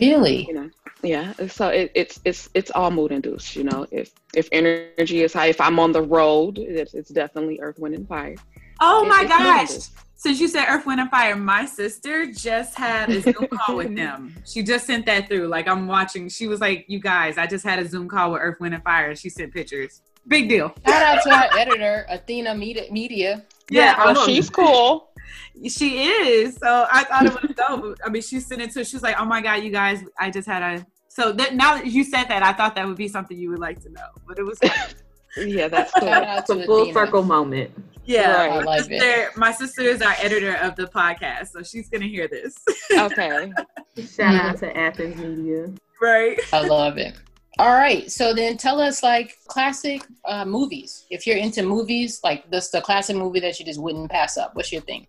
Really? 0.00 0.44
you 0.46 0.52
know, 0.52 0.70
yeah. 1.02 1.32
So 1.48 1.68
it, 1.68 1.90
it's 1.94 2.20
it's 2.26 2.50
it's 2.52 2.70
all 2.72 2.90
mood 2.90 3.12
induced. 3.12 3.56
You 3.56 3.64
know, 3.64 3.86
if 3.90 4.10
if 4.34 4.46
energy 4.52 5.22
is 5.22 5.32
high, 5.32 5.46
if 5.46 5.58
I'm 5.58 5.78
on 5.78 5.92
the 5.92 6.02
road, 6.02 6.58
it's, 6.58 6.92
it's 6.92 7.08
definitely 7.10 7.60
Earth, 7.60 7.78
Wind, 7.78 7.94
and 7.94 8.06
Fire. 8.06 8.34
Oh 8.80 9.04
my 9.04 9.24
gosh. 9.24 9.70
induced. 9.70 9.92
Since 10.18 10.40
you 10.40 10.48
said 10.48 10.66
Earth, 10.68 10.86
Wind, 10.86 11.00
and 11.00 11.10
Fire, 11.10 11.36
my 11.36 11.66
sister 11.66 12.32
just 12.32 12.74
had 12.74 13.10
a 13.10 13.20
Zoom 13.20 13.46
call 13.48 13.76
with 13.76 13.94
them. 13.94 14.34
She 14.46 14.62
just 14.62 14.86
sent 14.86 15.04
that 15.06 15.28
through. 15.28 15.46
Like 15.48 15.68
I'm 15.68 15.86
watching. 15.86 16.28
She 16.28 16.46
was 16.48 16.60
like, 16.60 16.86
"You 16.88 16.98
guys, 17.00 17.36
I 17.38 17.46
just 17.46 17.64
had 17.64 17.78
a 17.78 17.86
Zoom 17.86 18.08
call 18.08 18.32
with 18.32 18.40
Earth, 18.40 18.58
Wind, 18.60 18.74
and 18.74 18.82
Fire." 18.82 19.10
And 19.10 19.18
she 19.18 19.28
sent 19.28 19.52
pictures. 19.52 20.02
Big 20.26 20.48
deal. 20.48 20.74
Shout 20.86 21.02
out 21.02 21.22
to 21.22 21.30
our 21.30 21.58
editor, 21.58 22.06
Athena 22.08 22.54
Media. 22.54 22.84
Media. 22.90 23.44
Yeah, 23.70 23.94
Oh, 23.98 24.26
she's 24.26 24.48
cool. 24.50 25.10
She 25.68 26.02
is. 26.04 26.56
So 26.56 26.86
I 26.92 27.04
thought 27.04 27.26
it 27.26 27.32
was 27.42 27.50
dope. 27.56 27.96
I 28.04 28.10
mean, 28.10 28.22
she 28.22 28.40
sent 28.40 28.60
it 28.62 28.70
to. 28.72 28.84
She 28.84 28.96
was 28.96 29.02
like, 29.02 29.16
"Oh 29.18 29.24
my 29.24 29.40
god, 29.40 29.62
you 29.64 29.70
guys! 29.70 30.02
I 30.18 30.30
just 30.30 30.46
had 30.46 30.62
a." 30.62 30.86
So 31.08 31.32
that 31.32 31.54
now 31.54 31.76
that 31.76 31.86
you 31.86 32.04
said 32.04 32.24
that, 32.24 32.42
I 32.42 32.52
thought 32.52 32.74
that 32.76 32.86
would 32.86 32.96
be 32.96 33.08
something 33.08 33.36
you 33.38 33.50
would 33.50 33.58
like 33.58 33.80
to 33.82 33.90
know. 33.90 34.06
But 34.28 34.38
it 34.38 34.44
was, 34.44 34.58
Yeah, 35.36 35.68
that's 35.68 35.92
cool. 35.92 36.08
out 36.08 36.38
It's 36.40 36.50
a 36.50 36.64
full 36.64 36.82
Athena. 36.82 36.94
circle 36.94 37.22
moment. 37.22 37.70
yeah. 38.04 38.46
Right. 38.56 38.64
My 38.64 38.78
sister, 38.78 39.30
my 39.36 39.52
sister 39.52 39.82
is 39.82 40.00
our 40.02 40.14
editor 40.18 40.54
of 40.56 40.76
the 40.76 40.84
podcast, 40.86 41.48
so 41.48 41.62
she's 41.62 41.88
gonna 41.88 42.06
hear 42.06 42.28
this, 42.28 42.54
okay. 42.92 43.52
Shout 43.98 44.34
Yeah. 44.34 44.48
out 44.50 44.58
to 44.58 44.70
Athena 44.88 45.16
Media. 45.16 45.70
right? 46.00 46.38
I 46.52 46.60
love 46.66 46.98
it. 46.98 47.14
All 47.58 47.72
right, 47.72 48.10
so 48.12 48.34
then 48.34 48.58
tell 48.58 48.80
us 48.80 49.02
like 49.02 49.34
classic 49.46 50.02
uh, 50.26 50.44
movies. 50.44 51.06
If 51.10 51.26
you're 51.26 51.38
into 51.38 51.62
movies, 51.62 52.20
like 52.22 52.50
this 52.50 52.68
the 52.68 52.80
classic 52.82 53.16
movie 53.16 53.40
that 53.40 53.58
you 53.58 53.64
just 53.64 53.80
wouldn't 53.80 54.10
pass 54.10 54.36
up. 54.36 54.54
What's 54.54 54.70
your 54.72 54.82
thing? 54.82 55.06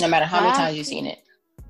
No 0.00 0.06
matter 0.06 0.24
how 0.24 0.40
many 0.40 0.52
times 0.54 0.76
you've 0.76 0.86
seen 0.86 1.06
it. 1.06 1.18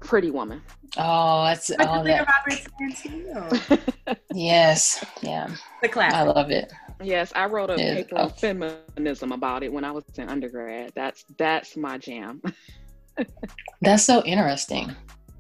Pretty 0.01 0.31
Woman. 0.31 0.61
Oh, 0.99 1.45
that's 1.45 1.71
What 1.71 1.87
all 1.89 1.99
you 1.99 2.05
think 2.05 2.19
that. 2.19 2.23
about 2.25 2.47
Rich 2.47 2.67
Tarantino? 2.79 4.17
Yes, 4.35 5.05
yeah, 5.23 5.49
The 5.83 5.89
classic. 5.89 6.17
I 6.19 6.23
love 6.23 6.51
it. 6.51 6.71
Yes, 7.03 7.33
I 7.35 7.47
wrote 7.47 7.71
a 7.71 7.77
paper 7.77 8.19
on 8.19 8.31
feminism 8.31 9.33
about 9.33 9.63
it 9.63 9.73
when 9.73 9.85
I 9.85 9.93
was 9.93 10.05
in 10.17 10.29
undergrad. 10.29 10.93
That's 10.95 11.25
that's 11.37 11.77
my 11.77 11.99
jam. 11.99 12.43
That's 13.81 14.05
so 14.05 14.23
interesting. 14.25 14.95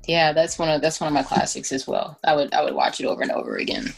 Yeah, 0.09 0.33
that's 0.33 0.59
one 0.59 0.69
of 0.69 0.81
that's 0.81 1.01
one 1.01 1.09
of 1.09 1.15
my 1.15 1.23
classics 1.23 1.71
as 1.71 1.87
well. 1.87 2.19
I 2.25 2.35
would 2.35 2.53
I 2.55 2.65
would 2.65 2.75
watch 2.75 2.99
it 3.01 3.07
over 3.07 3.23
and 3.23 3.31
over 3.31 3.57
again. 3.57 3.93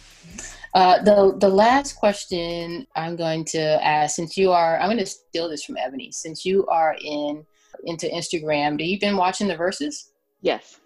Uh, 0.75 1.03
the 1.03 1.35
the 1.39 1.49
last 1.49 1.95
question 1.95 2.87
I'm 2.97 3.17
going 3.17 3.45
to 3.47 3.85
ask, 3.85 4.17
since 4.17 4.37
you 4.37 4.51
are, 4.51 4.79
I'm 4.79 4.89
going 4.89 4.99
to 4.99 5.07
steal 5.07 5.49
this 5.49 5.65
from 5.65 5.77
Ebony. 5.77 6.11
Since 6.13 6.45
you 6.45 6.67
are 6.67 6.97
in 7.03 7.47
into 7.85 8.07
Instagram, 8.07 8.77
do 8.77 8.85
you 8.85 8.99
been 8.99 9.17
watching 9.17 9.49
the 9.49 9.57
Verzuz? 9.57 10.11
yes. 10.43 10.81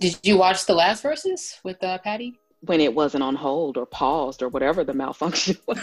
Did 0.00 0.18
you 0.22 0.36
watch 0.36 0.66
the 0.66 0.74
last 0.74 1.02
Verzuz 1.02 1.62
with 1.64 1.82
uh, 1.84 1.98
Patti? 1.98 2.38
When 2.64 2.80
it 2.80 2.94
wasn't 2.94 3.24
on 3.24 3.34
hold 3.34 3.76
or 3.76 3.86
paused 3.86 4.42
or 4.42 4.48
whatever 4.48 4.84
the 4.84 4.94
malfunction 4.94 5.56
was. 5.66 5.78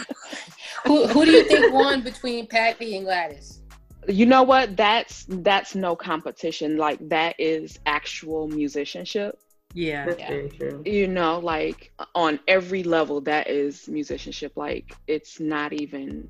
Who 0.86 1.06
who 1.08 1.24
do 1.26 1.30
you 1.32 1.44
think 1.44 1.72
won 1.72 2.02
between 2.02 2.46
Patti 2.46 2.96
and 2.96 3.04
Gladys? 3.04 3.60
you 4.08 4.24
know 4.24 4.42
what? 4.42 4.76
That's 4.78 5.26
that's 5.28 5.74
no 5.74 5.94
competition. 5.94 6.78
Like 6.78 6.98
that 7.10 7.34
is 7.38 7.78
actual 7.84 8.48
musicianship. 8.48 9.38
Yeah. 9.74 10.06
That's 10.06 10.20
Yeah. 10.20 10.28
very 10.28 10.48
true. 10.50 10.82
you 10.86 11.06
know 11.06 11.38
like 11.38 11.92
on 12.14 12.40
every 12.48 12.82
level 12.82 13.20
that 13.22 13.48
is 13.48 13.86
musicianship 13.88 14.52
like 14.56 14.96
it's 15.06 15.38
not 15.38 15.72
even 15.74 16.28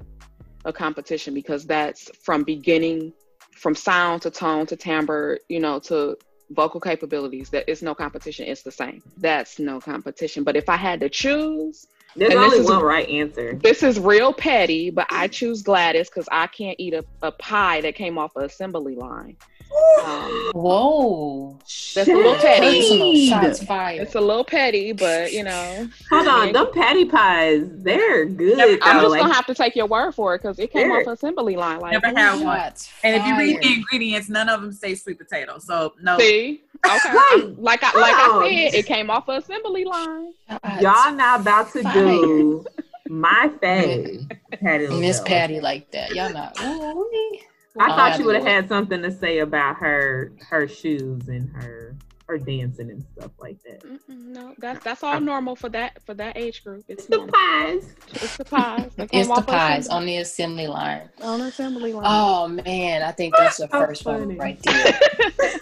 a 0.66 0.72
competition 0.72 1.32
because 1.32 1.64
that's 1.64 2.10
from 2.22 2.42
beginning 2.44 3.12
from 3.56 3.74
sound 3.74 4.20
to 4.22 4.30
tone 4.30 4.66
to 4.66 4.76
timbre 4.76 5.38
you 5.48 5.58
know 5.60 5.78
to 5.78 6.18
vocal 6.50 6.80
capabilities 6.80 7.50
that 7.50 7.68
is 7.70 7.82
no 7.82 7.94
competition 7.94 8.46
it's 8.46 8.62
the 8.62 8.72
same. 8.72 9.02
That's 9.18 9.58
no 9.58 9.80
competition. 9.80 10.44
But 10.44 10.56
if 10.56 10.68
i 10.68 10.76
had 10.76 11.00
to 11.00 11.08
choose 11.08 11.86
There's 12.16 12.32
And 12.32 12.40
this 12.42 12.52
only 12.52 12.58
is- 12.58 12.66
one 12.70 12.82
right 12.82 13.08
answer. 13.08 13.54
this 13.62 13.82
is 13.82 13.98
real 14.00 14.32
petty 14.32 14.90
but 14.90 15.06
i 15.10 15.28
choose 15.28 15.62
gladys 15.62 16.08
because 16.08 16.28
i 16.32 16.46
can't 16.48 16.76
eat 16.80 16.94
a, 16.94 17.04
a 17.22 17.30
pie 17.32 17.80
that 17.82 17.94
came 17.94 18.18
off 18.18 18.34
an 18.36 18.42
assembly 18.44 18.94
line 18.96 19.36
um, 20.04 20.50
Whoa! 20.54 21.58
That's 21.94 22.08
a 22.08 22.12
little 22.14 22.34
petty. 22.34 22.80
Personal 22.80 23.14
Shade. 23.14 23.28
shots 23.28 23.62
fired. 23.64 24.02
it's 24.02 24.14
a 24.14 24.20
little 24.20 24.44
petty 24.44 24.92
but 24.92 25.32
you 25.32 25.44
know 25.44 25.88
Hold 26.10 26.26
on, 26.28 26.52
them 26.52 26.68
patty 26.72 27.04
pies, 27.04 27.62
they're 27.70 28.26
good. 28.26 28.58
I'm 28.60 28.78
I'm 28.82 28.96
though. 28.96 29.02
just 29.02 29.10
Like, 29.12 29.20
gonna 29.22 29.34
have 29.34 29.46
to 29.46 29.54
take 29.54 29.76
your 29.76 29.86
word 29.86 30.12
for 30.12 30.34
it 30.34 30.42
because 30.42 30.58
it 30.58 30.72
came 30.72 30.86
Sure. 30.88 31.00
off 31.00 31.06
assembly 31.06 31.56
line. 31.56 31.80
Like, 31.80 31.92
Never 31.92 32.08
had 32.08 32.34
one. 32.44 32.56
Shots 32.58 32.90
And 33.04 33.16
if 33.16 33.26
you 33.26 33.36
read 33.36 33.62
the 33.62 33.72
ingredients, 33.74 34.28
none 34.28 34.48
of 34.48 34.60
them 34.60 34.72
say 34.72 34.94
sweet 34.94 35.18
potato. 35.18 35.58
So 35.58 35.94
no. 36.02 36.18
see, 36.18 36.62
okay, 36.84 37.46
like 37.58 37.82
I 37.84 37.98
like. 37.98 38.14
I 38.14 38.68
said, 38.70 38.78
it 38.78 38.86
came 38.86 39.10
off 39.10 39.28
of 39.28 39.42
assembly 39.42 39.84
line. 39.84 40.32
Shots 40.50 40.82
y'all 40.82 41.12
not 41.14 41.40
about 41.42 41.72
to 41.72 41.82
do 41.92 42.64
my 43.08 43.50
fave, 43.62 44.30
Patti. 44.60 44.88
Miss 45.00 45.20
Patti 45.20 45.60
like 45.60 45.90
that. 45.92 46.14
Y'all 46.14 46.32
not. 46.32 46.60
Ooh-wee. 46.62 47.42
I 47.78 47.84
oh, 47.84 47.96
thought 47.96 48.12
have 48.12 48.20
you 48.20 48.26
would 48.26 48.36
have 48.36 48.44
had 48.44 48.68
something 48.68 49.02
to 49.02 49.12
say 49.12 49.38
about 49.38 49.76
her 49.76 50.32
her 50.48 50.66
shoes 50.66 51.28
and 51.28 51.48
her 51.50 51.96
her 52.26 52.38
dancing 52.38 52.90
and 52.90 53.04
stuff 53.16 53.32
like 53.40 53.60
that. 53.64 53.82
Mm-mm, 53.84 53.98
no, 54.08 54.54
that's 54.58 54.82
that's 54.84 55.02
all 55.02 55.20
normal 55.20 55.56
for 55.56 55.68
that 55.70 56.02
for 56.04 56.14
that 56.14 56.36
age 56.36 56.62
group. 56.64 56.84
It's 56.88 57.06
The 57.06 57.28
pies. 57.32 57.94
It's 58.12 58.36
the 58.36 58.44
pies. 58.44 58.92
They 58.96 59.08
It's 59.12 59.28
the 59.28 59.42
pies 59.42 59.88
on 59.88 60.06
the 60.06 60.18
assembly 60.18 60.66
line. 60.66 61.08
on 61.22 61.40
the 61.40 61.46
assembly 61.46 61.92
line. 61.92 62.04
Oh 62.06 62.48
man, 62.48 63.02
I 63.02 63.12
think 63.12 63.36
that's 63.36 63.58
the 63.58 63.68
first 63.68 64.04
funny. 64.04 64.26
one 64.26 64.36
right 64.36 64.62
there. 64.62 65.00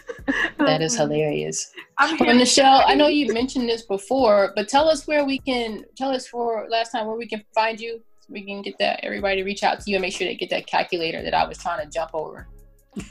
That 0.58 0.82
is 0.82 0.94
hilarious. 0.96 1.72
I'm 1.96 2.18
Well. 2.18 2.34
Michelle, 2.36 2.82
I 2.84 2.94
know 2.94 3.08
you 3.08 3.32
mentioned 3.32 3.68
this 3.68 3.82
before, 3.82 4.52
but 4.54 4.68
tell 4.68 4.88
us 4.88 5.06
where 5.06 5.24
we 5.24 5.38
can 5.38 5.84
tell 5.96 6.10
us 6.10 6.26
for 6.26 6.66
last 6.68 6.90
time 6.90 7.06
where 7.06 7.16
we 7.16 7.26
can 7.26 7.42
find 7.54 7.80
you. 7.80 8.02
So 8.28 8.34
we 8.34 8.42
can 8.42 8.60
get 8.62 8.78
that 8.78 9.00
everybody 9.02 9.36
to 9.36 9.44
reach 9.44 9.62
out 9.62 9.80
to 9.80 9.90
you 9.90 9.96
and 9.96 10.02
make 10.02 10.12
sure 10.12 10.26
they 10.26 10.34
get 10.34 10.50
that 10.50 10.66
calculator 10.66 11.22
that 11.22 11.34
I 11.34 11.48
was 11.48 11.56
trying 11.58 11.84
to 11.84 11.90
jump 11.90 12.10
over. 12.12 12.46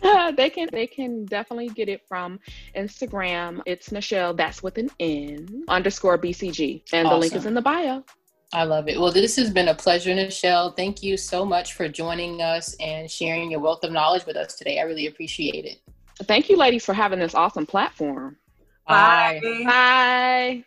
they 0.36 0.49
can 0.49 0.70
they 0.72 0.86
can 0.86 1.26
definitely 1.26 1.70
get 1.70 1.89
it 1.89 2.01
from 2.07 2.39
Instagram. 2.76 3.61
It's 3.65 3.89
Nichelle. 3.89 4.36
That's 4.36 4.61
with 4.61 4.78
an 4.78 4.89
N 4.99 5.63
underscore 5.68 6.18
BCG, 6.18 6.84
and 6.93 7.09
the 7.09 7.15
link 7.15 7.34
is 7.36 7.45
in 7.45 7.53
the 7.53 7.61
bio. 7.61 8.03
I 8.53 8.63
love 8.63 8.88
it. 8.88 8.99
Well, 8.99 9.11
this 9.11 9.36
has 9.36 9.49
been 9.49 9.68
a 9.68 9.76
pleasure, 9.76 10.11
Nichelle. 10.11 10.76
Thank 10.76 11.03
you 11.03 11.18
so 11.18 11.45
much 11.45 11.74
for 11.74 11.89
joining 11.89 12.41
us 12.41 12.76
and 12.80 13.09
sharing 13.09 13.51
your 13.51 13.59
wealth 13.59 13.84
of 13.84 13.91
knowledge 13.91 14.26
with 14.26 14.38
us 14.38 14.55
today. 14.55 14.80
I 14.80 14.84
really 14.84 15.07
appreciate 15.07 15.65
it. 15.65 15.80
Thank 16.24 16.49
you, 16.49 16.57
ladies, 16.57 16.86
for 16.86 16.93
having 16.93 17.20
this 17.20 17.36
awesome 17.36 17.65
platform. 17.65 18.38
Bye. 18.88 19.41
Bye. 19.65 20.63